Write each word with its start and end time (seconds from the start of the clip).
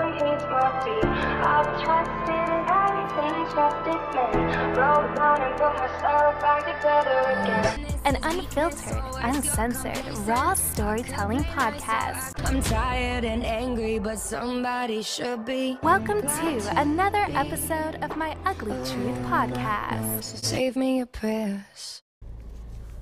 but 0.00 0.14
he's 0.14 0.44
my 0.48 0.68
feet. 0.82 1.04
I've 1.44 1.70
trusted 1.82 2.60
everything, 2.80 3.36
trusted 3.52 4.00
men. 4.14 4.74
Down 4.74 5.42
and 5.42 5.54
put 5.60 5.74
myself 5.74 6.40
back 6.40 6.64
together 6.64 7.20
again. 7.36 7.86
An 8.06 8.16
unfiltered, 8.22 9.02
uncensored, 9.16 10.02
raw 10.26 10.54
storytelling 10.54 11.44
podcast. 11.44 12.32
I'm 12.46 12.62
tired 12.62 13.24
and 13.24 13.44
angry, 13.44 13.98
but 13.98 14.18
somebody 14.18 15.02
should 15.02 15.44
be. 15.44 15.78
Welcome 15.82 16.22
to 16.22 16.80
another 16.80 17.26
episode 17.34 17.96
of 18.02 18.16
my 18.16 18.36
Ugly 18.46 18.76
Truth 18.90 19.18
podcast. 19.26 20.22
Save 20.22 20.76
me 20.76 20.98
your 20.98 21.06
prayers. 21.06 22.02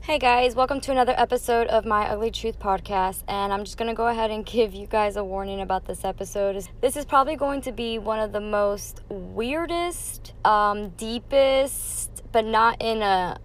Hey 0.08 0.18
guys, 0.18 0.54
welcome 0.54 0.80
to 0.80 0.90
another 0.90 1.12
episode 1.18 1.66
of 1.66 1.84
my 1.84 2.08
Ugly 2.08 2.30
Truth 2.30 2.58
podcast. 2.58 3.24
And 3.28 3.52
I'm 3.52 3.62
just 3.62 3.76
gonna 3.76 3.92
go 3.92 4.06
ahead 4.06 4.30
and 4.30 4.46
give 4.46 4.72
you 4.72 4.86
guys 4.86 5.16
a 5.16 5.22
warning 5.22 5.60
about 5.60 5.84
this 5.84 6.02
episode. 6.02 6.66
This 6.80 6.96
is 6.96 7.04
probably 7.04 7.36
going 7.36 7.60
to 7.60 7.72
be 7.72 7.98
one 7.98 8.18
of 8.18 8.32
the 8.32 8.40
most 8.40 9.02
weirdest, 9.10 10.32
um, 10.46 10.88
deepest, 10.96 12.22
but 12.32 12.46
not 12.46 12.80
in 12.80 13.02
a 13.02 13.38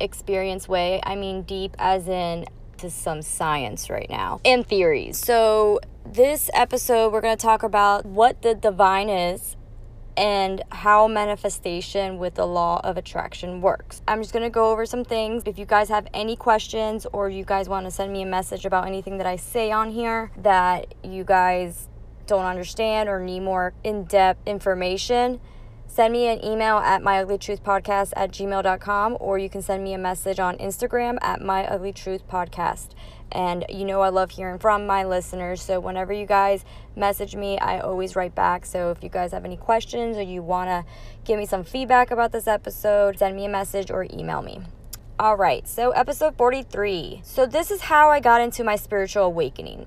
experience 0.00 0.66
way. 0.66 1.02
I 1.04 1.16
mean 1.16 1.42
deep 1.42 1.76
as 1.78 2.08
in 2.08 2.46
to 2.78 2.88
some 2.88 3.20
science 3.20 3.90
right 3.90 4.08
now 4.08 4.40
and 4.42 4.66
theories. 4.66 5.18
So 5.18 5.80
this 6.06 6.48
episode 6.54 7.12
we're 7.12 7.20
gonna 7.20 7.36
talk 7.36 7.62
about 7.62 8.06
what 8.06 8.40
the 8.40 8.54
divine 8.54 9.10
is 9.10 9.55
and 10.16 10.62
how 10.70 11.06
manifestation 11.06 12.18
with 12.18 12.34
the 12.34 12.46
law 12.46 12.80
of 12.82 12.96
attraction 12.96 13.60
works. 13.60 14.02
I'm 14.08 14.22
just 14.22 14.32
gonna 14.32 14.50
go 14.50 14.70
over 14.70 14.86
some 14.86 15.04
things. 15.04 15.42
If 15.46 15.58
you 15.58 15.66
guys 15.66 15.88
have 15.88 16.06
any 16.14 16.36
questions 16.36 17.06
or 17.12 17.28
you 17.28 17.44
guys 17.44 17.68
wanna 17.68 17.90
send 17.90 18.12
me 18.12 18.22
a 18.22 18.26
message 18.26 18.64
about 18.64 18.86
anything 18.86 19.18
that 19.18 19.26
I 19.26 19.36
say 19.36 19.70
on 19.70 19.90
here 19.90 20.30
that 20.38 20.94
you 21.04 21.24
guys 21.24 21.88
don't 22.26 22.44
understand 22.44 23.08
or 23.08 23.20
need 23.20 23.40
more 23.40 23.74
in 23.84 24.04
depth 24.04 24.46
information, 24.46 25.40
send 25.86 26.12
me 26.12 26.26
an 26.28 26.44
email 26.44 26.78
at 26.78 27.02
myuglytruthpodcast 27.02 28.12
at 28.16 28.30
gmail.com 28.32 29.16
or 29.20 29.38
you 29.38 29.48
can 29.48 29.62
send 29.62 29.84
me 29.84 29.92
a 29.94 29.98
message 29.98 30.40
on 30.40 30.56
Instagram 30.58 31.18
at 31.22 31.40
myuglytruthpodcast. 31.40 32.88
And 33.32 33.64
you 33.68 33.84
know, 33.84 34.00
I 34.00 34.08
love 34.08 34.30
hearing 34.30 34.58
from 34.58 34.86
my 34.86 35.04
listeners. 35.04 35.60
So, 35.60 35.80
whenever 35.80 36.12
you 36.12 36.26
guys 36.26 36.64
message 36.94 37.34
me, 37.34 37.58
I 37.58 37.80
always 37.80 38.16
write 38.16 38.34
back. 38.34 38.64
So, 38.64 38.90
if 38.90 39.02
you 39.02 39.08
guys 39.08 39.32
have 39.32 39.44
any 39.44 39.56
questions 39.56 40.16
or 40.16 40.22
you 40.22 40.42
want 40.42 40.68
to 40.68 40.84
give 41.24 41.38
me 41.38 41.46
some 41.46 41.64
feedback 41.64 42.10
about 42.10 42.32
this 42.32 42.46
episode, 42.46 43.18
send 43.18 43.36
me 43.36 43.44
a 43.44 43.48
message 43.48 43.90
or 43.90 44.06
email 44.12 44.42
me. 44.42 44.60
All 45.18 45.36
right, 45.36 45.66
so 45.66 45.92
episode 45.92 46.36
43. 46.36 47.22
So, 47.24 47.46
this 47.46 47.70
is 47.70 47.82
how 47.82 48.10
I 48.10 48.20
got 48.20 48.40
into 48.40 48.62
my 48.62 48.76
spiritual 48.76 49.24
awakening 49.24 49.86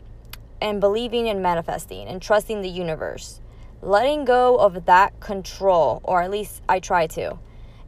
and 0.61 0.81
believing 0.81 1.29
and 1.29 1.41
manifesting 1.41 2.07
and 2.07 2.21
trusting 2.21 2.61
the 2.61 2.69
universe, 2.69 3.39
letting 3.81 4.25
go 4.25 4.57
of 4.57 4.85
that 4.85 5.19
control, 5.19 6.01
or 6.03 6.21
at 6.21 6.31
least 6.31 6.61
I 6.67 6.79
try 6.79 7.07
to. 7.07 7.37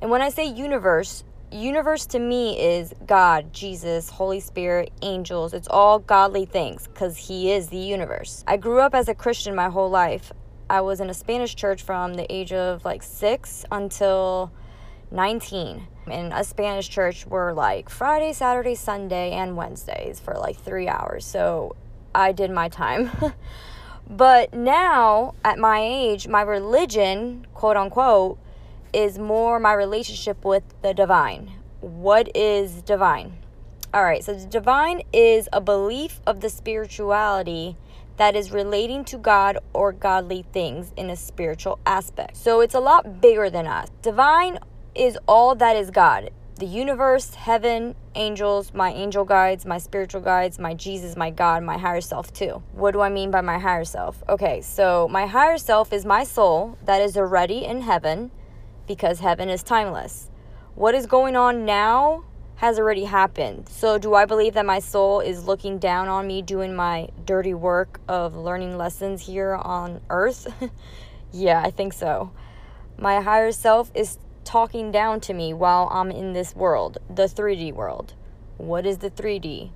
And 0.02 0.09
when 0.09 0.22
I 0.22 0.29
say 0.29 0.45
universe, 0.45 1.23
universe 1.52 2.05
to 2.07 2.19
me 2.19 2.59
is 2.59 2.94
God, 3.05 3.53
Jesus, 3.53 4.09
Holy 4.09 4.39
Spirit, 4.39 4.91
angels. 5.02 5.53
It's 5.53 5.67
all 5.67 5.99
godly 5.99 6.45
things 6.45 6.88
because 6.88 7.17
He 7.17 7.52
is 7.52 7.69
the 7.69 7.77
universe. 7.77 8.44
I 8.47 8.57
grew 8.57 8.80
up 8.80 8.95
as 8.95 9.09
a 9.09 9.16
Christian 9.16 9.55
my 9.55 9.69
whole 9.69 9.89
life. 9.89 10.31
I 10.69 10.81
was 10.81 11.02
in 11.02 11.09
a 11.09 11.13
Spanish 11.13 11.55
church 11.55 11.83
from 11.83 12.13
the 12.13 12.31
age 12.33 12.53
of 12.53 12.85
like 12.85 13.03
six 13.03 13.66
until 13.72 14.52
19. 15.11 15.88
In 16.07 16.31
a 16.31 16.44
Spanish 16.44 16.89
church, 16.89 17.25
were 17.27 17.53
like 17.53 17.89
Friday, 17.89 18.33
Saturday, 18.33 18.75
Sunday, 18.75 19.31
and 19.31 19.57
Wednesdays 19.57 20.19
for 20.19 20.33
like 20.33 20.57
three 20.57 20.88
hours. 20.88 21.25
So 21.25 21.75
I 22.16 22.31
did 22.31 22.52
my 22.52 22.69
time. 22.69 23.11
but 24.09 24.53
now, 24.53 25.35
at 25.44 25.59
my 25.59 25.81
age, 25.81 26.27
my 26.27 26.41
religion, 26.41 27.45
quote 27.53 27.77
unquote, 27.77 28.39
is 28.94 29.17
more 29.17 29.59
my 29.59 29.73
relationship 29.73 30.44
with 30.44 30.64
the 30.81 30.94
divine. 30.94 31.52
What 31.79 32.35
is 32.35 32.81
divine? 32.81 33.38
All 33.94 34.03
right, 34.03 34.24
so 34.24 34.38
divine 34.47 35.02
is 35.12 35.50
a 35.52 35.59
belief 35.59 36.22
of 36.25 36.41
the 36.41 36.50
spirituality 36.50 37.75
that 38.18 38.35
is 38.35 38.52
relating 38.52 39.03
to 39.06 39.18
God 39.18 39.57
or 39.74 39.91
godly 39.91 40.46
things 40.53 40.94
in 40.96 41.09
a 41.09 41.16
spiritual 41.16 41.79
aspect. 41.85 42.38
So 42.38 42.62
it's 42.62 42.75
a 42.75 42.79
lot 42.79 43.19
bigger 43.19 43.50
than 43.50 43.68
us. 43.68 43.90
Divine 44.02 44.59
is 44.94 45.18
all 45.28 45.56
that 45.56 45.75
is 45.75 45.91
God 45.91 46.29
the 46.62 46.68
universe, 46.68 47.34
heaven, 47.34 47.96
angels, 48.13 48.72
my 48.72 48.91
angel 48.91 49.25
guides, 49.25 49.66
my 49.66 49.79
spiritual 49.79 50.22
guides, 50.22 50.59
my 50.59 50.75
Jesus, 50.75 51.18
my 51.18 51.31
God, 51.31 51.63
my 51.63 51.75
higher 51.75 52.02
self, 52.02 52.31
too. 52.31 52.62
What 52.73 52.91
do 52.91 53.02
I 53.02 53.09
mean 53.09 53.31
by 53.31 53.41
my 53.41 53.58
higher 53.58 53.84
self? 53.84 54.23
Okay, 54.29 54.62
so 54.62 55.08
my 55.09 55.25
higher 55.25 55.58
self 55.58 55.91
is 55.91 56.06
my 56.06 56.23
soul 56.23 56.78
that 56.85 57.02
is 57.02 57.18
already 57.18 57.66
in 57.66 57.81
heaven 57.81 58.29
because 58.96 59.22
heaven 59.22 59.47
is 59.47 59.63
timeless. 59.63 60.29
What 60.75 60.96
is 60.96 61.06
going 61.06 61.38
on 61.38 61.63
now 61.63 62.25
has 62.57 62.78
already 62.78 63.06
happened. 63.06 63.69
So, 63.69 63.97
do 63.97 64.13
I 64.16 64.25
believe 64.25 64.53
that 64.56 64.66
my 64.66 64.79
soul 64.79 65.22
is 65.22 65.46
looking 65.46 65.79
down 65.79 66.09
on 66.09 66.28
me 66.28 66.41
doing 66.41 66.75
my 66.75 67.07
dirty 67.25 67.53
work 67.53 68.02
of 68.09 68.35
learning 68.35 68.78
lessons 68.78 69.22
here 69.22 69.56
on 69.56 70.02
earth? 70.09 70.46
yeah, 71.31 71.62
I 71.62 71.72
think 71.72 71.94
so. 71.94 72.31
My 72.97 73.22
higher 73.22 73.53
self 73.53 73.91
is 73.96 74.19
talking 74.44 74.91
down 74.91 75.22
to 75.22 75.34
me 75.34 75.53
while 75.53 75.88
I'm 75.90 76.12
in 76.12 76.34
this 76.34 76.53
world, 76.53 76.97
the 77.09 77.28
3D 77.28 77.73
world. 77.73 78.13
What 78.58 78.85
is 78.85 78.97
the 78.97 79.09
3D? 79.09 79.72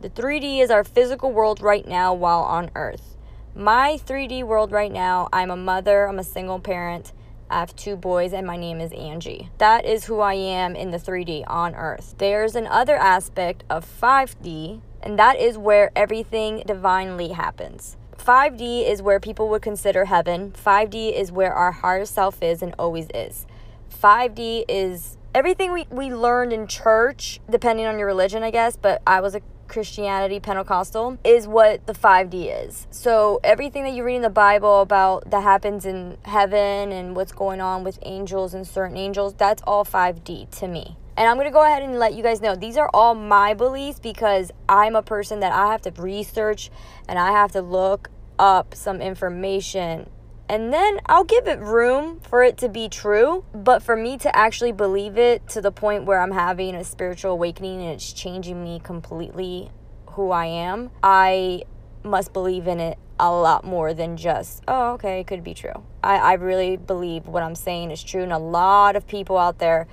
The 0.00 0.10
3D 0.10 0.60
is 0.60 0.70
our 0.70 0.82
physical 0.82 1.30
world 1.30 1.60
right 1.60 1.86
now 1.86 2.12
while 2.12 2.42
on 2.42 2.72
earth. 2.74 3.16
My 3.54 4.00
3D 4.04 4.42
world 4.42 4.72
right 4.72 4.92
now, 4.92 5.28
I'm 5.32 5.52
a 5.52 5.56
mother, 5.56 6.08
I'm 6.08 6.18
a 6.18 6.24
single 6.24 6.58
parent. 6.58 7.12
I 7.50 7.60
have 7.60 7.74
two 7.74 7.96
boys, 7.96 8.34
and 8.34 8.46
my 8.46 8.58
name 8.58 8.78
is 8.78 8.92
Angie. 8.92 9.48
That 9.56 9.86
is 9.86 10.04
who 10.04 10.20
I 10.20 10.34
am 10.34 10.76
in 10.76 10.90
the 10.90 10.98
3D 10.98 11.44
on 11.46 11.74
Earth. 11.74 12.14
There's 12.18 12.54
another 12.54 12.96
aspect 12.96 13.64
of 13.70 13.86
5D, 13.86 14.82
and 15.02 15.18
that 15.18 15.38
is 15.38 15.56
where 15.56 15.90
everything 15.96 16.62
divinely 16.66 17.28
happens. 17.28 17.96
5D 18.18 18.86
is 18.86 19.00
where 19.00 19.18
people 19.18 19.48
would 19.48 19.62
consider 19.62 20.06
heaven. 20.06 20.52
5D 20.52 21.18
is 21.18 21.32
where 21.32 21.54
our 21.54 21.72
higher 21.72 22.04
self 22.04 22.42
is 22.42 22.60
and 22.60 22.74
always 22.78 23.08
is. 23.14 23.46
5D 23.90 24.66
is 24.68 25.16
everything 25.34 25.72
we, 25.72 25.86
we 25.90 26.12
learned 26.12 26.52
in 26.52 26.66
church, 26.66 27.40
depending 27.48 27.86
on 27.86 27.98
your 27.98 28.08
religion, 28.08 28.42
I 28.42 28.50
guess, 28.50 28.76
but 28.76 29.00
I 29.06 29.22
was 29.22 29.34
a 29.34 29.40
Christianity 29.68 30.40
Pentecostal 30.40 31.18
is 31.22 31.46
what 31.46 31.86
the 31.86 31.92
5D 31.92 32.66
is. 32.66 32.86
So 32.90 33.40
everything 33.44 33.84
that 33.84 33.92
you 33.92 34.02
read 34.02 34.16
in 34.16 34.22
the 34.22 34.30
Bible 34.30 34.80
about 34.80 35.30
that 35.30 35.42
happens 35.42 35.86
in 35.86 36.18
heaven 36.24 36.92
and 36.92 37.14
what's 37.14 37.32
going 37.32 37.60
on 37.60 37.84
with 37.84 37.98
angels 38.02 38.54
and 38.54 38.66
certain 38.66 38.96
angels, 38.96 39.34
that's 39.34 39.62
all 39.66 39.84
5D 39.84 40.50
to 40.58 40.68
me. 40.68 40.96
And 41.16 41.28
I'm 41.28 41.36
going 41.36 41.46
to 41.46 41.52
go 41.52 41.64
ahead 41.64 41.82
and 41.82 41.98
let 41.98 42.14
you 42.14 42.22
guys 42.22 42.40
know 42.40 42.54
these 42.54 42.76
are 42.76 42.88
all 42.94 43.14
my 43.14 43.52
beliefs 43.52 43.98
because 43.98 44.52
I'm 44.68 44.94
a 44.94 45.02
person 45.02 45.40
that 45.40 45.52
I 45.52 45.72
have 45.72 45.82
to 45.82 45.90
research 46.00 46.70
and 47.08 47.18
I 47.18 47.32
have 47.32 47.52
to 47.52 47.60
look 47.60 48.10
up 48.38 48.74
some 48.74 49.00
information 49.00 50.08
and 50.48 50.72
then 50.72 51.00
I'll 51.06 51.24
give 51.24 51.46
it 51.46 51.58
room 51.60 52.20
for 52.20 52.42
it 52.42 52.56
to 52.58 52.68
be 52.68 52.88
true. 52.88 53.44
But 53.54 53.82
for 53.82 53.96
me 53.96 54.16
to 54.18 54.34
actually 54.34 54.72
believe 54.72 55.18
it 55.18 55.48
to 55.50 55.60
the 55.60 55.72
point 55.72 56.04
where 56.04 56.20
I'm 56.20 56.32
having 56.32 56.74
a 56.74 56.84
spiritual 56.84 57.32
awakening 57.32 57.80
and 57.82 57.90
it's 57.90 58.12
changing 58.12 58.62
me 58.62 58.80
completely 58.82 59.70
who 60.10 60.30
I 60.30 60.46
am, 60.46 60.90
I 61.02 61.62
must 62.02 62.32
believe 62.32 62.66
in 62.66 62.80
it 62.80 62.98
a 63.20 63.30
lot 63.30 63.64
more 63.64 63.92
than 63.94 64.16
just, 64.16 64.62
oh, 64.68 64.92
okay, 64.92 65.20
it 65.20 65.26
could 65.26 65.42
be 65.42 65.54
true. 65.54 65.82
I, 66.02 66.16
I 66.16 66.32
really 66.34 66.76
believe 66.76 67.26
what 67.26 67.42
I'm 67.42 67.54
saying 67.54 67.90
is 67.90 68.02
true, 68.02 68.22
and 68.22 68.32
a 68.32 68.38
lot 68.38 68.96
of 68.96 69.06
people 69.06 69.36
out 69.36 69.58
there 69.58 69.88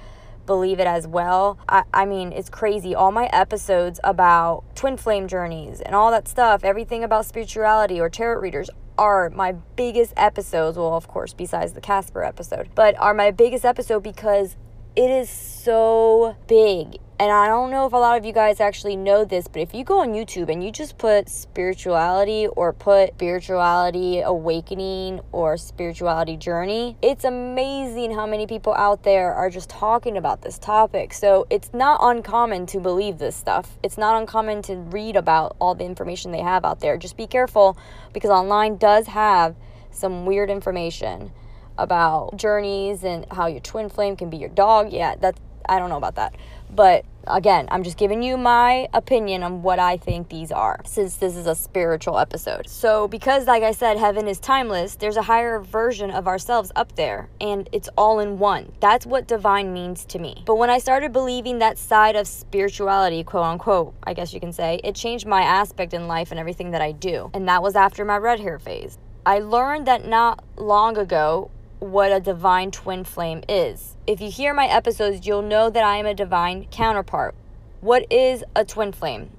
believe 0.46 0.80
it 0.80 0.86
as 0.88 1.08
well. 1.08 1.58
I, 1.68 1.84
I 1.94 2.06
mean, 2.06 2.32
it's 2.32 2.50
crazy. 2.50 2.94
All 2.94 3.12
my 3.12 3.26
episodes 3.34 4.00
about 4.04 4.64
twin 4.76 4.96
flame 4.96 5.28
journeys 5.28 5.82
and 5.82 5.96
all 5.96 6.12
that 6.12 6.28
stuff, 6.28 6.64
everything 6.64 7.04
about 7.04 7.26
spirituality 7.26 8.00
or 8.00 8.10
tarot 8.10 8.40
readers, 8.40 8.70
are 8.98 9.30
my 9.30 9.54
biggest 9.76 10.14
episodes. 10.18 10.78
Well, 10.78 10.94
of 10.94 11.08
course, 11.08 11.34
besides 11.34 11.74
the 11.74 11.82
Casper 11.82 12.24
episode, 12.24 12.70
but 12.76 12.98
are 13.00 13.14
my 13.14 13.32
biggest 13.32 13.66
episode 13.66 14.04
because 14.04 14.56
it 14.96 15.10
is 15.10 15.30
so 15.30 16.36
big. 16.48 17.00
And 17.18 17.32
I 17.32 17.48
don't 17.48 17.72
know 17.72 17.86
if 17.86 17.94
a 17.94 17.98
lot 17.98 18.18
of 18.18 18.26
you 18.26 18.34
guys 18.34 18.60
actually 18.60 18.98
know 18.98 19.24
this, 19.24 19.48
but 19.48 19.62
if 19.62 19.74
you 19.74 19.86
go 19.86 20.02
on 20.02 20.10
YouTube 20.10 20.50
and 20.50 20.62
you 20.62 20.70
just 20.70 20.98
put 20.98 21.30
spirituality 21.30 22.46
or 22.46 22.74
put 22.74 23.14
spirituality 23.14 24.20
awakening 24.20 25.22
or 25.32 25.56
spirituality 25.56 26.36
journey, 26.36 26.98
it's 27.02 27.24
amazing 27.24 28.14
how 28.14 28.28
many 28.28 28.46
people 28.46 28.74
out 28.74 29.04
there 29.04 29.34
are 29.34 29.50
just 29.50 29.70
talking 29.70 30.18
about 30.18 30.42
this 30.42 30.60
topic. 30.60 31.14
So 31.14 31.48
it's 31.50 31.74
not 31.74 32.02
uncommon 32.02 32.66
to 32.66 32.82
believe 32.82 33.18
this 33.18 33.38
stuff. 33.38 33.78
It's 33.82 33.98
not 33.98 34.20
uncommon 34.20 34.62
to 34.64 34.76
read 34.76 35.16
about 35.16 35.56
all 35.62 35.74
the 35.74 35.86
information 35.86 36.34
they 36.34 36.42
have 36.42 36.66
out 36.66 36.82
there. 36.82 36.98
Just 36.98 37.16
be 37.16 37.28
careful 37.28 37.78
because 38.12 38.30
online 38.30 38.76
does 38.76 39.08
have 39.08 39.56
some 39.90 40.26
weird 40.26 40.50
information 40.50 41.32
about 41.78 42.36
journeys 42.36 43.06
and 43.06 43.26
how 43.32 43.48
your 43.48 43.62
twin 43.62 43.88
flame 43.88 44.18
can 44.18 44.30
be 44.30 44.36
your 44.36 44.50
dog. 44.50 44.92
Yeah, 44.92 45.16
that's 45.18 45.40
I 45.68 45.80
don't 45.80 45.90
know 45.90 45.98
about 45.98 46.16
that. 46.16 46.36
But 46.76 47.06
again, 47.28 47.68
I'm 47.72 47.84
just 47.84 47.98
giving 47.98 48.22
you 48.22 48.38
my 48.38 48.90
opinion 48.94 49.44
on 49.44 49.62
what 49.62 49.80
I 49.80 49.96
think 49.98 50.30
these 50.30 50.52
are 50.52 50.82
since 50.86 51.16
this 51.16 51.36
is 51.36 51.48
a 51.48 51.56
spiritual 51.56 52.20
episode. 52.20 52.68
So, 52.70 53.08
because, 53.08 53.48
like 53.48 53.64
I 53.64 53.72
said, 53.72 53.98
heaven 53.98 54.28
is 54.28 54.40
timeless, 54.40 54.96
there's 54.96 55.16
a 55.16 55.22
higher 55.22 55.60
version 55.60 56.12
of 56.12 56.28
ourselves 56.28 56.72
up 56.76 56.96
there 56.96 57.30
and 57.40 57.70
it's 57.72 57.90
all 57.98 58.20
in 58.20 58.40
one. 58.40 58.74
That's 58.82 59.06
what 59.06 59.28
divine 59.28 59.74
means 59.74 60.04
to 60.06 60.20
me. 60.20 60.44
But 60.46 60.58
when 60.58 60.70
I 60.70 60.80
started 60.80 61.14
believing 61.14 61.60
that 61.60 61.78
side 61.78 62.16
of 62.16 62.28
spirituality, 62.28 63.24
quote 63.24 63.46
unquote, 63.46 63.94
I 64.04 64.14
guess 64.14 64.34
you 64.34 64.40
can 64.40 64.52
say, 64.52 64.82
it 64.84 64.96
changed 64.96 65.26
my 65.26 65.42
aspect 65.42 65.94
in 65.94 66.08
life 66.08 66.32
and 66.32 66.40
everything 66.40 66.72
that 66.72 66.82
I 66.82 66.92
do. 66.92 67.32
And 67.34 67.48
that 67.48 67.64
was 67.64 67.76
after 67.76 68.04
my 68.04 68.18
red 68.18 68.40
hair 68.40 68.60
phase. 68.60 68.98
I 69.26 69.40
learned 69.40 69.88
that 69.88 70.06
not 70.06 70.44
long 70.58 70.98
ago 70.98 71.50
what 71.80 72.12
a 72.12 72.20
divine 72.20 72.72
twin 72.72 73.04
flame 73.04 73.44
is. 73.48 73.95
If 74.08 74.22
you 74.22 74.30
hear 74.30 74.54
my 74.54 74.68
episodes, 74.68 75.26
you'll 75.26 75.42
know 75.42 75.72
that 75.72 75.84
I 75.84 75.98
am 75.98 76.06
a 76.06 76.14
divine 76.14 76.66
counterpart. 76.66 77.34
What 77.82 78.06
is 78.12 78.44
a 78.56 78.64
twin 78.64 78.92
flame? 78.92 79.32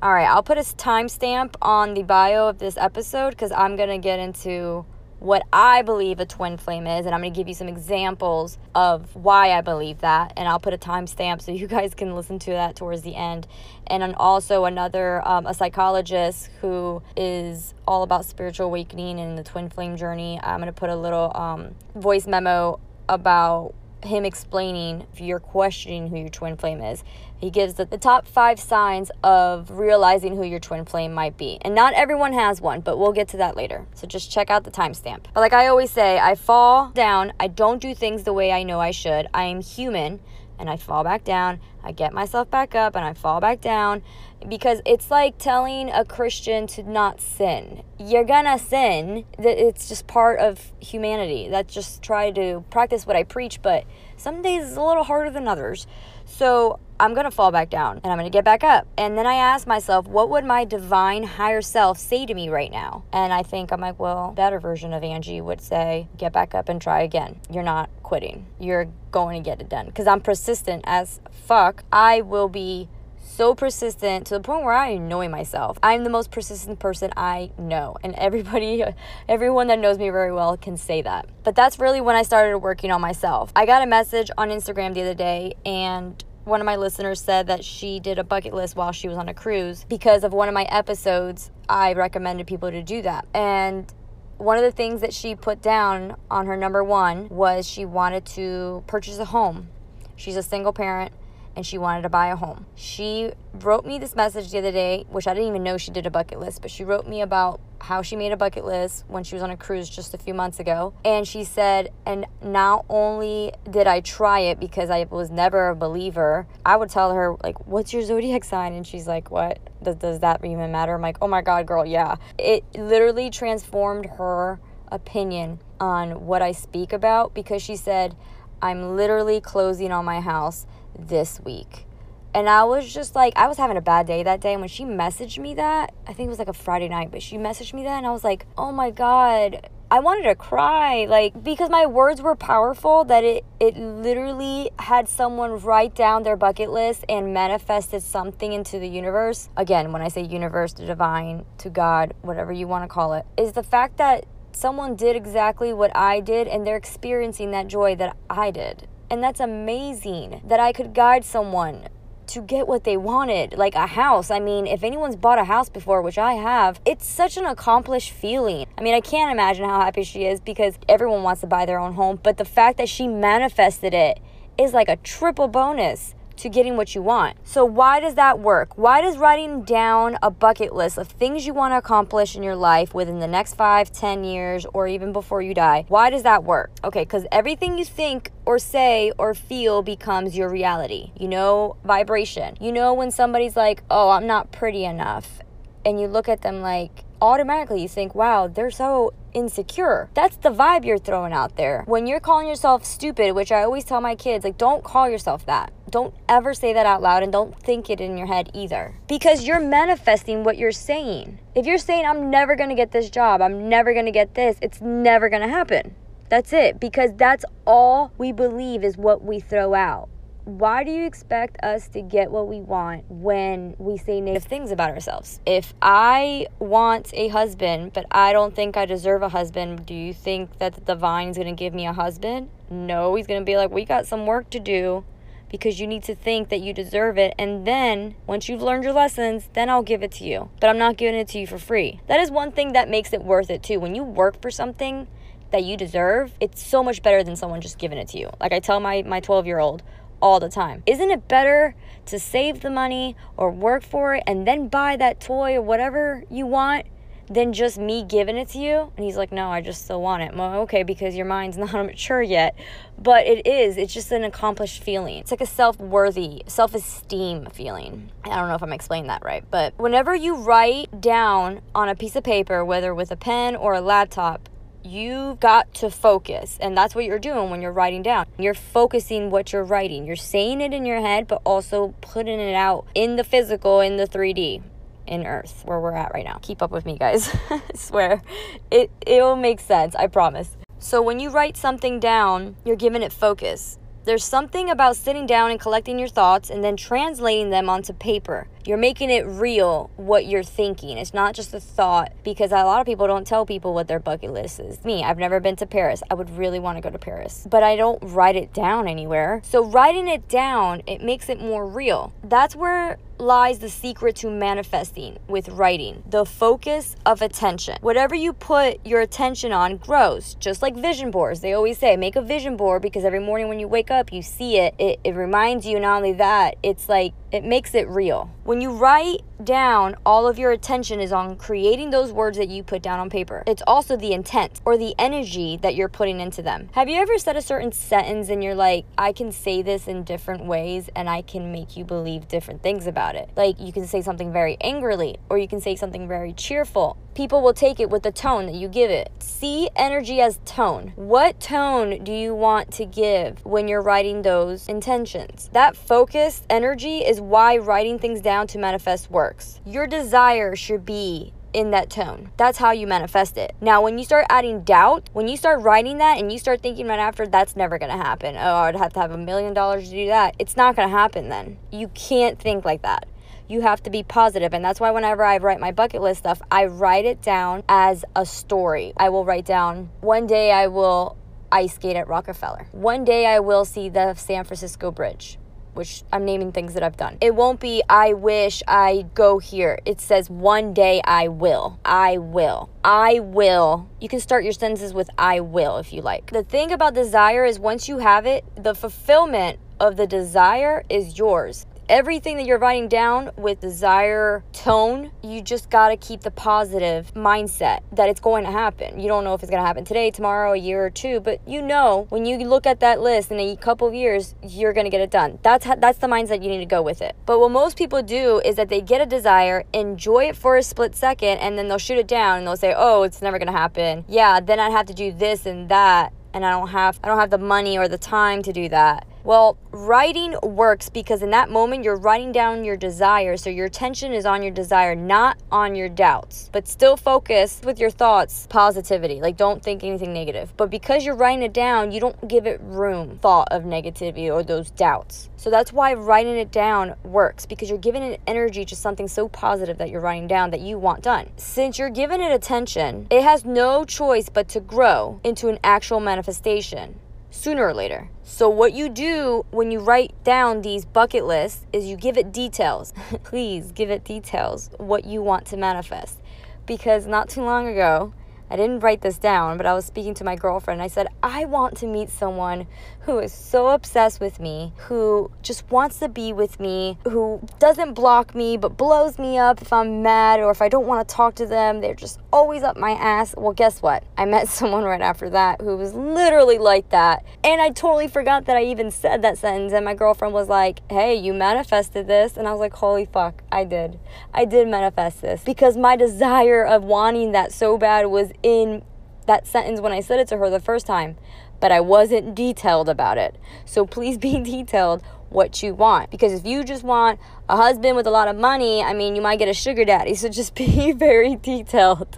All 0.00 0.14
right, 0.14 0.26
I'll 0.26 0.42
put 0.42 0.56
a 0.56 0.62
timestamp 0.62 1.54
on 1.60 1.92
the 1.92 2.02
bio 2.02 2.48
of 2.48 2.58
this 2.58 2.78
episode 2.78 3.30
because 3.30 3.52
I'm 3.52 3.76
going 3.76 3.90
to 3.90 3.98
get 3.98 4.18
into 4.18 4.86
what 5.18 5.42
I 5.52 5.82
believe 5.82 6.18
a 6.18 6.24
twin 6.24 6.56
flame 6.56 6.86
is, 6.86 7.04
and 7.04 7.14
I'm 7.14 7.20
going 7.20 7.34
to 7.34 7.36
give 7.36 7.46
you 7.46 7.52
some 7.52 7.68
examples 7.68 8.56
of 8.74 9.14
why 9.14 9.52
I 9.52 9.60
believe 9.60 9.98
that. 9.98 10.32
And 10.38 10.48
I'll 10.48 10.60
put 10.60 10.72
a 10.72 10.78
timestamp 10.78 11.42
so 11.42 11.52
you 11.52 11.66
guys 11.66 11.94
can 11.94 12.14
listen 12.14 12.38
to 12.38 12.52
that 12.52 12.74
towards 12.74 13.02
the 13.02 13.16
end. 13.16 13.46
And 13.86 14.02
then 14.02 14.14
also 14.14 14.64
another, 14.64 15.26
um, 15.28 15.44
a 15.44 15.52
psychologist 15.52 16.48
who 16.62 17.02
is 17.18 17.74
all 17.86 18.02
about 18.02 18.24
spiritual 18.24 18.64
awakening 18.64 19.20
and 19.20 19.36
the 19.36 19.44
twin 19.44 19.68
flame 19.68 19.98
journey. 19.98 20.40
I'm 20.42 20.58
going 20.60 20.72
to 20.72 20.72
put 20.72 20.88
a 20.88 20.96
little 20.96 21.36
um, 21.36 21.74
voice 21.94 22.26
memo 22.26 22.80
about 23.10 23.74
him 24.06 24.24
explaining 24.24 25.06
if 25.12 25.20
you're 25.20 25.40
questioning 25.40 26.08
who 26.08 26.16
your 26.16 26.28
twin 26.28 26.56
flame 26.56 26.80
is. 26.80 27.04
He 27.38 27.50
gives 27.50 27.74
the, 27.74 27.84
the 27.84 27.98
top 27.98 28.26
five 28.26 28.58
signs 28.58 29.10
of 29.22 29.70
realizing 29.70 30.36
who 30.36 30.44
your 30.44 30.60
twin 30.60 30.84
flame 30.84 31.12
might 31.12 31.36
be. 31.36 31.58
And 31.62 31.74
not 31.74 31.92
everyone 31.94 32.32
has 32.32 32.60
one, 32.60 32.80
but 32.80 32.98
we'll 32.98 33.12
get 33.12 33.28
to 33.28 33.36
that 33.36 33.56
later. 33.56 33.86
So 33.94 34.06
just 34.06 34.30
check 34.30 34.50
out 34.50 34.64
the 34.64 34.70
timestamp. 34.70 35.24
But 35.34 35.40
like 35.40 35.52
I 35.52 35.66
always 35.66 35.90
say, 35.90 36.18
I 36.18 36.34
fall 36.34 36.90
down. 36.90 37.32
I 37.38 37.48
don't 37.48 37.80
do 37.80 37.94
things 37.94 38.22
the 38.22 38.32
way 38.32 38.52
I 38.52 38.62
know 38.62 38.80
I 38.80 38.90
should. 38.90 39.28
I 39.34 39.44
am 39.44 39.60
human 39.60 40.20
and 40.58 40.70
I 40.70 40.76
fall 40.76 41.04
back 41.04 41.24
down. 41.24 41.60
I 41.86 41.92
get 41.92 42.12
myself 42.12 42.50
back 42.50 42.74
up 42.74 42.96
and 42.96 43.04
I 43.04 43.14
fall 43.14 43.40
back 43.40 43.60
down 43.60 44.02
because 44.48 44.82
it's 44.84 45.08
like 45.08 45.38
telling 45.38 45.88
a 45.88 46.04
Christian 46.04 46.66
to 46.66 46.82
not 46.82 47.20
sin. 47.20 47.84
You're 47.96 48.24
gonna 48.24 48.58
sin. 48.58 49.24
It's 49.38 49.88
just 49.88 50.08
part 50.08 50.40
of 50.40 50.72
humanity. 50.80 51.48
That's 51.48 51.72
just 51.72 52.02
try 52.02 52.32
to 52.32 52.64
practice 52.70 53.06
what 53.06 53.14
I 53.14 53.22
preach, 53.22 53.62
but 53.62 53.84
some 54.16 54.42
days 54.42 54.66
it's 54.66 54.76
a 54.76 54.82
little 54.82 55.04
harder 55.04 55.30
than 55.30 55.46
others. 55.46 55.86
So 56.24 56.80
I'm 56.98 57.14
gonna 57.14 57.30
fall 57.30 57.52
back 57.52 57.70
down 57.70 58.00
and 58.02 58.12
I'm 58.12 58.18
gonna 58.18 58.30
get 58.30 58.44
back 58.44 58.64
up. 58.64 58.86
And 58.96 59.16
then 59.18 59.26
I 59.26 59.34
ask 59.34 59.66
myself, 59.66 60.06
what 60.06 60.30
would 60.30 60.44
my 60.44 60.64
divine 60.64 61.24
higher 61.24 61.62
self 61.62 61.98
say 61.98 62.26
to 62.26 62.34
me 62.34 62.48
right 62.48 62.70
now? 62.70 63.04
And 63.12 63.32
I 63.32 63.42
think 63.42 63.72
I'm 63.72 63.80
like, 63.80 63.98
well, 63.98 64.32
better 64.32 64.58
version 64.60 64.92
of 64.92 65.04
Angie 65.04 65.40
would 65.40 65.60
say, 65.60 66.08
get 66.16 66.32
back 66.32 66.54
up 66.54 66.68
and 66.68 66.80
try 66.80 67.02
again. 67.02 67.40
You're 67.50 67.62
not 67.62 67.90
quitting. 68.02 68.46
You're 68.58 68.88
going 69.10 69.42
to 69.42 69.50
get 69.50 69.60
it 69.60 69.68
done. 69.68 69.86
Because 69.86 70.06
I'm 70.06 70.20
persistent 70.20 70.84
as 70.86 71.20
fuck. 71.30 71.84
I 71.92 72.20
will 72.20 72.48
be 72.48 72.88
so 73.36 73.54
persistent 73.54 74.26
to 74.26 74.34
the 74.34 74.40
point 74.40 74.64
where 74.64 74.72
I 74.72 74.90
annoy 74.90 75.28
myself. 75.28 75.78
I'm 75.82 76.04
the 76.04 76.10
most 76.10 76.30
persistent 76.30 76.78
person 76.78 77.12
I 77.16 77.50
know, 77.58 77.96
and 78.02 78.14
everybody, 78.14 78.82
everyone 79.28 79.66
that 79.66 79.78
knows 79.78 79.98
me 79.98 80.08
very 80.08 80.32
well 80.32 80.56
can 80.56 80.76
say 80.76 81.02
that. 81.02 81.28
But 81.44 81.54
that's 81.54 81.78
really 81.78 82.00
when 82.00 82.16
I 82.16 82.22
started 82.22 82.58
working 82.58 82.90
on 82.90 83.00
myself. 83.00 83.52
I 83.54 83.66
got 83.66 83.82
a 83.82 83.86
message 83.86 84.30
on 84.38 84.48
Instagram 84.48 84.94
the 84.94 85.02
other 85.02 85.14
day, 85.14 85.54
and 85.66 86.24
one 86.46 86.60
of 86.60 86.64
my 86.64 86.76
listeners 86.76 87.20
said 87.20 87.48
that 87.48 87.64
she 87.64 87.98
did 87.98 88.20
a 88.20 88.24
bucket 88.24 88.54
list 88.54 88.76
while 88.76 88.92
she 88.92 89.08
was 89.08 89.18
on 89.18 89.28
a 89.28 89.34
cruise 89.34 89.84
because 89.88 90.22
of 90.22 90.32
one 90.32 90.46
of 90.46 90.54
my 90.54 90.62
episodes. 90.62 91.50
I 91.68 91.94
recommended 91.94 92.46
people 92.46 92.70
to 92.70 92.84
do 92.84 93.02
that. 93.02 93.26
And 93.34 93.92
one 94.38 94.56
of 94.56 94.62
the 94.62 94.70
things 94.70 95.00
that 95.00 95.12
she 95.12 95.34
put 95.34 95.60
down 95.60 96.16
on 96.30 96.46
her 96.46 96.56
number 96.56 96.84
one 96.84 97.28
was 97.30 97.68
she 97.68 97.84
wanted 97.84 98.24
to 98.26 98.84
purchase 98.86 99.18
a 99.18 99.24
home. 99.24 99.70
She's 100.14 100.36
a 100.36 100.42
single 100.42 100.72
parent 100.72 101.12
and 101.56 101.64
she 101.64 101.78
wanted 101.78 102.02
to 102.02 102.10
buy 102.10 102.28
a 102.28 102.36
home. 102.36 102.66
She 102.74 103.32
wrote 103.54 103.86
me 103.86 103.98
this 103.98 104.14
message 104.14 104.50
the 104.50 104.58
other 104.58 104.72
day, 104.72 105.06
which 105.08 105.26
I 105.26 105.32
didn't 105.32 105.48
even 105.48 105.62
know 105.62 105.78
she 105.78 105.90
did 105.90 106.04
a 106.04 106.10
bucket 106.10 106.38
list, 106.38 106.60
but 106.60 106.70
she 106.70 106.84
wrote 106.84 107.08
me 107.08 107.22
about 107.22 107.60
how 107.80 108.02
she 108.02 108.14
made 108.14 108.32
a 108.32 108.36
bucket 108.36 108.64
list 108.64 109.04
when 109.08 109.24
she 109.24 109.34
was 109.34 109.42
on 109.42 109.50
a 109.50 109.56
cruise 109.56 109.88
just 109.88 110.12
a 110.12 110.18
few 110.18 110.34
months 110.34 110.60
ago. 110.60 110.92
And 111.04 111.26
she 111.26 111.44
said, 111.44 111.92
and 112.04 112.26
not 112.42 112.84
only 112.90 113.52
did 113.70 113.86
I 113.86 114.00
try 114.00 114.40
it 114.40 114.60
because 114.60 114.90
I 114.90 115.04
was 115.04 115.30
never 115.30 115.70
a 115.70 115.76
believer, 115.76 116.46
I 116.64 116.76
would 116.76 116.90
tell 116.90 117.14
her, 117.14 117.36
like, 117.42 117.66
what's 117.66 117.92
your 117.92 118.02
zodiac 118.02 118.44
sign? 118.44 118.74
And 118.74 118.86
she's 118.86 119.06
like, 119.06 119.30
what? 119.30 119.58
Does, 119.82 119.96
does 119.96 120.20
that 120.20 120.44
even 120.44 120.70
matter? 120.70 120.94
I'm 120.94 121.02
like, 121.02 121.18
oh 121.22 121.28
my 121.28 121.40
God, 121.40 121.66
girl, 121.66 121.86
yeah. 121.86 122.16
It 122.38 122.64
literally 122.74 123.30
transformed 123.30 124.06
her 124.18 124.60
opinion 124.88 125.60
on 125.80 126.26
what 126.26 126.42
I 126.42 126.52
speak 126.52 126.92
about 126.92 127.34
because 127.34 127.62
she 127.62 127.76
said, 127.76 128.14
I'm 128.60 128.96
literally 128.96 129.40
closing 129.40 129.92
on 129.92 130.04
my 130.04 130.20
house 130.20 130.66
this 130.98 131.40
week. 131.40 131.86
And 132.34 132.50
I 132.50 132.64
was 132.64 132.92
just 132.92 133.14
like, 133.14 133.32
I 133.34 133.48
was 133.48 133.56
having 133.56 133.78
a 133.78 133.80
bad 133.80 134.06
day 134.06 134.22
that 134.22 134.42
day. 134.42 134.52
And 134.52 134.60
when 134.60 134.68
she 134.68 134.84
messaged 134.84 135.38
me 135.38 135.54
that, 135.54 135.94
I 136.06 136.12
think 136.12 136.26
it 136.26 136.30
was 136.30 136.38
like 136.38 136.48
a 136.48 136.52
Friday 136.52 136.88
night, 136.88 137.10
but 137.10 137.22
she 137.22 137.38
messaged 137.38 137.72
me 137.72 137.82
that, 137.84 137.96
and 137.96 138.06
I 138.06 138.10
was 138.10 138.24
like, 138.24 138.46
oh 138.58 138.72
my 138.72 138.90
God. 138.90 139.70
I 139.88 140.00
wanted 140.00 140.24
to 140.24 140.34
cry, 140.34 141.06
like, 141.08 141.44
because 141.44 141.70
my 141.70 141.86
words 141.86 142.20
were 142.20 142.34
powerful 142.34 143.04
that 143.04 143.22
it, 143.22 143.44
it 143.60 143.76
literally 143.76 144.72
had 144.80 145.08
someone 145.08 145.60
write 145.60 145.94
down 145.94 146.24
their 146.24 146.36
bucket 146.36 146.70
list 146.70 147.04
and 147.08 147.32
manifested 147.32 148.02
something 148.02 148.52
into 148.52 148.80
the 148.80 148.88
universe. 148.88 149.48
Again, 149.56 149.92
when 149.92 150.02
I 150.02 150.08
say 150.08 150.22
universe, 150.22 150.72
to 150.74 150.86
divine, 150.86 151.44
to 151.58 151.70
God, 151.70 152.14
whatever 152.22 152.52
you 152.52 152.66
want 152.66 152.82
to 152.82 152.88
call 152.88 153.12
it, 153.12 153.26
is 153.36 153.52
the 153.52 153.62
fact 153.62 153.96
that 153.98 154.26
someone 154.50 154.96
did 154.96 155.14
exactly 155.14 155.72
what 155.72 155.94
I 155.94 156.18
did 156.18 156.48
and 156.48 156.66
they're 156.66 156.76
experiencing 156.76 157.52
that 157.52 157.68
joy 157.68 157.94
that 157.94 158.16
I 158.28 158.50
did. 158.50 158.88
And 159.08 159.22
that's 159.22 159.40
amazing 159.40 160.40
that 160.44 160.58
I 160.58 160.72
could 160.72 160.92
guide 160.92 161.24
someone 161.24 161.88
to 162.26 162.40
get 162.40 162.66
what 162.66 162.82
they 162.82 162.96
wanted, 162.96 163.56
like 163.56 163.76
a 163.76 163.86
house. 163.86 164.32
I 164.32 164.40
mean, 164.40 164.66
if 164.66 164.82
anyone's 164.82 165.14
bought 165.14 165.38
a 165.38 165.44
house 165.44 165.68
before, 165.68 166.02
which 166.02 166.18
I 166.18 166.32
have, 166.34 166.80
it's 166.84 167.06
such 167.06 167.36
an 167.36 167.46
accomplished 167.46 168.10
feeling. 168.10 168.66
I 168.76 168.82
mean, 168.82 168.94
I 168.94 169.00
can't 169.00 169.30
imagine 169.30 169.64
how 169.64 169.80
happy 169.80 170.02
she 170.02 170.24
is 170.26 170.40
because 170.40 170.76
everyone 170.88 171.22
wants 171.22 171.42
to 171.42 171.46
buy 171.46 171.66
their 171.66 171.78
own 171.78 171.94
home, 171.94 172.18
but 172.20 172.36
the 172.36 172.44
fact 172.44 172.78
that 172.78 172.88
she 172.88 173.06
manifested 173.06 173.94
it 173.94 174.18
is 174.58 174.72
like 174.72 174.88
a 174.88 174.96
triple 174.96 175.46
bonus 175.46 176.15
to 176.38 176.48
getting 176.48 176.76
what 176.76 176.94
you 176.94 177.02
want. 177.02 177.36
So, 177.44 177.64
why 177.64 178.00
does 178.00 178.14
that 178.14 178.38
work? 178.38 178.76
Why 178.76 179.00
does 179.00 179.16
writing 179.16 179.62
down 179.62 180.18
a 180.22 180.30
bucket 180.30 180.74
list 180.74 180.98
of 180.98 181.08
things 181.08 181.46
you 181.46 181.54
want 181.54 181.72
to 181.72 181.78
accomplish 181.78 182.36
in 182.36 182.42
your 182.42 182.56
life 182.56 182.94
within 182.94 183.18
the 183.18 183.26
next 183.26 183.54
five, 183.54 183.92
ten 183.92 184.24
years, 184.24 184.66
or 184.72 184.86
even 184.86 185.12
before 185.12 185.42
you 185.42 185.54
die, 185.54 185.84
why 185.88 186.10
does 186.10 186.22
that 186.22 186.44
work? 186.44 186.70
Okay, 186.84 187.02
because 187.02 187.26
everything 187.32 187.78
you 187.78 187.84
think 187.84 188.30
or 188.44 188.58
say 188.58 189.12
or 189.18 189.34
feel 189.34 189.82
becomes 189.82 190.36
your 190.36 190.48
reality. 190.48 191.12
You 191.18 191.28
know, 191.28 191.76
vibration. 191.84 192.56
You 192.60 192.72
know, 192.72 192.94
when 192.94 193.10
somebody's 193.10 193.56
like, 193.56 193.82
oh, 193.90 194.10
I'm 194.10 194.26
not 194.26 194.52
pretty 194.52 194.84
enough, 194.84 195.40
and 195.84 196.00
you 196.00 196.08
look 196.08 196.28
at 196.28 196.42
them 196.42 196.60
like, 196.60 197.04
automatically 197.20 197.82
you 197.82 197.88
think, 197.88 198.14
wow, 198.14 198.46
they're 198.46 198.70
so 198.70 199.12
insecure. 199.32 200.10
That's 200.14 200.36
the 200.36 200.50
vibe 200.50 200.84
you're 200.84 200.98
throwing 200.98 201.32
out 201.32 201.56
there. 201.56 201.84
When 201.86 202.06
you're 202.06 202.20
calling 202.20 202.48
yourself 202.48 202.84
stupid, 202.84 203.34
which 203.34 203.52
I 203.52 203.62
always 203.62 203.84
tell 203.84 204.00
my 204.00 204.14
kids, 204.14 204.44
like, 204.44 204.58
don't 204.58 204.82
call 204.82 205.08
yourself 205.08 205.46
that. 205.46 205.72
Don't 205.90 206.14
ever 206.28 206.54
say 206.54 206.72
that 206.72 206.86
out 206.86 207.02
loud 207.02 207.22
and 207.22 207.32
don't 207.32 207.58
think 207.58 207.90
it 207.90 208.00
in 208.00 208.18
your 208.18 208.26
head 208.26 208.50
either. 208.52 208.94
Because 209.06 209.46
you're 209.46 209.60
manifesting 209.60 210.44
what 210.44 210.58
you're 210.58 210.72
saying. 210.72 211.38
If 211.54 211.66
you're 211.66 211.78
saying, 211.78 212.06
I'm 212.06 212.30
never 212.30 212.56
gonna 212.56 212.74
get 212.74 212.92
this 212.92 213.10
job, 213.10 213.40
I'm 213.40 213.68
never 213.68 213.94
gonna 213.94 214.10
get 214.10 214.34
this, 214.34 214.58
it's 214.60 214.80
never 214.80 215.28
gonna 215.28 215.48
happen. 215.48 215.94
That's 216.28 216.52
it. 216.52 216.80
Because 216.80 217.12
that's 217.14 217.44
all 217.66 218.12
we 218.18 218.32
believe 218.32 218.82
is 218.82 218.96
what 218.96 219.22
we 219.22 219.38
throw 219.40 219.74
out 219.74 220.08
why 220.46 220.84
do 220.84 220.92
you 220.92 221.04
expect 221.04 221.56
us 221.64 221.88
to 221.88 222.00
get 222.00 222.30
what 222.30 222.46
we 222.46 222.60
want 222.60 223.04
when 223.10 223.74
we 223.78 223.96
say 223.96 224.20
negative 224.20 224.48
things 224.48 224.70
about 224.70 224.90
ourselves? 224.90 225.40
If 225.44 225.74
I 225.82 226.46
want 226.60 227.12
a 227.14 227.26
husband, 227.28 227.92
but 227.92 228.06
I 228.12 228.32
don't 228.32 228.54
think 228.54 228.76
I 228.76 228.86
deserve 228.86 229.22
a 229.22 229.28
husband, 229.28 229.84
do 229.86 229.94
you 229.94 230.14
think 230.14 230.58
that 230.58 230.74
the 230.74 230.80
divine 230.82 231.30
is 231.30 231.36
going 231.36 231.48
to 231.48 231.58
give 231.58 231.74
me 231.74 231.84
a 231.84 231.92
husband? 231.92 232.48
No, 232.70 233.16
he's 233.16 233.26
going 233.26 233.40
to 233.40 233.44
be 233.44 233.56
like, 233.56 233.72
we 233.72 233.84
got 233.84 234.06
some 234.06 234.24
work 234.24 234.48
to 234.50 234.60
do 234.60 235.04
because 235.50 235.80
you 235.80 235.86
need 235.86 236.02
to 236.04 236.14
think 236.14 236.48
that 236.48 236.60
you 236.60 236.72
deserve 236.72 237.18
it. 237.18 237.34
And 237.38 237.66
then, 237.66 238.14
once 238.26 238.48
you've 238.48 238.62
learned 238.62 238.84
your 238.84 238.92
lessons, 238.92 239.48
then 239.52 239.70
I'll 239.70 239.82
give 239.82 240.02
it 240.02 240.12
to 240.12 240.24
you. 240.24 240.50
But 240.60 240.70
I'm 240.70 240.78
not 240.78 240.96
giving 240.96 241.18
it 241.18 241.28
to 241.28 241.38
you 241.38 241.46
for 241.46 241.58
free. 241.58 242.00
That 242.08 242.20
is 242.20 242.30
one 242.30 242.52
thing 242.52 242.72
that 242.72 242.88
makes 242.88 243.12
it 243.12 243.22
worth 243.22 243.50
it, 243.50 243.62
too. 243.62 243.80
When 243.80 243.94
you 243.94 244.02
work 244.02 244.40
for 244.40 244.50
something, 244.50 245.06
that 245.52 245.62
you 245.62 245.76
deserve, 245.76 246.32
it's 246.40 246.60
so 246.60 246.82
much 246.82 247.02
better 247.02 247.22
than 247.22 247.36
someone 247.36 247.60
just 247.60 247.78
giving 247.78 247.98
it 247.98 248.08
to 248.08 248.18
you. 248.18 248.28
Like 248.40 248.52
I 248.52 248.58
tell 248.58 248.80
my 248.80 249.02
my 249.02 249.20
12 249.20 249.46
year 249.46 249.60
old, 249.60 249.82
all 250.20 250.40
the 250.40 250.48
time. 250.48 250.82
Isn't 250.86 251.10
it 251.10 251.28
better 251.28 251.74
to 252.06 252.18
save 252.18 252.60
the 252.60 252.70
money 252.70 253.16
or 253.36 253.50
work 253.50 253.82
for 253.82 254.14
it 254.14 254.22
and 254.26 254.46
then 254.46 254.68
buy 254.68 254.96
that 254.96 255.20
toy 255.20 255.54
or 255.54 255.62
whatever 255.62 256.24
you 256.30 256.46
want 256.46 256.86
than 257.28 257.52
just 257.52 257.78
me 257.78 258.04
giving 258.04 258.36
it 258.36 258.48
to 258.48 258.58
you. 258.58 258.92
And 258.96 259.04
he's 259.04 259.16
like, 259.16 259.32
no, 259.32 259.48
I 259.48 259.60
just 259.60 259.84
still 259.84 260.00
want 260.00 260.22
it. 260.22 260.32
I'm 260.32 260.40
okay, 260.40 260.82
because 260.82 261.16
your 261.16 261.26
mind's 261.26 261.56
not 261.58 261.72
mature 261.72 262.22
yet. 262.22 262.54
But 262.98 263.26
it 263.26 263.46
is. 263.46 263.76
It's 263.76 263.92
just 263.92 264.12
an 264.12 264.24
accomplished 264.24 264.82
feeling. 264.82 265.18
It's 265.18 265.30
like 265.30 265.40
a 265.40 265.46
self 265.46 265.78
worthy, 265.78 266.42
self 266.46 266.74
esteem 266.74 267.46
feeling. 267.52 268.10
I 268.24 268.36
don't 268.36 268.48
know 268.48 268.54
if 268.54 268.62
I'm 268.62 268.72
explaining 268.72 269.08
that 269.08 269.24
right. 269.24 269.44
But 269.50 269.74
whenever 269.78 270.14
you 270.14 270.36
write 270.36 271.00
down 271.00 271.60
on 271.74 271.88
a 271.88 271.94
piece 271.94 272.16
of 272.16 272.24
paper, 272.24 272.64
whether 272.64 272.94
with 272.94 273.10
a 273.10 273.16
pen 273.16 273.56
or 273.56 273.74
a 273.74 273.80
laptop, 273.80 274.48
you've 274.86 275.40
got 275.40 275.72
to 275.74 275.90
focus 275.90 276.56
and 276.60 276.78
that's 276.78 276.94
what 276.94 277.04
you're 277.04 277.18
doing 277.18 277.50
when 277.50 277.60
you're 277.60 277.72
writing 277.72 278.02
down 278.02 278.24
you're 278.38 278.54
focusing 278.54 279.30
what 279.30 279.52
you're 279.52 279.64
writing 279.64 280.06
you're 280.06 280.14
saying 280.14 280.60
it 280.60 280.72
in 280.72 280.86
your 280.86 281.00
head 281.00 281.26
but 281.26 281.42
also 281.44 281.92
putting 282.00 282.38
it 282.38 282.54
out 282.54 282.86
in 282.94 283.16
the 283.16 283.24
physical 283.24 283.80
in 283.80 283.96
the 283.96 284.06
3d 284.06 284.62
in 285.06 285.26
earth 285.26 285.62
where 285.64 285.80
we're 285.80 285.94
at 285.94 286.12
right 286.12 286.24
now. 286.24 286.38
Keep 286.42 286.62
up 286.62 286.70
with 286.70 286.84
me 286.84 286.98
guys. 286.98 287.34
I 287.50 287.62
swear. 287.74 288.22
It 288.70 288.90
it'll 289.06 289.36
make 289.36 289.60
sense 289.60 289.94
i 289.94 290.06
promise. 290.06 290.56
So 290.78 291.00
when 291.02 291.20
you 291.20 291.30
write 291.30 291.56
something 291.56 292.00
down 292.00 292.56
you're 292.64 292.76
giving 292.76 293.02
it 293.02 293.12
focus. 293.12 293.78
There's 294.04 294.24
something 294.24 294.70
about 294.70 294.94
sitting 294.94 295.26
down 295.26 295.50
and 295.50 295.58
collecting 295.58 295.98
your 295.98 296.08
thoughts 296.08 296.48
and 296.48 296.62
then 296.62 296.76
translating 296.76 297.50
them 297.50 297.68
onto 297.68 297.92
paper. 297.92 298.46
You're 298.66 298.78
making 298.78 299.10
it 299.10 299.24
real 299.26 299.90
what 299.94 300.26
you're 300.26 300.42
thinking. 300.42 300.98
It's 300.98 301.14
not 301.14 301.36
just 301.36 301.54
a 301.54 301.60
thought 301.60 302.12
because 302.24 302.50
a 302.50 302.64
lot 302.64 302.80
of 302.80 302.86
people 302.86 303.06
don't 303.06 303.24
tell 303.24 303.46
people 303.46 303.72
what 303.72 303.86
their 303.86 304.00
bucket 304.00 304.32
list 304.32 304.58
is. 304.58 304.84
Me, 304.84 305.04
I've 305.04 305.18
never 305.18 305.38
been 305.38 305.54
to 305.56 305.66
Paris. 305.66 306.02
I 306.10 306.14
would 306.14 306.36
really 306.36 306.58
want 306.58 306.76
to 306.76 306.82
go 306.82 306.90
to 306.90 306.98
Paris, 306.98 307.46
but 307.48 307.62
I 307.62 307.76
don't 307.76 308.02
write 308.02 308.34
it 308.34 308.52
down 308.52 308.88
anywhere. 308.88 309.40
So 309.44 309.64
writing 309.64 310.08
it 310.08 310.28
down, 310.28 310.82
it 310.88 311.00
makes 311.00 311.28
it 311.28 311.40
more 311.40 311.64
real. 311.64 312.12
That's 312.24 312.56
where 312.56 312.98
lies 313.18 313.60
the 313.60 313.68
secret 313.68 314.16
to 314.16 314.30
manifesting 314.30 315.18
with 315.28 315.48
writing 315.48 316.02
the 316.08 316.24
focus 316.24 316.96
of 317.06 317.22
attention. 317.22 317.76
Whatever 317.80 318.14
you 318.14 318.32
put 318.32 318.84
your 318.84 319.00
attention 319.00 319.52
on 319.52 319.76
grows, 319.76 320.34
just 320.34 320.62
like 320.62 320.76
vision 320.76 321.10
boards. 321.10 321.40
They 321.40 321.52
always 321.52 321.78
say 321.78 321.96
make 321.96 322.16
a 322.16 322.22
vision 322.22 322.56
board 322.56 322.82
because 322.82 323.04
every 323.04 323.20
morning 323.20 323.48
when 323.48 323.60
you 323.60 323.68
wake 323.68 323.90
up, 323.90 324.12
you 324.12 324.22
see 324.22 324.58
it. 324.58 324.74
It, 324.78 325.00
it 325.04 325.14
reminds 325.14 325.66
you 325.66 325.80
not 325.80 325.96
only 325.96 326.12
that, 326.14 326.56
it's 326.62 326.88
like 326.88 327.14
it 327.32 327.44
makes 327.44 327.74
it 327.74 327.88
real. 327.88 328.30
When 328.44 328.60
you 328.60 328.72
write 328.72 329.20
down, 329.44 329.96
all 330.04 330.26
of 330.26 330.38
your 330.38 330.52
attention 330.52 331.00
is 331.00 331.12
on 331.12 331.36
creating 331.36 331.90
those 331.90 332.12
words 332.12 332.38
that 332.38 332.48
you 332.48 332.62
put 332.62 332.82
down 332.82 332.98
on 332.98 333.10
paper. 333.10 333.42
It's 333.46 333.62
also 333.66 333.96
the 333.96 334.12
intent 334.12 334.60
or 334.64 334.76
the 334.76 334.94
energy 334.98 335.58
that 335.62 335.74
you're 335.74 335.88
putting 335.88 336.20
into 336.20 336.42
them. 336.42 336.68
Have 336.72 336.88
you 336.88 336.96
ever 336.96 337.18
said 337.18 337.36
a 337.36 337.42
certain 337.42 337.72
sentence 337.72 338.28
and 338.28 338.42
you're 338.42 338.54
like, 338.54 338.86
I 338.96 339.12
can 339.12 339.32
say 339.32 339.62
this 339.62 339.88
in 339.88 340.04
different 340.04 340.44
ways 340.44 340.88
and 340.94 341.08
I 341.08 341.22
can 341.22 341.52
make 341.52 341.76
you 341.76 341.84
believe 341.84 342.28
different 342.28 342.62
things 342.62 342.86
about 342.86 343.14
it? 343.14 343.30
Like 343.36 343.60
you 343.60 343.72
can 343.72 343.86
say 343.86 344.02
something 344.02 344.32
very 344.32 344.56
angrily 344.60 345.18
or 345.28 345.38
you 345.38 345.48
can 345.48 345.60
say 345.60 345.76
something 345.76 346.08
very 346.08 346.32
cheerful. 346.32 346.96
People 347.14 347.40
will 347.40 347.54
take 347.54 347.80
it 347.80 347.88
with 347.88 348.02
the 348.02 348.12
tone 348.12 348.44
that 348.44 348.54
you 348.54 348.68
give 348.68 348.90
it. 348.90 349.10
See 349.18 349.70
energy 349.74 350.20
as 350.20 350.38
tone. 350.44 350.92
What 350.96 351.40
tone 351.40 352.04
do 352.04 352.12
you 352.12 352.34
want 352.34 352.70
to 352.72 352.84
give 352.84 353.42
when 353.44 353.68
you're 353.68 353.80
writing 353.80 354.20
those 354.20 354.68
intentions? 354.68 355.48
That 355.54 355.76
focused 355.76 356.44
energy 356.50 356.98
is 356.98 357.20
why 357.20 357.56
writing 357.56 357.98
things 357.98 358.20
down 358.20 358.46
to 358.48 358.58
manifest 358.58 359.10
works. 359.26 359.60
Your 359.66 359.88
desire 359.88 360.54
should 360.54 360.84
be 360.86 361.32
in 361.52 361.72
that 361.72 361.90
tone. 361.90 362.30
That's 362.36 362.58
how 362.58 362.70
you 362.70 362.86
manifest 362.86 363.36
it. 363.36 363.56
Now, 363.60 363.82
when 363.82 363.98
you 363.98 364.04
start 364.04 364.24
adding 364.30 364.62
doubt, 364.62 365.10
when 365.14 365.26
you 365.26 365.36
start 365.36 365.62
writing 365.62 365.98
that 365.98 366.18
and 366.18 366.30
you 366.30 366.38
start 366.38 366.60
thinking 366.60 366.86
right 366.86 367.00
after, 367.00 367.26
that's 367.26 367.56
never 367.56 367.76
gonna 367.76 367.96
happen. 367.96 368.36
Oh, 368.36 368.54
I'd 368.54 368.76
have 368.76 368.92
to 368.92 369.00
have 369.00 369.10
a 369.10 369.18
million 369.18 369.52
dollars 369.52 369.88
to 369.88 369.96
do 369.96 370.06
that. 370.06 370.36
It's 370.38 370.56
not 370.56 370.76
gonna 370.76 370.90
happen 370.90 371.28
then. 371.28 371.58
You 371.72 371.88
can't 371.88 372.38
think 372.38 372.64
like 372.64 372.82
that 372.82 373.08
you 373.48 373.60
have 373.60 373.80
to 373.80 373.90
be 373.90 374.02
positive 374.02 374.52
and 374.52 374.64
that's 374.64 374.80
why 374.80 374.90
whenever 374.90 375.22
i 375.22 375.36
write 375.36 375.60
my 375.60 375.70
bucket 375.70 376.02
list 376.02 376.18
stuff 376.18 376.42
i 376.50 376.64
write 376.64 377.04
it 377.04 377.22
down 377.22 377.62
as 377.68 378.04
a 378.16 378.26
story 378.26 378.92
i 378.96 379.08
will 379.08 379.24
write 379.24 379.44
down 379.44 379.88
one 380.00 380.26
day 380.26 380.50
i 380.50 380.66
will 380.66 381.16
ice 381.52 381.74
skate 381.74 381.94
at 381.94 382.08
rockefeller 382.08 382.66
one 382.72 383.04
day 383.04 383.24
i 383.24 383.38
will 383.38 383.64
see 383.64 383.88
the 383.88 384.14
san 384.14 384.42
francisco 384.42 384.90
bridge 384.90 385.38
which 385.76 386.02
I'm 386.12 386.24
naming 386.24 386.52
things 386.52 386.74
that 386.74 386.82
I've 386.82 386.96
done. 386.96 387.18
It 387.20 387.34
won't 387.34 387.60
be, 387.60 387.82
I 387.88 388.12
wish 388.14 388.62
I 388.66 389.06
go 389.14 389.38
here. 389.38 389.78
It 389.84 390.00
says, 390.00 390.28
one 390.28 390.74
day 390.74 391.00
I 391.04 391.28
will. 391.28 391.78
I 391.84 392.18
will. 392.18 392.70
I 392.82 393.20
will. 393.20 393.88
You 394.00 394.08
can 394.08 394.20
start 394.20 394.44
your 394.44 394.52
sentences 394.52 394.92
with 394.92 395.10
I 395.18 395.40
will 395.40 395.76
if 395.78 395.92
you 395.92 396.02
like. 396.02 396.32
The 396.32 396.42
thing 396.42 396.72
about 396.72 396.94
desire 396.94 397.44
is 397.44 397.58
once 397.58 397.88
you 397.88 397.98
have 397.98 398.26
it, 398.26 398.44
the 398.56 398.74
fulfillment 398.74 399.58
of 399.78 399.96
the 399.96 400.06
desire 400.06 400.84
is 400.88 401.18
yours 401.18 401.66
everything 401.88 402.36
that 402.36 402.46
you're 402.46 402.58
writing 402.58 402.88
down 402.88 403.30
with 403.36 403.60
desire 403.60 404.44
tone, 404.52 405.10
you 405.22 405.40
just 405.40 405.70
got 405.70 405.88
to 405.88 405.96
keep 405.96 406.22
the 406.22 406.30
positive 406.30 407.12
mindset 407.14 407.80
that 407.92 408.08
it's 408.08 408.20
going 408.20 408.44
to 408.44 408.50
happen. 408.50 408.98
You 408.98 409.08
don't 409.08 409.24
know 409.24 409.34
if 409.34 409.42
it's 409.42 409.50
going 409.50 409.62
to 409.62 409.66
happen 409.66 409.84
today, 409.84 410.10
tomorrow, 410.10 410.52
a 410.52 410.56
year 410.56 410.84
or 410.84 410.90
two, 410.90 411.20
but 411.20 411.40
you 411.46 411.62
know 411.62 412.06
when 412.08 412.26
you 412.26 412.38
look 412.38 412.66
at 412.66 412.80
that 412.80 413.00
list 413.00 413.30
in 413.30 413.38
a 413.38 413.56
couple 413.56 413.86
of 413.86 413.94
years, 413.94 414.34
you're 414.42 414.72
going 414.72 414.84
to 414.84 414.90
get 414.90 415.00
it 415.00 415.10
done. 415.10 415.38
That's 415.42 415.64
how, 415.64 415.76
that's 415.76 415.98
the 415.98 416.06
mindset 416.06 416.42
you 416.42 416.48
need 416.48 416.58
to 416.58 416.66
go 416.66 416.82
with 416.82 417.02
it. 417.02 417.16
But 417.26 417.40
what 417.40 417.50
most 417.50 417.76
people 417.76 418.02
do 418.02 418.40
is 418.44 418.56
that 418.56 418.68
they 418.68 418.80
get 418.80 419.00
a 419.00 419.06
desire, 419.06 419.64
enjoy 419.72 420.28
it 420.28 420.36
for 420.36 420.56
a 420.56 420.62
split 420.62 420.94
second, 420.94 421.38
and 421.38 421.58
then 421.58 421.68
they'll 421.68 421.78
shoot 421.78 421.98
it 421.98 422.08
down 422.08 422.38
and 422.38 422.46
they'll 422.46 422.56
say, 422.56 422.74
"Oh, 422.76 423.02
it's 423.02 423.22
never 423.22 423.38
going 423.38 423.46
to 423.46 423.52
happen." 423.52 424.04
Yeah, 424.08 424.40
then 424.40 424.60
i'd 424.60 424.72
have 424.72 424.86
to 424.86 424.94
do 424.94 425.12
this 425.12 425.46
and 425.46 425.68
that, 425.68 426.12
and 426.34 426.44
I 426.44 426.50
don't 426.50 426.68
have 426.68 426.98
I 427.02 427.08
don't 427.08 427.18
have 427.18 427.30
the 427.30 427.38
money 427.38 427.78
or 427.78 427.88
the 427.88 427.98
time 427.98 428.42
to 428.42 428.52
do 428.52 428.68
that 428.68 429.06
well, 429.26 429.58
writing 429.72 430.36
works 430.40 430.88
because 430.88 431.20
in 431.20 431.30
that 431.30 431.50
moment 431.50 431.82
you're 431.82 431.96
writing 431.96 432.30
down 432.30 432.62
your 432.62 432.76
desire. 432.76 433.36
So 433.36 433.50
your 433.50 433.66
attention 433.66 434.12
is 434.12 434.24
on 434.24 434.40
your 434.40 434.52
desire, 434.52 434.94
not 434.94 435.36
on 435.50 435.74
your 435.74 435.88
doubts. 435.88 436.48
But 436.52 436.68
still 436.68 436.96
focus 436.96 437.60
with 437.64 437.80
your 437.80 437.90
thoughts, 437.90 438.46
positivity. 438.48 439.20
Like 439.20 439.36
don't 439.36 439.60
think 439.60 439.82
anything 439.82 440.12
negative. 440.12 440.52
But 440.56 440.70
because 440.70 441.04
you're 441.04 441.16
writing 441.16 441.42
it 441.42 441.52
down, 441.52 441.90
you 441.90 441.98
don't 441.98 442.28
give 442.28 442.46
it 442.46 442.60
room, 442.62 443.18
thought 443.18 443.48
of 443.50 443.64
negativity 443.64 444.32
or 444.32 444.44
those 444.44 444.70
doubts. 444.70 445.28
So 445.36 445.50
that's 445.50 445.72
why 445.72 445.94
writing 445.94 446.36
it 446.36 446.52
down 446.52 446.94
works 447.02 447.46
because 447.46 447.68
you're 447.68 447.78
giving 447.78 448.04
it 448.04 448.20
energy 448.28 448.64
to 448.64 448.76
something 448.76 449.08
so 449.08 449.28
positive 449.28 449.78
that 449.78 449.90
you're 449.90 450.00
writing 450.00 450.28
down 450.28 450.52
that 450.52 450.60
you 450.60 450.78
want 450.78 451.02
done. 451.02 451.30
Since 451.36 451.80
you're 451.80 451.90
giving 451.90 452.20
it 452.20 452.30
attention, 452.30 453.08
it 453.10 453.24
has 453.24 453.44
no 453.44 453.84
choice 453.84 454.28
but 454.28 454.46
to 454.50 454.60
grow 454.60 455.20
into 455.24 455.48
an 455.48 455.58
actual 455.64 455.98
manifestation 455.98 457.00
sooner 457.36 457.66
or 457.66 457.74
later. 457.74 458.08
So, 458.22 458.48
what 458.48 458.72
you 458.72 458.88
do 458.88 459.44
when 459.50 459.70
you 459.70 459.78
write 459.80 460.12
down 460.24 460.62
these 460.62 460.84
bucket 460.84 461.24
lists 461.24 461.64
is 461.72 461.86
you 461.86 461.96
give 461.96 462.16
it 462.16 462.32
details. 462.32 462.92
Please 463.24 463.72
give 463.72 463.90
it 463.90 464.04
details 464.04 464.70
what 464.78 465.04
you 465.04 465.22
want 465.22 465.46
to 465.46 465.56
manifest. 465.56 466.20
Because 466.66 467.06
not 467.06 467.28
too 467.28 467.42
long 467.42 467.68
ago, 467.68 468.12
I 468.50 468.56
didn't 468.56 468.80
write 468.80 469.00
this 469.00 469.18
down, 469.18 469.56
but 469.56 469.66
I 469.66 469.74
was 469.74 469.84
speaking 469.84 470.14
to 470.14 470.24
my 470.24 470.36
girlfriend. 470.36 470.80
I 470.80 470.86
said, 470.86 471.08
I 471.22 471.44
want 471.44 471.76
to 471.78 471.86
meet 471.86 472.10
someone 472.10 472.66
who 473.00 473.18
is 473.18 473.32
so 473.32 473.68
obsessed 473.68 474.20
with 474.20 474.40
me, 474.40 474.72
who 474.76 475.30
just 475.42 475.68
wants 475.70 475.98
to 476.00 476.08
be 476.08 476.32
with 476.32 476.60
me, 476.60 476.98
who 477.04 477.40
doesn't 477.58 477.94
block 477.94 478.34
me 478.34 478.56
but 478.56 478.76
blows 478.76 479.18
me 479.18 479.38
up 479.38 479.62
if 479.62 479.72
I'm 479.72 480.02
mad 480.02 480.40
or 480.40 480.50
if 480.50 480.62
I 480.62 480.68
don't 480.68 480.86
want 480.86 481.08
to 481.08 481.14
talk 481.14 481.34
to 481.36 481.46
them. 481.46 481.80
They're 481.80 481.94
just 481.94 482.20
always 482.32 482.62
up 482.62 482.76
my 482.76 482.92
ass. 482.92 483.34
Well, 483.36 483.52
guess 483.52 483.82
what? 483.82 484.04
I 484.16 484.24
met 484.24 484.48
someone 484.58 484.84
right 484.84 485.00
after 485.00 485.30
that 485.30 485.60
who 485.60 485.76
was 485.76 485.94
literally 485.94 486.58
like 486.58 486.90
that. 486.90 487.24
And 487.42 487.60
I 487.60 487.70
totally 487.70 488.08
forgot 488.08 488.46
that 488.46 488.56
I 488.56 488.64
even 488.64 488.90
said 488.90 489.22
that 489.22 489.38
sentence. 489.38 489.72
And 489.72 489.84
my 489.84 489.94
girlfriend 489.94 490.34
was 490.34 490.48
like, 490.48 490.80
Hey, 490.90 491.14
you 491.14 491.32
manifested 491.32 492.06
this. 492.06 492.36
And 492.36 492.46
I 492.46 492.52
was 492.52 492.60
like, 492.60 492.74
Holy 492.74 493.06
fuck, 493.06 493.42
I 493.50 493.64
did. 493.64 493.98
I 494.34 494.44
did 494.44 494.68
manifest 494.68 495.22
this 495.22 495.42
because 495.44 495.76
my 495.76 495.96
desire 495.96 496.64
of 496.64 496.84
wanting 496.84 497.32
that 497.32 497.52
so 497.52 497.78
bad 497.78 498.06
was 498.06 498.32
in 498.46 498.84
that 499.26 499.44
sentence 499.44 499.80
when 499.80 499.90
I 499.90 499.98
said 499.98 500.20
it 500.20 500.28
to 500.28 500.36
her 500.36 500.48
the 500.48 500.60
first 500.60 500.86
time 500.86 501.16
but 501.60 501.72
I 501.72 501.80
wasn't 501.80 502.34
detailed 502.34 502.88
about 502.88 503.18
it. 503.18 503.36
So 503.64 503.86
please 503.86 504.18
be 504.18 504.38
detailed 504.42 505.02
what 505.30 505.62
you 505.62 505.74
want. 505.74 506.10
Because 506.10 506.32
if 506.32 506.46
you 506.46 506.64
just 506.64 506.82
want 506.82 507.18
a 507.48 507.56
husband 507.56 507.96
with 507.96 508.06
a 508.06 508.10
lot 508.10 508.28
of 508.28 508.36
money, 508.36 508.82
I 508.82 508.92
mean, 508.92 509.14
you 509.14 509.22
might 509.22 509.38
get 509.38 509.48
a 509.48 509.54
sugar 509.54 509.84
daddy. 509.84 510.14
So 510.14 510.28
just 510.28 510.54
be 510.56 510.92
very 510.92 511.36
detailed. 511.36 512.16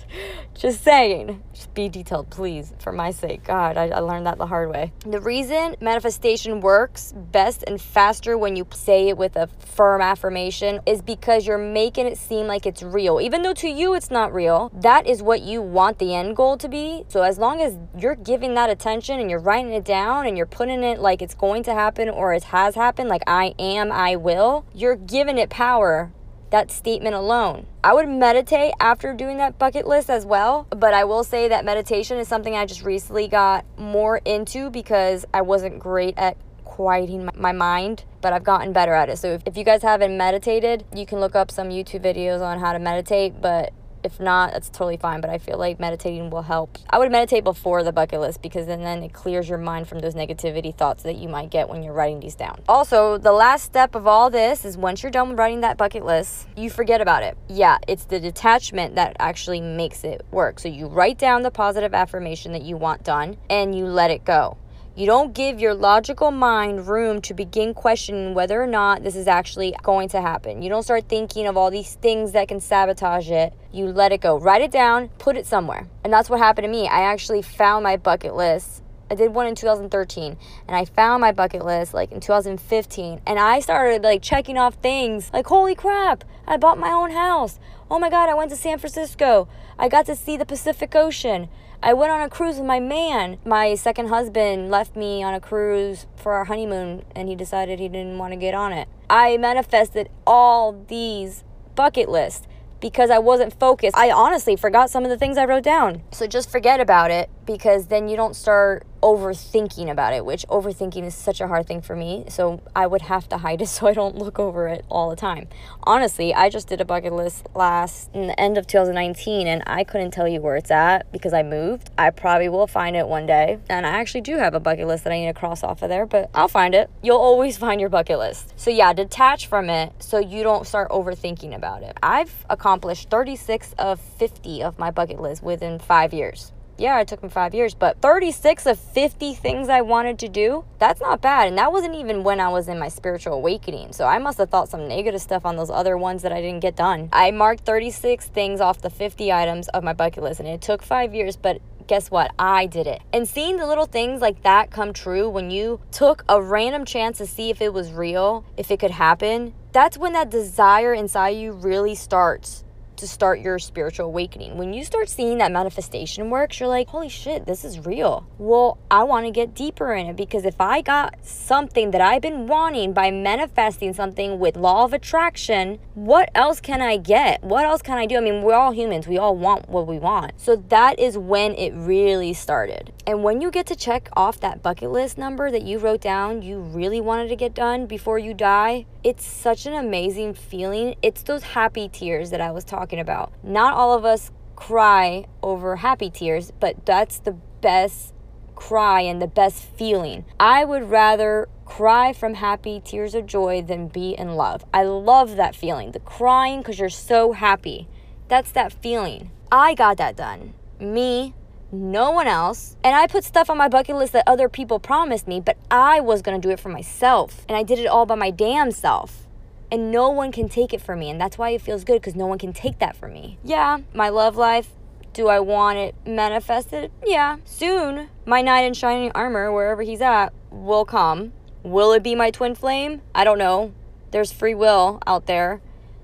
Just 0.59 0.83
saying. 0.83 1.41
Just 1.53 1.73
be 1.75 1.89
detailed, 1.89 2.31
please, 2.31 2.75
for 2.81 2.91
my 2.91 3.13
sake. 3.13 3.45
God, 3.45 3.77
I, 3.77 3.91
I, 3.91 4.01
learned 4.01 4.27
that 4.27 4.39
the 4.39 4.47
hard 4.47 4.71
way. 4.71 4.93
The 5.07 5.21
reason 5.21 5.77
manifestation 5.81 6.61
works 6.61 7.13
best 7.17 7.63
and 7.69 7.81
faster 7.81 8.37
when 8.37 8.57
you 8.57 8.67
say 8.73 9.09
it 9.09 9.17
with 9.17 9.37
a 9.37 9.47
firm 9.47 10.01
affirmation 10.01 10.81
is 10.85 11.01
because 11.01 11.47
you're 11.47 11.59
making 11.59 12.07
it 12.07 12.19
seem 12.19 12.49
like 12.49 12.67
it's 12.67 12.83
real. 12.83 13.21
Even 13.21 13.43
though 13.43 13.55
to 13.55 13.69
you 13.69 13.95
it's 13.95 14.11
not 14.11 14.35
real, 14.35 14.73
that 14.75 15.07
is 15.07 15.23
what 15.23 15.43
you 15.43 15.63
want 15.63 16.01
the 16.01 16.13
end 16.13 16.35
goal 16.35 16.57
to 16.57 16.69
be. 16.69 17.05
So 17.09 17.23
as 17.23 17.39
long 17.39 17.61
as 17.61 17.79
you're 17.97 18.17
giving 18.17 18.55
that 18.55 18.69
attention 18.69 19.21
and 19.21 19.31
you're 19.31 19.39
writing 19.39 19.73
it 19.73 19.85
down 19.85 20.27
and 20.27 20.37
you're 20.37 20.47
putting 20.47 20.83
it 20.83 20.99
like 20.99 21.23
it's 21.23 21.35
going 21.35 21.63
to 21.65 21.73
happen 21.75 22.09
or 22.09 22.33
it 22.35 22.45
has 22.45 22.75
happened, 22.75 23.09
like 23.09 23.23
I 23.29 23.55
am, 23.61 23.93
I 23.93 24.17
will, 24.17 24.67
you're 24.75 24.97
giving 24.97 25.18
it 25.27 25.51
power 25.51 26.13
that 26.51 26.71
statement 26.71 27.15
alone. 27.15 27.67
I 27.83 27.93
would 27.93 28.09
meditate 28.09 28.73
after 28.81 29.13
doing 29.13 29.39
that 29.39 29.59
bucket 29.59 29.87
list 29.87 30.09
as 30.11 30.25
well, 30.25 30.67
but 30.71 30.95
I 30.95 31.05
will 31.05 31.25
say 31.25 31.49
that 31.49 31.65
meditation 31.65 32.19
is 32.19 32.29
something 32.29 32.55
I 32.55 32.67
just 32.67 32.85
recently 32.85 33.29
got 33.29 33.65
more 33.77 34.19
into 34.25 34.71
because 34.71 35.25
I 35.35 35.43
wasn't 35.43 35.79
great 35.79 36.15
at 36.17 36.37
quieting 36.65 37.29
my 37.35 37.53
mind, 37.53 38.05
but 38.21 38.33
I've 38.33 38.45
gotten 38.45 38.73
better 38.73 38.95
at 38.95 39.09
it. 39.09 39.19
So 39.19 39.33
if, 39.33 39.43
if 39.47 39.57
you 39.57 39.65
guys 39.65 39.83
haven't 39.83 40.17
meditated, 40.17 40.85
you 40.95 41.07
can 41.07 41.19
look 41.19 41.35
up 41.35 41.51
some 41.51 41.71
YouTube 41.71 42.03
videos 42.03 42.41
on 42.41 42.61
how 42.61 42.73
to 42.73 42.79
meditate, 42.79 43.41
but 43.41 43.73
If 44.05 44.21
not, 44.21 44.53
that's 44.53 44.69
totally 44.69 44.97
fine, 44.97 45.21
but 45.21 45.31
I 45.31 45.39
feel 45.39 45.59
like 45.59 45.81
meditating 45.81 46.31
will 46.31 46.43
help. 46.43 46.79
I 46.91 46.99
would 46.99 47.11
meditate 47.11 47.45
before 47.45 47.83
the 47.83 47.93
bucket 47.93 48.21
list 48.21 48.43
because 48.43 48.67
then, 48.67 48.83
then 48.83 49.03
it 49.03 49.13
clears 49.13 49.49
your 49.49 49.59
mind 49.59 49.89
from 49.89 50.01
those 50.01 50.15
negativity 50.15 50.75
thoughts 50.75 51.03
that 51.03 51.17
you 51.17 51.29
might 51.29 51.51
get 51.51 51.69
when 51.69 51.83
you're 51.83 51.93
writing 51.93 52.21
these 52.21 52.35
down. 52.35 52.61
Also, 52.69 53.19
the 53.19 53.33
last 53.33 53.65
step 53.65 53.95
of 53.95 54.07
all 54.07 54.31
this 54.31 54.65
is 54.65 54.77
once 54.77 55.03
you're 55.03 55.13
done 55.13 55.37
writing 55.37 55.61
that 55.63 55.77
bucket 55.77 56.05
list, 56.05 56.49
you 56.57 56.71
forget 56.71 57.01
about 57.01 57.23
it. 57.23 57.37
Yeah, 57.49 57.79
it's 57.87 58.05
the 58.05 58.21
detachment 58.21 58.95
that 58.95 59.17
actually 59.19 59.61
makes 59.61 60.05
it 60.05 60.25
work. 60.31 60.59
So 60.59 60.69
you 60.69 60.87
write 60.87 61.19
down 61.19 61.43
the 61.43 61.51
positive 61.51 61.95
affirmation 61.95 62.53
that 62.53 62.63
you 62.63 62.77
want 62.77 63.05
done 63.05 63.37
and 63.51 63.77
you 63.77 63.87
let 63.87 64.11
it 64.11 64.25
go. 64.25 64.57
You 64.99 65.07
don't 65.07 65.33
give 65.33 65.61
your 65.61 65.75
logical 65.75 66.33
mind 66.33 66.89
room 66.89 67.21
to 67.21 67.33
begin 67.33 67.73
questioning 67.73 68.35
whether 68.35 68.61
or 68.61 68.67
not 68.67 69.05
this 69.05 69.15
is 69.15 69.29
actually 69.29 69.73
going 69.85 70.09
to 70.09 70.21
happen. 70.21 70.61
You 70.61 70.71
don't 70.71 70.83
start 70.83 71.09
thinking 71.09 71.47
of 71.47 71.57
all 71.57 71.71
these 71.71 71.95
things 71.95 72.33
that 72.33 72.49
can 72.49 72.61
sabotage 72.61 73.31
it. 73.31 73.53
You 73.71 73.93
let 73.93 74.11
it 74.11 74.21
go. 74.21 74.41
Write 74.41 74.61
it 74.61 74.73
down, 74.73 75.11
put 75.19 75.37
it 75.37 75.47
somewhere. 75.47 75.87
And 76.03 76.13
that's 76.13 76.29
what 76.29 76.41
happened 76.41 76.65
to 76.65 76.69
me. 76.69 76.89
I 76.89 77.03
actually 77.03 77.43
found 77.43 77.85
my 77.85 77.97
bucket 77.97 78.35
list. 78.35 78.83
I 79.09 79.15
did 79.15 79.33
one 79.33 79.47
in 79.47 79.55
2013 79.55 80.37
and 80.67 80.77
I 80.77 80.85
found 80.85 81.21
my 81.21 81.31
bucket 81.31 81.65
list 81.65 81.95
like 81.95 82.11
in 82.11 82.19
2015 82.19 83.21
and 83.25 83.39
I 83.39 83.61
started 83.61 84.03
like 84.03 84.21
checking 84.21 84.59
off 84.59 84.75
things 84.83 85.31
like 85.33 85.47
holy 85.47 85.77
crap, 85.77 86.25
I 86.45 86.57
bought 86.57 86.77
my 86.77 86.91
own 86.91 87.13
house. 87.13 87.61
Oh 87.89 88.01
my 88.01 88.11
god, 88.11 88.29
I 88.29 88.35
went 88.35 88.51
to 88.51 88.57
San 88.57 88.79
Francisco. 88.79 89.49
I 89.79 89.89
got 89.89 90.07
to 90.07 90.17
see 90.17 90.37
the 90.37 90.45
Pacific 90.45 90.97
Ocean. 90.97 91.49
I 91.81 91.95
went 91.95 92.11
on 92.11 92.21
a 92.21 92.29
cruise 92.29 92.57
with 92.57 92.67
my 92.67 92.81
man. 92.81 93.39
My 93.45 93.77
second 93.77 94.09
husband 94.09 94.69
left 94.69 94.97
me 94.97 95.23
on 95.23 95.33
a 95.33 95.41
cruise 95.41 96.07
for 96.17 96.33
our 96.33 96.47
honeymoon 96.47 97.05
and 97.15 97.29
he 97.29 97.37
decided 97.37 97.79
he 97.79 97.89
didn't 97.89 98.19
want 98.19 98.33
to 98.33 98.37
get 98.37 98.53
on 98.53 98.73
it. 98.73 98.89
I 99.09 99.37
manifested 99.37 100.09
all 100.27 100.85
these 100.89 101.45
bucket 101.77 102.09
lists 102.09 102.49
because 102.81 103.11
I 103.11 103.19
wasn't 103.19 103.59
focused. 103.61 103.97
I 103.97 104.11
honestly 104.11 104.57
forgot 104.57 104.91
some 104.91 105.05
of 105.05 105.11
the 105.11 105.17
things 105.17 105.39
I 105.39 105.45
wrote 105.45 105.63
down. 105.63 106.03
So 106.11 106.27
just 106.27 106.51
forget 106.51 106.81
about 106.81 107.13
it 107.13 107.31
because 107.47 107.87
then 107.87 108.09
you 108.09 108.17
don't 108.17 108.35
start 108.35 108.85
overthinking 109.03 109.91
about 109.91 110.13
it, 110.13 110.25
which 110.25 110.47
overthinking 110.49 111.05
is 111.05 111.15
such 111.15 111.41
a 111.41 111.49
hard 111.49 111.67
thing 111.67 111.81
for 111.81 111.97
me. 111.97 112.25
So 112.29 112.61
I 112.75 112.87
would 112.87 113.03
have 113.03 113.29
to 113.31 113.39
hide 113.39 113.63
it 113.63 113.67
so 113.69 113.87
I 113.87 113.95
don't 113.95 114.17
look 114.17 114.39
over 114.39 114.69
it 114.69 114.85
all 114.89 115.11
the 115.11 115.17
time. 115.17 115.49
Honestly, 115.85 116.35
I 116.35 116.49
just 116.49 116.69
did 116.69 116.81
a 116.81 116.85
bucket 116.85 117.13
list 117.13 117.47
last 117.55 118.11
in 118.15 118.27
the 118.27 118.39
end 118.41 118.59
of 118.59 118.67
2019 118.67 119.47
and 119.47 119.63
I 119.67 119.85
couldn't 119.85 120.11
tell 120.11 120.29
you 120.29 120.41
where 120.41 120.57
it's 120.57 120.71
at 120.71 121.11
because 121.13 121.33
I 121.33 121.43
moved. 121.43 121.91
I 121.99 122.11
probably 122.11 122.49
will 122.49 122.67
find 122.67 122.97
it 122.97 123.07
one 123.07 123.27
day. 123.27 123.59
And 123.69 123.87
I 123.87 123.91
actually 123.91 124.23
do 124.23 124.37
have 124.37 124.55
a 124.55 124.61
bucket 124.61 124.87
list 124.87 125.05
that 125.05 125.13
I 125.13 125.19
need 125.19 125.27
to 125.27 125.35
cross 125.35 125.63
off 125.63 125.83
of 125.83 125.89
there, 125.89 126.07
but 126.07 126.31
I'll 126.35 126.49
find 126.49 126.75
it. 126.75 126.91
You'll 127.03 127.19
always 127.19 127.57
find 127.67 127.81
your 127.81 127.91
bucket 127.91 128.19
list. 128.19 128.53
So 128.57 128.71
yeah, 128.71 128.93
detach 128.93 129.47
from 129.47 129.71
it 129.71 129.93
so 129.99 130.19
you 130.19 130.43
don't 130.43 130.67
start 130.67 130.91
overthinking 130.91 131.55
about 131.55 131.83
it. 131.83 131.97
I've 132.03 132.47
accomplished 132.51 133.11
36 133.11 133.75
of 133.79 134.01
50 134.01 134.63
of 134.63 134.79
my 134.79 134.91
bucket 134.91 135.21
list 135.21 135.43
within 135.43 135.79
5 135.79 136.13
years 136.13 136.53
yeah, 136.79 137.01
it 137.01 137.09
took 137.09 137.23
me 137.23 137.29
five 137.29 137.55
years, 137.55 137.75
but 137.75 138.01
36 138.01 138.67
of 138.67 138.79
50 138.79 139.35
things 139.35 139.69
I 139.69 139.81
wanted 139.81 140.19
to 140.21 140.29
do, 140.29 140.65
that's 140.79 141.01
not 141.01 141.21
bad. 141.21 141.49
And 141.49 141.59
that 141.59 141.73
wasn't 141.73 141.97
even 141.97 142.23
when 142.23 142.41
I 142.41 142.49
was 142.49 142.69
in 142.69 142.79
my 142.79 142.89
spiritual 142.89 143.35
awakening. 143.35 143.93
So 143.93 144.07
I 144.07 144.19
must 144.19 144.39
have 144.39 144.51
thought 144.51 144.69
some 144.69 144.87
negative 144.87 145.21
stuff 145.21 145.45
on 145.45 145.57
those 145.57 145.71
other 145.71 145.99
ones 145.99 146.23
that 146.23 146.33
I 146.33 146.41
didn't 146.41 146.61
get 146.61 146.77
done. 146.77 147.09
I 147.13 147.33
marked 147.33 147.65
36 147.65 148.27
things 148.29 148.61
off 148.61 148.81
the 148.81 148.91
50 148.91 149.33
items 149.33 149.69
of 149.69 149.83
my 149.83 149.93
bucket 149.93 150.23
list, 150.23 150.41
and 150.41 150.49
it 150.49 150.63
took 150.63 150.83
five 150.83 151.15
years, 151.15 151.37
but 151.37 151.61
guess 151.89 152.11
what? 152.11 152.31
I 152.39 152.67
did 152.67 152.87
it. 152.87 153.03
And 153.13 153.27
seeing 153.27 153.57
the 153.57 153.67
little 153.67 153.87
things 153.87 154.21
like 154.21 154.43
that 154.43 154.71
come 154.71 154.93
true 154.93 155.29
when 155.29 155.51
you 155.51 155.81
took 155.91 156.25
a 156.29 156.41
random 156.41 156.85
chance 156.85 157.19
to 157.19 157.27
see 157.27 157.51
if 157.51 157.61
it 157.61 157.73
was 157.73 157.93
real, 157.93 158.45
if 158.57 158.71
it 158.71 158.79
could 158.79 158.91
happen, 158.93 159.55
that's 159.73 159.99
when 159.99 160.13
that 160.13 160.31
desire 160.31 160.95
inside 160.95 161.31
you 161.31 161.53
really 161.53 161.95
starts 161.95 162.65
to 162.99 163.09
start 163.09 163.41
your 163.41 163.59
spiritual 163.59 164.07
awakening. 164.07 164.57
When 164.57 164.73
you 164.73 164.85
start 164.85 165.09
seeing 165.09 165.39
that 165.39 165.53
manifestation 165.53 166.31
works, 166.31 166.61
you're 166.61 166.69
like, 166.69 166.89
holy 166.89 167.09
shit, 167.09 167.47
this 167.47 167.65
is 167.65 167.85
real. 167.87 168.27
Well, 168.39 168.79
I 168.91 169.05
want 169.05 169.27
to 169.27 169.31
get 169.31 169.55
deeper 169.55 169.95
in 169.95 170.07
it 170.07 170.17
because 170.17 170.45
if 170.45 170.61
I 170.61 170.83
got 170.83 171.15
something 171.25 171.91
that 171.93 172.01
I've 172.01 172.23
been 172.23 172.47
wanting 172.47 172.93
by 172.93 173.11
manifesting 173.11 173.93
something 173.95 174.39
with 174.39 174.57
law 174.57 174.85
of 174.85 174.93
attraction, 174.93 175.79
what 175.95 176.31
else 176.35 176.61
can 176.61 176.83
I 176.83 176.97
get? 176.97 177.43
What 177.43 177.65
else 177.65 177.83
can 177.83 177.99
I 177.99 178.07
do? 178.07 178.17
I 178.17 178.21
mean, 178.21 178.43
we're 178.43 178.55
all 178.55 178.73
humans, 178.73 179.07
we 179.07 179.19
all 179.19 179.37
want 179.37 179.69
what 179.69 179.87
we 179.87 179.99
want. 179.99 180.33
So 180.37 180.57
that 180.69 180.99
is 180.99 181.17
when 181.17 181.55
it 181.55 181.73
really 181.75 182.33
started. 182.35 182.93
And 183.07 183.23
when 183.23 183.41
you 183.41 183.51
get 183.51 183.67
to 183.69 183.77
check 183.77 184.09
off 184.15 184.41
that 184.41 184.63
bucket 184.63 184.91
list 184.91 185.17
number 185.17 185.51
that 185.51 185.63
you 185.63 185.79
wrote 185.79 186.01
down, 186.01 186.43
you 186.43 186.59
really 186.59 187.01
wanted 187.01 187.29
to 187.29 187.37
get 187.37 187.55
done 187.55 187.87
before 187.87 188.19
you 188.19 188.35
die, 188.35 188.87
it's 189.05 189.25
such 189.25 189.65
an 189.65 189.75
amazing 189.75 190.35
feeling. 190.35 190.97
It's 191.03 191.23
those 191.23 191.43
happy 191.43 191.89
tears 191.89 192.31
that 192.31 192.41
I 192.41 192.51
was 192.51 192.65
talking 192.65 192.88
about. 192.97 193.33
Not 193.43 193.75
all 193.75 193.93
of 193.93 194.05
us 194.05 194.31
cry 194.57 195.27
over 195.43 195.77
happy 195.77 196.11
tears, 196.11 196.53
but 196.59 196.87
that's 196.87 197.19
the 197.19 197.33
best 197.61 198.15
cry 198.57 199.03
and 199.03 199.23
the 199.23 199.27
best 199.27 199.63
feeling. 199.63 200.25
I 200.41 200.65
would 200.65 200.91
rather 200.91 201.49
cry 201.65 202.13
from 202.13 202.35
happy 202.35 202.81
tears 202.85 203.15
of 203.15 203.27
joy 203.27 203.63
than 203.63 203.89
be 203.89 204.17
in 204.19 204.35
love. 204.35 204.65
I 204.75 204.83
love 204.83 205.37
that 205.37 205.55
feeling. 205.55 205.93
The 205.93 206.01
crying 206.01 206.59
because 206.61 206.79
you're 206.79 206.89
so 206.89 207.33
happy. 207.33 207.87
That's 208.27 208.51
that 208.53 208.73
feeling. 208.73 209.31
I 209.53 209.75
got 209.75 209.97
that 209.99 210.17
done. 210.17 210.55
Me, 210.81 211.35
no 211.71 212.11
one 212.11 212.27
else. 212.27 212.77
And 212.83 212.97
I 212.97 213.07
put 213.07 213.23
stuff 213.23 213.49
on 213.49 213.59
my 213.59 213.69
bucket 213.69 213.95
list 213.95 214.13
that 214.15 214.25
other 214.27 214.49
people 214.49 214.81
promised 214.81 215.29
me, 215.29 215.39
but 215.39 215.57
I 215.71 216.01
was 216.01 216.21
gonna 216.23 216.39
do 216.39 216.51
it 216.51 216.59
for 216.59 216.69
myself. 216.69 217.45
And 217.49 217.57
I 217.57 217.63
did 217.63 217.79
it 217.79 217.87
all 217.87 218.07
by 218.07 218.17
my 218.17 218.31
damn 218.31 218.73
self. 218.73 219.28
And 219.71 219.91
no 219.91 220.09
one 220.09 220.33
can 220.33 220.49
take 220.49 220.73
it 220.73 220.81
from 220.81 221.01
me. 221.01 221.11
And 221.11 221.21
that's 221.21 221.37
why 221.37 221.51
it 221.51 221.61
feels 221.61 221.85
good 221.85 222.01
because 222.01 222.15
no 222.15 222.27
one 222.27 222.39
can 222.39 222.53
take 222.53 222.79
that 222.79 222.97
from 222.97 223.13
me. 223.13 223.39
Yeah, 223.45 223.79
my 223.95 224.09
love 224.09 224.37
life. 224.37 224.71
Do 225.13 225.29
I 225.29 225.41
want 225.41 225.79
it 225.79 225.95
manifested? 226.07 226.93
Yeah. 227.05 227.39
Soon, 227.45 228.09
my 228.25 228.41
knight 228.41 228.63
in 228.63 228.75
shining 228.75 229.11
armor, 229.15 229.53
wherever 229.53 229.83
he's 229.83 230.01
at, 230.01 230.33
will 230.51 230.85
come. 230.85 231.33
Will 231.63 231.93
it 231.93 232.03
be 232.03 232.15
my 232.15 232.31
twin 232.31 232.55
flame? 232.55 233.03
I 233.15 233.25
don't 233.25 233.39
know. 233.39 233.73
There's 234.11 234.33
free 234.33 234.55
will 234.55 235.01
out 235.07 235.27
there. 235.27 235.61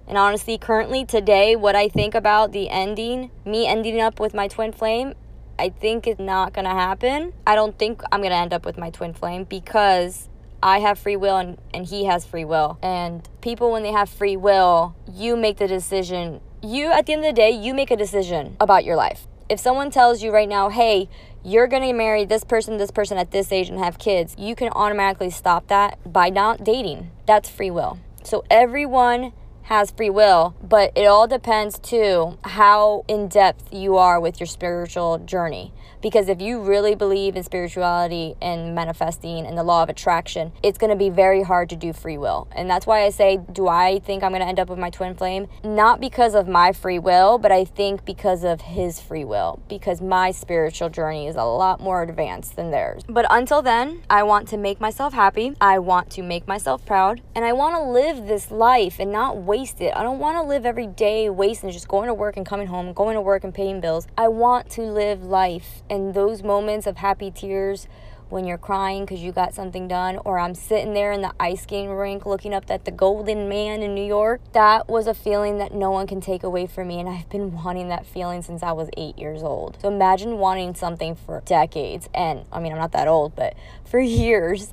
And 0.06 0.18
honestly, 0.18 0.58
currently, 0.58 1.04
today, 1.04 1.56
what 1.56 1.76
I 1.76 1.88
think 1.88 2.14
about 2.14 2.52
the 2.52 2.68
ending, 2.68 3.30
me 3.44 3.66
ending 3.66 4.00
up 4.00 4.20
with 4.20 4.34
my 4.34 4.48
twin 4.48 4.72
flame, 4.72 5.14
I 5.58 5.70
think 5.70 6.06
it's 6.06 6.20
not 6.20 6.52
to 6.54 6.62
happen. 6.62 7.32
I 7.46 7.54
don't 7.54 7.78
think 7.78 8.02
I'm 8.10 8.20
to 8.22 8.36
end 8.36 8.52
up 8.52 8.66
with 8.66 8.76
my 8.76 8.90
twin 8.90 9.14
flame 9.14 9.44
because 9.44 10.28
I 10.64 10.78
have 10.78 10.98
free 10.98 11.16
will 11.16 11.36
and, 11.36 11.58
and 11.74 11.84
he 11.84 12.06
has 12.06 12.24
free 12.24 12.46
will. 12.46 12.78
And 12.82 13.28
people, 13.42 13.70
when 13.70 13.82
they 13.82 13.92
have 13.92 14.08
free 14.08 14.38
will, 14.38 14.96
you 15.12 15.36
make 15.36 15.58
the 15.58 15.68
decision. 15.68 16.40
You, 16.62 16.90
at 16.90 17.04
the 17.04 17.12
end 17.12 17.22
of 17.22 17.26
the 17.26 17.34
day, 17.34 17.50
you 17.50 17.74
make 17.74 17.90
a 17.90 17.96
decision 17.96 18.56
about 18.58 18.82
your 18.82 18.96
life. 18.96 19.26
If 19.50 19.60
someone 19.60 19.90
tells 19.90 20.22
you 20.22 20.32
right 20.32 20.48
now, 20.48 20.70
hey, 20.70 21.10
you're 21.44 21.66
going 21.66 21.82
to 21.82 21.92
marry 21.92 22.24
this 22.24 22.44
person, 22.44 22.78
this 22.78 22.90
person 22.90 23.18
at 23.18 23.30
this 23.30 23.52
age 23.52 23.68
and 23.68 23.78
have 23.78 23.98
kids, 23.98 24.34
you 24.38 24.56
can 24.56 24.70
automatically 24.70 25.28
stop 25.28 25.66
that 25.66 25.98
by 26.10 26.30
not 26.30 26.64
dating. 26.64 27.10
That's 27.26 27.50
free 27.50 27.70
will. 27.70 27.98
So 28.22 28.42
everyone 28.50 29.34
has 29.64 29.90
free 29.90 30.08
will, 30.08 30.54
but 30.62 30.92
it 30.94 31.04
all 31.04 31.26
depends 31.26 31.78
too 31.78 32.38
how 32.42 33.04
in 33.06 33.28
depth 33.28 33.72
you 33.72 33.96
are 33.98 34.18
with 34.18 34.40
your 34.40 34.46
spiritual 34.46 35.18
journey. 35.18 35.74
Because 36.04 36.28
if 36.28 36.42
you 36.42 36.60
really 36.60 36.94
believe 36.94 37.34
in 37.34 37.42
spirituality 37.44 38.34
and 38.42 38.74
manifesting 38.74 39.46
and 39.46 39.56
the 39.56 39.62
law 39.62 39.82
of 39.82 39.88
attraction, 39.88 40.52
it's 40.62 40.76
going 40.76 40.90
to 40.90 40.96
be 40.96 41.08
very 41.08 41.42
hard 41.42 41.70
to 41.70 41.76
do 41.76 41.94
free 41.94 42.18
will. 42.18 42.46
And 42.52 42.68
that's 42.68 42.86
why 42.86 43.04
I 43.04 43.08
say, 43.08 43.38
do 43.50 43.68
I 43.68 44.00
think 44.00 44.22
I'm 44.22 44.32
going 44.32 44.42
to 44.42 44.46
end 44.46 44.60
up 44.60 44.68
with 44.68 44.78
my 44.78 44.90
twin 44.90 45.14
flame? 45.14 45.48
Not 45.64 46.02
because 46.02 46.34
of 46.34 46.46
my 46.46 46.72
free 46.72 46.98
will, 46.98 47.38
but 47.38 47.52
I 47.52 47.64
think 47.64 48.04
because 48.04 48.44
of 48.44 48.60
his 48.60 49.00
free 49.00 49.24
will. 49.24 49.62
Because 49.66 50.02
my 50.02 50.30
spiritual 50.30 50.90
journey 50.90 51.26
is 51.26 51.36
a 51.36 51.42
lot 51.42 51.80
more 51.80 52.02
advanced 52.02 52.56
than 52.56 52.70
theirs. 52.70 53.02
But 53.08 53.24
until 53.30 53.62
then, 53.62 54.02
I 54.10 54.24
want 54.24 54.46
to 54.48 54.58
make 54.58 54.82
myself 54.82 55.14
happy. 55.14 55.56
I 55.58 55.78
want 55.78 56.10
to 56.10 56.22
make 56.22 56.46
myself 56.46 56.84
proud. 56.84 57.22
And 57.34 57.46
I 57.46 57.54
want 57.54 57.76
to 57.76 57.82
live 57.82 58.26
this 58.26 58.50
life 58.50 59.00
and 59.00 59.10
not 59.10 59.38
waste 59.38 59.80
it. 59.80 59.96
I 59.96 60.02
don't 60.02 60.18
want 60.18 60.36
to 60.36 60.42
live 60.42 60.66
every 60.66 60.86
day 60.86 61.30
wasting 61.30 61.70
just 61.70 61.88
going 61.88 62.08
to 62.08 62.14
work 62.14 62.36
and 62.36 62.44
coming 62.44 62.66
home, 62.66 62.92
going 62.92 63.14
to 63.14 63.22
work 63.22 63.42
and 63.42 63.54
paying 63.54 63.80
bills. 63.80 64.06
I 64.18 64.28
want 64.28 64.68
to 64.72 64.82
live 64.82 65.24
life 65.24 65.82
and 65.94 66.12
those 66.12 66.42
moments 66.42 66.86
of 66.86 66.98
happy 66.98 67.30
tears 67.30 67.88
when 68.28 68.44
you're 68.44 68.58
crying 68.58 69.04
because 69.04 69.20
you 69.20 69.32
got 69.32 69.54
something 69.54 69.86
done, 69.86 70.18
or 70.24 70.38
I'm 70.38 70.54
sitting 70.54 70.92
there 70.92 71.12
in 71.12 71.22
the 71.22 71.32
ice 71.38 71.62
skating 71.62 71.90
rink 71.92 72.26
looking 72.26 72.52
up 72.52 72.70
at 72.70 72.84
the 72.84 72.90
Golden 72.90 73.48
Man 73.48 73.82
in 73.82 73.94
New 73.94 74.04
York, 74.04 74.40
that 74.52 74.88
was 74.88 75.06
a 75.06 75.14
feeling 75.14 75.58
that 75.58 75.72
no 75.72 75.90
one 75.90 76.06
can 76.06 76.20
take 76.20 76.42
away 76.42 76.66
from 76.66 76.88
me. 76.88 77.00
And 77.00 77.08
I've 77.08 77.28
been 77.28 77.52
wanting 77.64 77.88
that 77.88 78.06
feeling 78.06 78.42
since 78.42 78.62
I 78.62 78.72
was 78.72 78.88
eight 78.96 79.18
years 79.18 79.42
old. 79.42 79.78
So 79.80 79.88
imagine 79.88 80.38
wanting 80.38 80.74
something 80.74 81.14
for 81.14 81.42
decades, 81.46 82.08
and 82.14 82.44
I 82.52 82.60
mean, 82.60 82.72
I'm 82.72 82.78
not 82.78 82.92
that 82.92 83.08
old, 83.08 83.36
but 83.36 83.54
for 83.84 84.00
years. 84.00 84.72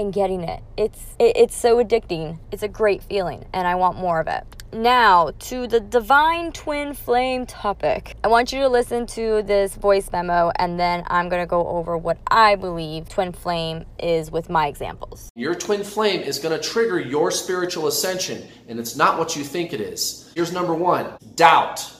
And 0.00 0.14
getting 0.14 0.44
it. 0.44 0.62
It's 0.78 1.14
it, 1.18 1.36
it's 1.36 1.54
so 1.54 1.76
addicting. 1.76 2.38
It's 2.50 2.62
a 2.62 2.68
great 2.68 3.02
feeling 3.02 3.44
and 3.52 3.68
I 3.68 3.74
want 3.74 3.98
more 3.98 4.18
of 4.18 4.28
it. 4.28 4.44
Now, 4.72 5.32
to 5.50 5.66
the 5.66 5.78
divine 5.78 6.52
twin 6.52 6.94
flame 6.94 7.44
topic. 7.44 8.16
I 8.24 8.28
want 8.28 8.50
you 8.50 8.60
to 8.60 8.68
listen 8.70 9.06
to 9.08 9.42
this 9.42 9.74
voice 9.74 10.10
memo 10.10 10.52
and 10.56 10.80
then 10.80 11.04
I'm 11.08 11.28
going 11.28 11.42
to 11.42 11.46
go 11.46 11.66
over 11.68 11.98
what 11.98 12.16
I 12.30 12.54
believe 12.54 13.10
twin 13.10 13.32
flame 13.32 13.84
is 13.98 14.30
with 14.30 14.48
my 14.48 14.68
examples. 14.68 15.28
Your 15.34 15.54
twin 15.54 15.84
flame 15.84 16.22
is 16.22 16.38
going 16.38 16.58
to 16.58 16.66
trigger 16.66 16.98
your 16.98 17.30
spiritual 17.30 17.86
ascension, 17.86 18.48
and 18.68 18.80
it's 18.80 18.96
not 18.96 19.18
what 19.18 19.36
you 19.36 19.44
think 19.44 19.74
it 19.74 19.82
is. 19.82 20.32
Here's 20.34 20.50
number 20.50 20.72
one 20.72 21.12
doubt. 21.34 21.92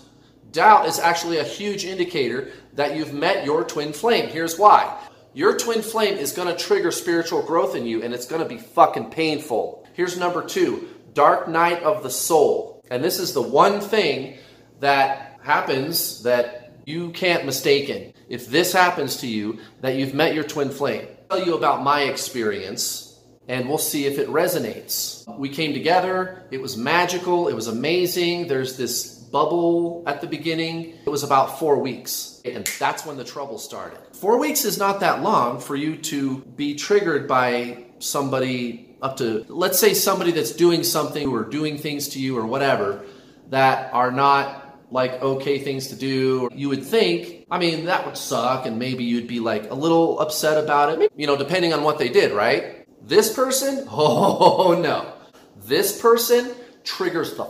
Doubt 0.52 0.86
is 0.86 0.98
actually 0.98 1.36
a 1.36 1.44
huge 1.44 1.84
indicator 1.84 2.50
that 2.72 2.96
you've 2.96 3.12
met 3.12 3.44
your 3.44 3.62
twin 3.62 3.92
flame. 3.92 4.28
Here's 4.28 4.58
why. 4.58 4.98
Your 5.32 5.56
twin 5.56 5.82
flame 5.82 6.18
is 6.18 6.32
going 6.32 6.48
to 6.48 6.64
trigger 6.64 6.90
spiritual 6.90 7.42
growth 7.42 7.76
in 7.76 7.86
you 7.86 8.02
and 8.02 8.12
it's 8.12 8.26
going 8.26 8.42
to 8.42 8.48
be 8.48 8.58
fucking 8.58 9.10
painful. 9.10 9.86
Here's 9.92 10.18
number 10.18 10.44
two 10.44 10.88
dark 11.14 11.48
night 11.48 11.82
of 11.82 12.02
the 12.02 12.10
soul. 12.10 12.82
And 12.90 13.02
this 13.02 13.18
is 13.18 13.32
the 13.32 13.42
one 13.42 13.80
thing 13.80 14.38
that 14.80 15.38
happens 15.42 16.24
that 16.24 16.72
you 16.84 17.10
can't 17.10 17.46
mistake 17.46 17.88
in. 17.88 18.12
If 18.28 18.48
this 18.48 18.72
happens 18.72 19.18
to 19.18 19.28
you, 19.28 19.60
that 19.80 19.94
you've 19.94 20.14
met 20.14 20.34
your 20.34 20.44
twin 20.44 20.70
flame. 20.70 21.06
I'll 21.30 21.38
tell 21.38 21.46
you 21.46 21.56
about 21.56 21.82
my 21.82 22.02
experience 22.02 23.18
and 23.48 23.68
we'll 23.68 23.78
see 23.78 24.06
if 24.06 24.18
it 24.18 24.28
resonates. 24.28 25.26
We 25.38 25.48
came 25.48 25.72
together, 25.72 26.44
it 26.50 26.60
was 26.60 26.76
magical, 26.76 27.48
it 27.48 27.54
was 27.54 27.68
amazing. 27.68 28.48
There's 28.48 28.76
this 28.76 29.19
bubble 29.30 30.02
at 30.06 30.20
the 30.20 30.26
beginning. 30.26 30.94
It 31.04 31.10
was 31.10 31.22
about 31.22 31.58
four 31.58 31.78
weeks, 31.78 32.40
and 32.44 32.66
that's 32.78 33.06
when 33.06 33.16
the 33.16 33.24
trouble 33.24 33.58
started. 33.58 33.98
Four 34.12 34.38
weeks 34.38 34.64
is 34.64 34.78
not 34.78 35.00
that 35.00 35.22
long 35.22 35.60
for 35.60 35.76
you 35.76 35.96
to 35.96 36.38
be 36.56 36.74
triggered 36.74 37.28
by 37.28 37.84
somebody 37.98 38.96
up 39.02 39.16
to, 39.18 39.44
let's 39.48 39.78
say, 39.78 39.94
somebody 39.94 40.32
that's 40.32 40.52
doing 40.52 40.82
something 40.82 41.28
or 41.28 41.44
doing 41.44 41.78
things 41.78 42.08
to 42.08 42.20
you 42.20 42.36
or 42.36 42.46
whatever 42.46 43.04
that 43.48 43.92
are 43.94 44.10
not 44.10 44.78
like 44.90 45.12
okay 45.22 45.58
things 45.58 45.88
to 45.88 45.96
do. 45.96 46.48
You 46.52 46.68
would 46.68 46.84
think, 46.84 47.46
I 47.50 47.58
mean, 47.58 47.86
that 47.86 48.04
would 48.04 48.16
suck, 48.16 48.66
and 48.66 48.78
maybe 48.78 49.04
you'd 49.04 49.28
be 49.28 49.40
like 49.40 49.70
a 49.70 49.74
little 49.74 50.18
upset 50.20 50.62
about 50.62 51.00
it, 51.00 51.12
you 51.16 51.26
know, 51.26 51.36
depending 51.36 51.72
on 51.72 51.82
what 51.82 51.98
they 51.98 52.08
did, 52.08 52.32
right? 52.32 52.86
This 53.02 53.32
person, 53.32 53.86
oh 53.90 54.78
no. 54.80 55.14
This 55.56 56.00
person 56.00 56.52
triggers 56.84 57.34
the 57.34 57.46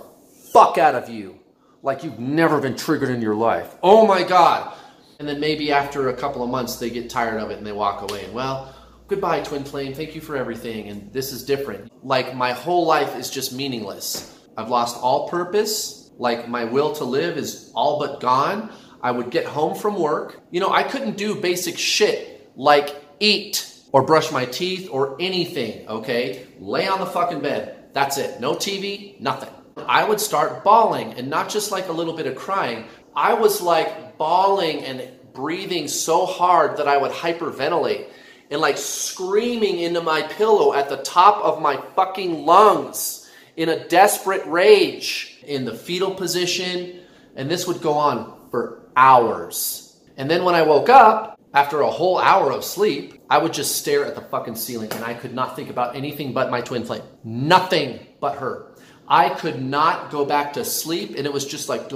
fuck 0.52 0.78
out 0.78 0.94
of 0.94 1.08
you 1.08 1.39
like 1.82 2.04
you've 2.04 2.18
never 2.18 2.60
been 2.60 2.76
triggered 2.76 3.10
in 3.10 3.22
your 3.22 3.34
life. 3.34 3.74
Oh 3.82 4.06
my 4.06 4.22
God. 4.22 4.76
And 5.18 5.28
then 5.28 5.40
maybe 5.40 5.72
after 5.72 6.08
a 6.08 6.14
couple 6.14 6.42
of 6.42 6.50
months, 6.50 6.76
they 6.76 6.90
get 6.90 7.10
tired 7.10 7.40
of 7.40 7.50
it 7.50 7.58
and 7.58 7.66
they 7.66 7.72
walk 7.72 8.08
away. 8.08 8.24
And 8.24 8.34
well, 8.34 8.74
goodbye, 9.06 9.40
Twin 9.40 9.64
Flame. 9.64 9.92
Thank 9.94 10.14
you 10.14 10.20
for 10.20 10.36
everything. 10.36 10.88
And 10.88 11.12
this 11.12 11.32
is 11.32 11.44
different. 11.44 11.92
Like 12.04 12.34
my 12.34 12.52
whole 12.52 12.86
life 12.86 13.16
is 13.16 13.30
just 13.30 13.52
meaningless. 13.52 14.38
I've 14.56 14.70
lost 14.70 14.96
all 15.00 15.28
purpose. 15.28 16.10
Like 16.18 16.48
my 16.48 16.64
will 16.64 16.92
to 16.94 17.04
live 17.04 17.36
is 17.36 17.70
all 17.74 17.98
but 17.98 18.20
gone. 18.20 18.72
I 19.02 19.10
would 19.10 19.30
get 19.30 19.46
home 19.46 19.74
from 19.74 19.98
work. 19.98 20.40
You 20.50 20.60
know, 20.60 20.70
I 20.70 20.82
couldn't 20.82 21.16
do 21.16 21.34
basic 21.34 21.78
shit 21.78 22.50
like 22.56 22.94
eat 23.20 23.66
or 23.92 24.02
brush 24.02 24.30
my 24.30 24.44
teeth 24.44 24.88
or 24.90 25.16
anything, 25.20 25.88
okay? 25.88 26.46
Lay 26.58 26.86
on 26.86 27.00
the 27.00 27.06
fucking 27.06 27.40
bed. 27.40 27.88
That's 27.92 28.18
it. 28.18 28.40
No 28.40 28.54
TV, 28.54 29.18
nothing. 29.20 29.50
I 29.88 30.08
would 30.08 30.20
start 30.20 30.64
bawling 30.64 31.14
and 31.14 31.28
not 31.28 31.48
just 31.48 31.70
like 31.70 31.88
a 31.88 31.92
little 31.92 32.14
bit 32.14 32.26
of 32.26 32.36
crying. 32.36 32.84
I 33.14 33.34
was 33.34 33.60
like 33.60 34.18
bawling 34.18 34.84
and 34.84 35.08
breathing 35.32 35.88
so 35.88 36.26
hard 36.26 36.76
that 36.78 36.88
I 36.88 36.96
would 36.96 37.12
hyperventilate 37.12 38.08
and 38.50 38.60
like 38.60 38.78
screaming 38.78 39.78
into 39.78 40.00
my 40.00 40.22
pillow 40.22 40.74
at 40.74 40.88
the 40.88 40.96
top 40.98 41.42
of 41.44 41.62
my 41.62 41.76
fucking 41.94 42.44
lungs 42.44 43.30
in 43.56 43.68
a 43.68 43.88
desperate 43.88 44.44
rage 44.46 45.38
in 45.46 45.64
the 45.64 45.74
fetal 45.74 46.14
position. 46.14 47.00
And 47.36 47.50
this 47.50 47.66
would 47.66 47.80
go 47.80 47.94
on 47.94 48.48
for 48.50 48.82
hours. 48.96 50.00
And 50.16 50.30
then 50.30 50.44
when 50.44 50.54
I 50.54 50.62
woke 50.62 50.88
up, 50.88 51.40
after 51.52 51.80
a 51.80 51.90
whole 51.90 52.18
hour 52.18 52.52
of 52.52 52.64
sleep, 52.64 53.20
I 53.28 53.38
would 53.38 53.52
just 53.52 53.76
stare 53.76 54.04
at 54.04 54.14
the 54.14 54.20
fucking 54.20 54.54
ceiling 54.54 54.92
and 54.92 55.04
I 55.04 55.14
could 55.14 55.34
not 55.34 55.56
think 55.56 55.68
about 55.68 55.96
anything 55.96 56.32
but 56.32 56.50
my 56.50 56.60
twin 56.60 56.84
flame. 56.84 57.02
Nothing 57.24 58.06
but 58.20 58.38
her. 58.38 58.69
I 59.10 59.28
could 59.28 59.60
not 59.60 60.12
go 60.12 60.24
back 60.24 60.52
to 60.52 60.64
sleep, 60.64 61.16
and 61.16 61.26
it 61.26 61.32
was 61.32 61.44
just 61.44 61.68
like 61.68 61.90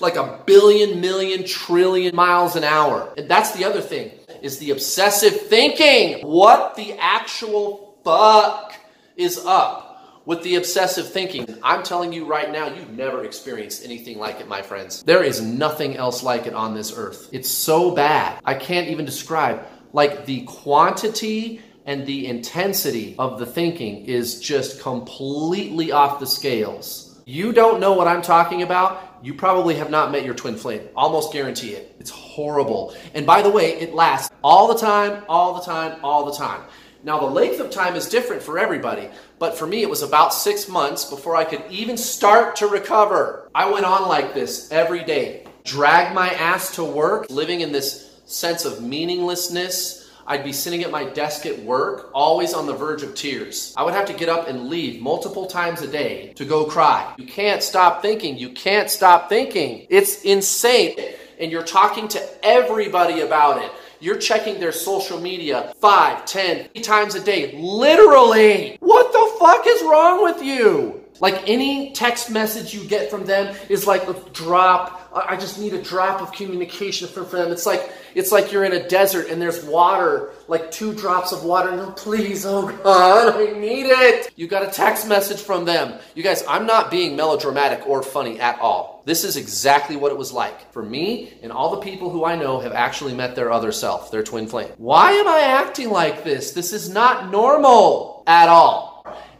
like 0.00 0.16
a 0.16 0.40
billion, 0.46 1.02
million, 1.02 1.44
trillion 1.44 2.16
miles 2.16 2.56
an 2.56 2.64
hour. 2.64 3.12
And 3.18 3.28
that's 3.28 3.52
the 3.52 3.64
other 3.66 3.82
thing 3.82 4.12
is 4.40 4.58
the 4.58 4.70
obsessive 4.70 5.38
thinking. 5.42 6.26
What 6.26 6.76
the 6.76 6.96
actual 6.98 7.98
fuck 8.02 8.74
is 9.16 9.38
up 9.44 10.22
with 10.24 10.42
the 10.42 10.56
obsessive 10.56 11.12
thinking? 11.12 11.58
I'm 11.62 11.82
telling 11.82 12.14
you 12.14 12.24
right 12.24 12.50
now, 12.50 12.72
you've 12.74 12.92
never 12.92 13.24
experienced 13.24 13.84
anything 13.84 14.18
like 14.18 14.40
it, 14.40 14.48
my 14.48 14.62
friends. 14.62 15.02
There 15.02 15.22
is 15.22 15.42
nothing 15.42 15.94
else 15.94 16.22
like 16.22 16.46
it 16.46 16.54
on 16.54 16.74
this 16.74 16.96
earth. 16.96 17.28
It's 17.32 17.50
so 17.50 17.94
bad. 17.94 18.40
I 18.46 18.54
can't 18.54 18.88
even 18.88 19.04
describe 19.04 19.66
like 19.92 20.24
the 20.24 20.42
quantity 20.42 21.60
and 21.86 22.06
the 22.06 22.26
intensity 22.26 23.14
of 23.18 23.38
the 23.38 23.46
thinking 23.46 24.04
is 24.04 24.40
just 24.40 24.80
completely 24.80 25.92
off 25.92 26.20
the 26.20 26.26
scales. 26.26 27.22
You 27.26 27.52
don't 27.52 27.80
know 27.80 27.92
what 27.92 28.08
I'm 28.08 28.22
talking 28.22 28.62
about. 28.62 29.18
You 29.22 29.34
probably 29.34 29.74
have 29.76 29.90
not 29.90 30.10
met 30.10 30.24
your 30.24 30.34
twin 30.34 30.56
flame. 30.56 30.88
Almost 30.96 31.32
guarantee 31.32 31.70
it. 31.70 31.94
It's 32.00 32.10
horrible. 32.10 32.94
And 33.14 33.26
by 33.26 33.42
the 33.42 33.50
way, 33.50 33.72
it 33.74 33.94
lasts 33.94 34.34
all 34.42 34.68
the 34.68 34.78
time, 34.78 35.24
all 35.28 35.54
the 35.54 35.60
time, 35.60 36.00
all 36.02 36.24
the 36.24 36.36
time. 36.36 36.62
Now, 37.02 37.18
the 37.18 37.26
length 37.26 37.60
of 37.60 37.70
time 37.70 37.96
is 37.96 38.08
different 38.08 38.42
for 38.42 38.58
everybody, 38.58 39.08
but 39.38 39.56
for 39.56 39.66
me, 39.66 39.82
it 39.82 39.88
was 39.88 40.02
about 40.02 40.34
six 40.34 40.68
months 40.68 41.06
before 41.06 41.34
I 41.34 41.44
could 41.44 41.62
even 41.70 41.96
start 41.96 42.56
to 42.56 42.66
recover. 42.66 43.48
I 43.54 43.70
went 43.70 43.86
on 43.86 44.06
like 44.06 44.34
this 44.34 44.70
every 44.70 45.02
day, 45.04 45.46
dragged 45.64 46.14
my 46.14 46.28
ass 46.30 46.74
to 46.74 46.84
work, 46.84 47.26
living 47.30 47.62
in 47.62 47.72
this 47.72 48.20
sense 48.26 48.66
of 48.66 48.82
meaninglessness 48.82 49.99
I'd 50.30 50.44
be 50.44 50.52
sitting 50.52 50.84
at 50.84 50.92
my 50.92 51.02
desk 51.02 51.44
at 51.44 51.58
work, 51.58 52.08
always 52.14 52.54
on 52.54 52.64
the 52.64 52.72
verge 52.72 53.02
of 53.02 53.16
tears. 53.16 53.74
I 53.76 53.82
would 53.82 53.94
have 53.94 54.06
to 54.06 54.12
get 54.12 54.28
up 54.28 54.46
and 54.46 54.68
leave 54.68 55.02
multiple 55.02 55.44
times 55.44 55.82
a 55.82 55.88
day 55.88 56.32
to 56.36 56.44
go 56.44 56.66
cry. 56.66 57.12
You 57.18 57.26
can't 57.26 57.64
stop 57.64 58.00
thinking. 58.00 58.38
You 58.38 58.50
can't 58.50 58.88
stop 58.88 59.28
thinking. 59.28 59.88
It's 59.90 60.22
insane. 60.22 60.96
And 61.40 61.50
you're 61.50 61.64
talking 61.64 62.06
to 62.06 62.46
everybody 62.46 63.22
about 63.22 63.60
it. 63.60 63.72
You're 63.98 64.18
checking 64.18 64.60
their 64.60 64.70
social 64.70 65.20
media 65.20 65.74
five, 65.80 66.24
ten 66.26 66.68
times 66.74 67.16
a 67.16 67.20
day. 67.24 67.58
Literally. 67.58 68.76
What 68.78 69.12
the 69.12 69.36
fuck 69.40 69.64
is 69.66 69.82
wrong 69.82 70.22
with 70.22 70.40
you? 70.44 70.99
Like 71.20 71.48
any 71.48 71.92
text 71.92 72.30
message 72.30 72.74
you 72.74 72.84
get 72.84 73.10
from 73.10 73.26
them 73.26 73.54
is 73.68 73.86
like 73.86 74.08
a 74.08 74.14
drop. 74.32 74.96
I 75.14 75.36
just 75.36 75.58
need 75.58 75.74
a 75.74 75.82
drop 75.82 76.22
of 76.22 76.32
communication 76.32 77.08
from 77.08 77.28
them. 77.30 77.52
It's 77.52 77.66
like 77.66 77.92
it's 78.14 78.32
like 78.32 78.52
you're 78.52 78.64
in 78.64 78.72
a 78.72 78.88
desert 78.88 79.28
and 79.28 79.40
there's 79.40 79.62
water, 79.64 80.30
like 80.48 80.70
two 80.70 80.94
drops 80.94 81.32
of 81.32 81.44
water. 81.44 81.76
No, 81.76 81.90
please, 81.90 82.46
oh 82.46 82.68
God, 82.84 83.36
I 83.36 83.58
need 83.58 83.86
it. 83.86 84.32
You 84.36 84.46
got 84.46 84.62
a 84.66 84.70
text 84.70 85.08
message 85.08 85.40
from 85.40 85.64
them. 85.64 85.98
You 86.14 86.22
guys, 86.22 86.44
I'm 86.48 86.66
not 86.66 86.90
being 86.90 87.16
melodramatic 87.16 87.86
or 87.86 88.02
funny 88.02 88.40
at 88.40 88.58
all. 88.60 89.02
This 89.04 89.24
is 89.24 89.36
exactly 89.36 89.96
what 89.96 90.12
it 90.12 90.18
was 90.18 90.32
like 90.32 90.72
for 90.72 90.82
me 90.82 91.32
and 91.42 91.50
all 91.50 91.70
the 91.70 91.80
people 91.80 92.10
who 92.10 92.24
I 92.24 92.36
know 92.36 92.60
have 92.60 92.72
actually 92.72 93.14
met 93.14 93.34
their 93.34 93.50
other 93.50 93.72
self, 93.72 94.10
their 94.10 94.22
twin 94.22 94.46
flame. 94.46 94.70
Why 94.76 95.12
am 95.12 95.26
I 95.28 95.40
acting 95.40 95.90
like 95.90 96.24
this? 96.24 96.52
This 96.52 96.72
is 96.72 96.88
not 96.88 97.30
normal 97.30 98.22
at 98.26 98.48
all. 98.48 98.89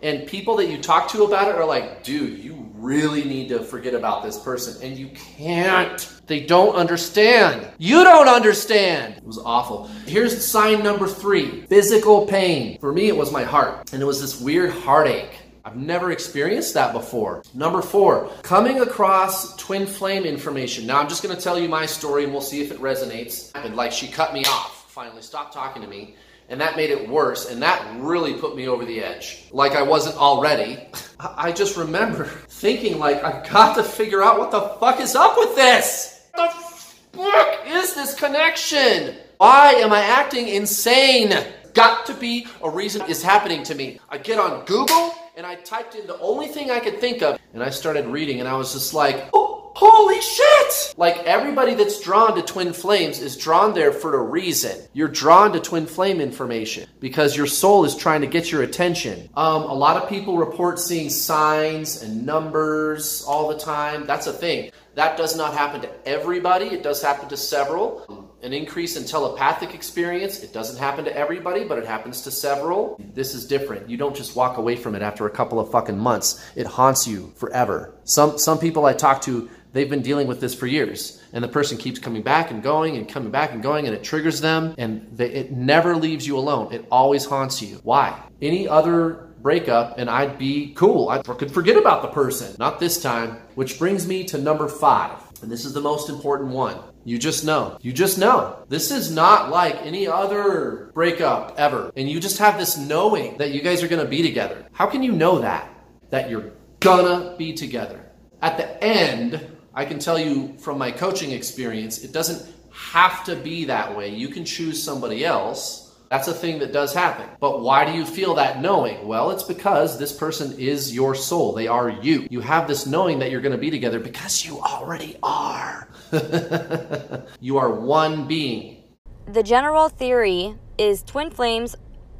And 0.02 0.26
people 0.26 0.56
that 0.56 0.68
you 0.68 0.78
talk 0.78 1.08
to 1.10 1.24
about 1.24 1.48
it 1.48 1.56
are 1.56 1.64
like, 1.64 2.02
dude, 2.02 2.38
you 2.38 2.70
really 2.74 3.24
need 3.24 3.48
to 3.50 3.60
forget 3.60 3.94
about 3.94 4.22
this 4.22 4.38
person. 4.38 4.82
And 4.82 4.98
you 4.98 5.08
can't. 5.08 6.10
They 6.26 6.40
don't 6.40 6.74
understand. 6.74 7.68
You 7.78 8.02
don't 8.02 8.28
understand. 8.28 9.18
It 9.18 9.24
was 9.24 9.38
awful. 9.38 9.88
Here's 10.06 10.44
sign 10.44 10.82
number 10.82 11.06
three 11.06 11.62
physical 11.66 12.26
pain. 12.26 12.78
For 12.78 12.92
me, 12.92 13.08
it 13.08 13.16
was 13.16 13.30
my 13.30 13.44
heart. 13.44 13.92
And 13.92 14.00
it 14.00 14.06
was 14.06 14.20
this 14.20 14.40
weird 14.40 14.70
heartache. 14.70 15.36
I've 15.62 15.76
never 15.76 16.10
experienced 16.10 16.72
that 16.74 16.94
before. 16.94 17.42
Number 17.52 17.82
four, 17.82 18.30
coming 18.42 18.80
across 18.80 19.54
twin 19.56 19.86
flame 19.86 20.24
information. 20.24 20.86
Now, 20.86 21.00
I'm 21.00 21.08
just 21.08 21.22
going 21.22 21.36
to 21.36 21.40
tell 21.40 21.58
you 21.58 21.68
my 21.68 21.84
story 21.84 22.24
and 22.24 22.32
we'll 22.32 22.40
see 22.40 22.62
if 22.62 22.70
it 22.70 22.78
resonates. 22.78 23.52
Like 23.74 23.92
she 23.92 24.08
cut 24.08 24.32
me 24.32 24.46
off, 24.46 24.90
finally 24.90 25.20
stopped 25.20 25.52
talking 25.52 25.82
to 25.82 25.88
me 25.88 26.16
and 26.50 26.60
that 26.60 26.76
made 26.76 26.90
it 26.90 27.08
worse, 27.08 27.48
and 27.48 27.62
that 27.62 27.82
really 28.00 28.34
put 28.34 28.56
me 28.56 28.68
over 28.68 28.84
the 28.84 29.02
edge. 29.02 29.44
Like 29.52 29.72
I 29.72 29.82
wasn't 29.82 30.16
already. 30.16 30.78
I 31.20 31.52
just 31.52 31.76
remember 31.76 32.24
thinking, 32.24 32.98
like, 32.98 33.22
I've 33.22 33.48
got 33.48 33.76
to 33.76 33.84
figure 33.84 34.22
out 34.22 34.38
what 34.38 34.50
the 34.50 34.60
fuck 34.80 35.00
is 35.00 35.14
up 35.14 35.36
with 35.38 35.54
this. 35.54 36.28
What 36.34 36.52
the 36.52 37.18
fuck 37.18 37.66
is 37.66 37.94
this 37.94 38.14
connection? 38.14 39.16
Why 39.38 39.72
am 39.74 39.92
I 39.92 40.00
acting 40.00 40.48
insane? 40.48 41.32
Got 41.72 42.04
to 42.06 42.14
be 42.14 42.46
a 42.62 42.68
reason 42.68 43.08
is 43.08 43.22
happening 43.22 43.62
to 43.64 43.74
me. 43.74 44.00
I 44.08 44.18
get 44.18 44.38
on 44.38 44.64
Google 44.64 45.14
and 45.36 45.46
I 45.46 45.54
typed 45.54 45.94
in 45.94 46.06
the 46.06 46.18
only 46.18 46.48
thing 46.48 46.70
I 46.70 46.80
could 46.80 47.00
think 47.00 47.22
of, 47.22 47.38
and 47.54 47.62
I 47.62 47.70
started 47.70 48.04
reading, 48.06 48.40
and 48.40 48.48
I 48.48 48.56
was 48.56 48.74
just 48.74 48.92
like, 48.92 49.30
oh, 49.32 49.59
Holy 49.74 50.20
shit! 50.20 50.94
Like 50.96 51.18
everybody 51.24 51.74
that's 51.74 52.00
drawn 52.00 52.34
to 52.36 52.42
twin 52.42 52.72
flames 52.72 53.20
is 53.20 53.36
drawn 53.36 53.72
there 53.72 53.92
for 53.92 54.16
a 54.16 54.22
reason. 54.22 54.78
You're 54.92 55.08
drawn 55.08 55.52
to 55.52 55.60
twin 55.60 55.86
flame 55.86 56.20
information 56.20 56.88
because 56.98 57.36
your 57.36 57.46
soul 57.46 57.84
is 57.84 57.94
trying 57.94 58.20
to 58.22 58.26
get 58.26 58.50
your 58.50 58.62
attention. 58.62 59.28
Um, 59.34 59.62
a 59.62 59.74
lot 59.74 60.02
of 60.02 60.08
people 60.08 60.36
report 60.36 60.78
seeing 60.78 61.08
signs 61.08 62.02
and 62.02 62.26
numbers 62.26 63.24
all 63.26 63.48
the 63.48 63.58
time. 63.58 64.06
That's 64.06 64.26
a 64.26 64.32
thing. 64.32 64.70
That 64.94 65.16
does 65.16 65.36
not 65.36 65.54
happen 65.54 65.80
to 65.82 66.08
everybody. 66.08 66.66
It 66.66 66.82
does 66.82 67.00
happen 67.00 67.28
to 67.28 67.36
several. 67.36 68.28
An 68.42 68.52
increase 68.52 68.96
in 68.96 69.04
telepathic 69.04 69.74
experience, 69.74 70.42
it 70.42 70.52
doesn't 70.52 70.78
happen 70.78 71.04
to 71.04 71.16
everybody, 71.16 71.62
but 71.62 71.78
it 71.78 71.86
happens 71.86 72.22
to 72.22 72.30
several. 72.30 73.00
This 73.14 73.34
is 73.34 73.46
different. 73.46 73.88
You 73.88 73.98
don't 73.98 74.16
just 74.16 74.34
walk 74.34 74.56
away 74.56 74.76
from 74.76 74.94
it 74.94 75.02
after 75.02 75.26
a 75.26 75.30
couple 75.30 75.60
of 75.60 75.70
fucking 75.70 75.98
months. 75.98 76.42
It 76.56 76.66
haunts 76.66 77.06
you 77.06 77.32
forever. 77.36 77.94
Some 78.04 78.38
some 78.38 78.58
people 78.58 78.86
I 78.86 78.94
talk 78.94 79.20
to 79.22 79.48
they've 79.72 79.90
been 79.90 80.02
dealing 80.02 80.26
with 80.26 80.40
this 80.40 80.54
for 80.54 80.66
years 80.66 81.22
and 81.32 81.42
the 81.42 81.48
person 81.48 81.76
keeps 81.76 81.98
coming 81.98 82.22
back 82.22 82.50
and 82.50 82.62
going 82.62 82.96
and 82.96 83.08
coming 83.08 83.30
back 83.30 83.52
and 83.52 83.62
going 83.62 83.86
and 83.86 83.94
it 83.94 84.02
triggers 84.02 84.40
them 84.40 84.74
and 84.78 85.06
they, 85.12 85.30
it 85.30 85.52
never 85.52 85.96
leaves 85.96 86.26
you 86.26 86.36
alone 86.36 86.72
it 86.72 86.84
always 86.90 87.24
haunts 87.24 87.62
you 87.62 87.80
why 87.82 88.22
any 88.42 88.68
other 88.68 89.28
breakup 89.40 89.98
and 89.98 90.10
i'd 90.10 90.38
be 90.38 90.72
cool 90.74 91.08
i 91.08 91.18
could 91.18 91.50
forget 91.50 91.76
about 91.76 92.02
the 92.02 92.08
person 92.08 92.54
not 92.58 92.78
this 92.78 93.00
time 93.02 93.38
which 93.54 93.78
brings 93.78 94.06
me 94.06 94.24
to 94.24 94.38
number 94.38 94.68
five 94.68 95.18
and 95.42 95.50
this 95.50 95.64
is 95.64 95.72
the 95.72 95.80
most 95.80 96.08
important 96.08 96.50
one 96.50 96.78
you 97.02 97.18
just 97.18 97.46
know. 97.46 97.78
You 97.80 97.94
just 97.94 98.18
know. 98.18 98.62
This 98.68 98.90
is 98.90 99.10
not 99.10 99.48
like 99.48 99.74
any 99.76 100.06
other 100.06 100.90
breakup 100.92 101.54
ever. 101.56 101.90
And 101.96 102.10
you 102.10 102.20
just 102.20 102.36
have 102.36 102.58
this 102.58 102.76
knowing 102.76 103.38
that 103.38 103.52
you 103.52 103.62
guys 103.62 103.82
are 103.82 103.88
going 103.88 104.04
to 104.04 104.08
be 104.08 104.20
together. 104.20 104.66
How 104.72 104.84
can 104.84 105.02
you 105.02 105.12
know 105.12 105.38
that? 105.38 105.66
That 106.10 106.28
you're 106.28 106.52
gonna 106.80 107.36
be 107.36 107.52
together. 107.52 108.00
At 108.42 108.56
the 108.56 108.82
end, 108.82 109.49
I 109.74 109.84
can 109.84 109.98
tell 109.98 110.18
you 110.18 110.54
from 110.58 110.78
my 110.78 110.90
coaching 110.90 111.30
experience, 111.30 112.02
it 112.02 112.12
doesn't 112.12 112.54
have 112.72 113.24
to 113.24 113.36
be 113.36 113.64
that 113.66 113.96
way. 113.96 114.08
You 114.08 114.28
can 114.28 114.44
choose 114.44 114.82
somebody 114.82 115.24
else. 115.24 115.94
That's 116.10 116.26
a 116.26 116.34
thing 116.34 116.58
that 116.58 116.72
does 116.72 116.92
happen. 116.92 117.28
But 117.38 117.60
why 117.60 117.84
do 117.84 117.96
you 117.96 118.04
feel 118.04 118.34
that 118.34 118.60
knowing? 118.60 119.06
Well, 119.06 119.30
it's 119.30 119.44
because 119.44 119.96
this 119.96 120.12
person 120.12 120.58
is 120.58 120.92
your 120.92 121.14
soul. 121.14 121.52
They 121.52 121.68
are 121.68 121.88
you. 121.88 122.26
You 122.28 122.40
have 122.40 122.66
this 122.66 122.84
knowing 122.84 123.20
that 123.20 123.30
you're 123.30 123.40
going 123.40 123.52
to 123.52 123.58
be 123.58 123.70
together 123.70 124.00
because 124.00 124.44
you 124.44 124.58
already 124.58 125.16
are. 125.22 125.88
you 127.40 127.58
are 127.58 127.72
one 127.72 128.26
being. 128.26 128.82
The 129.26 129.44
general 129.44 129.88
theory 129.88 130.56
is 130.78 131.04
twin 131.04 131.30
flames 131.30 131.76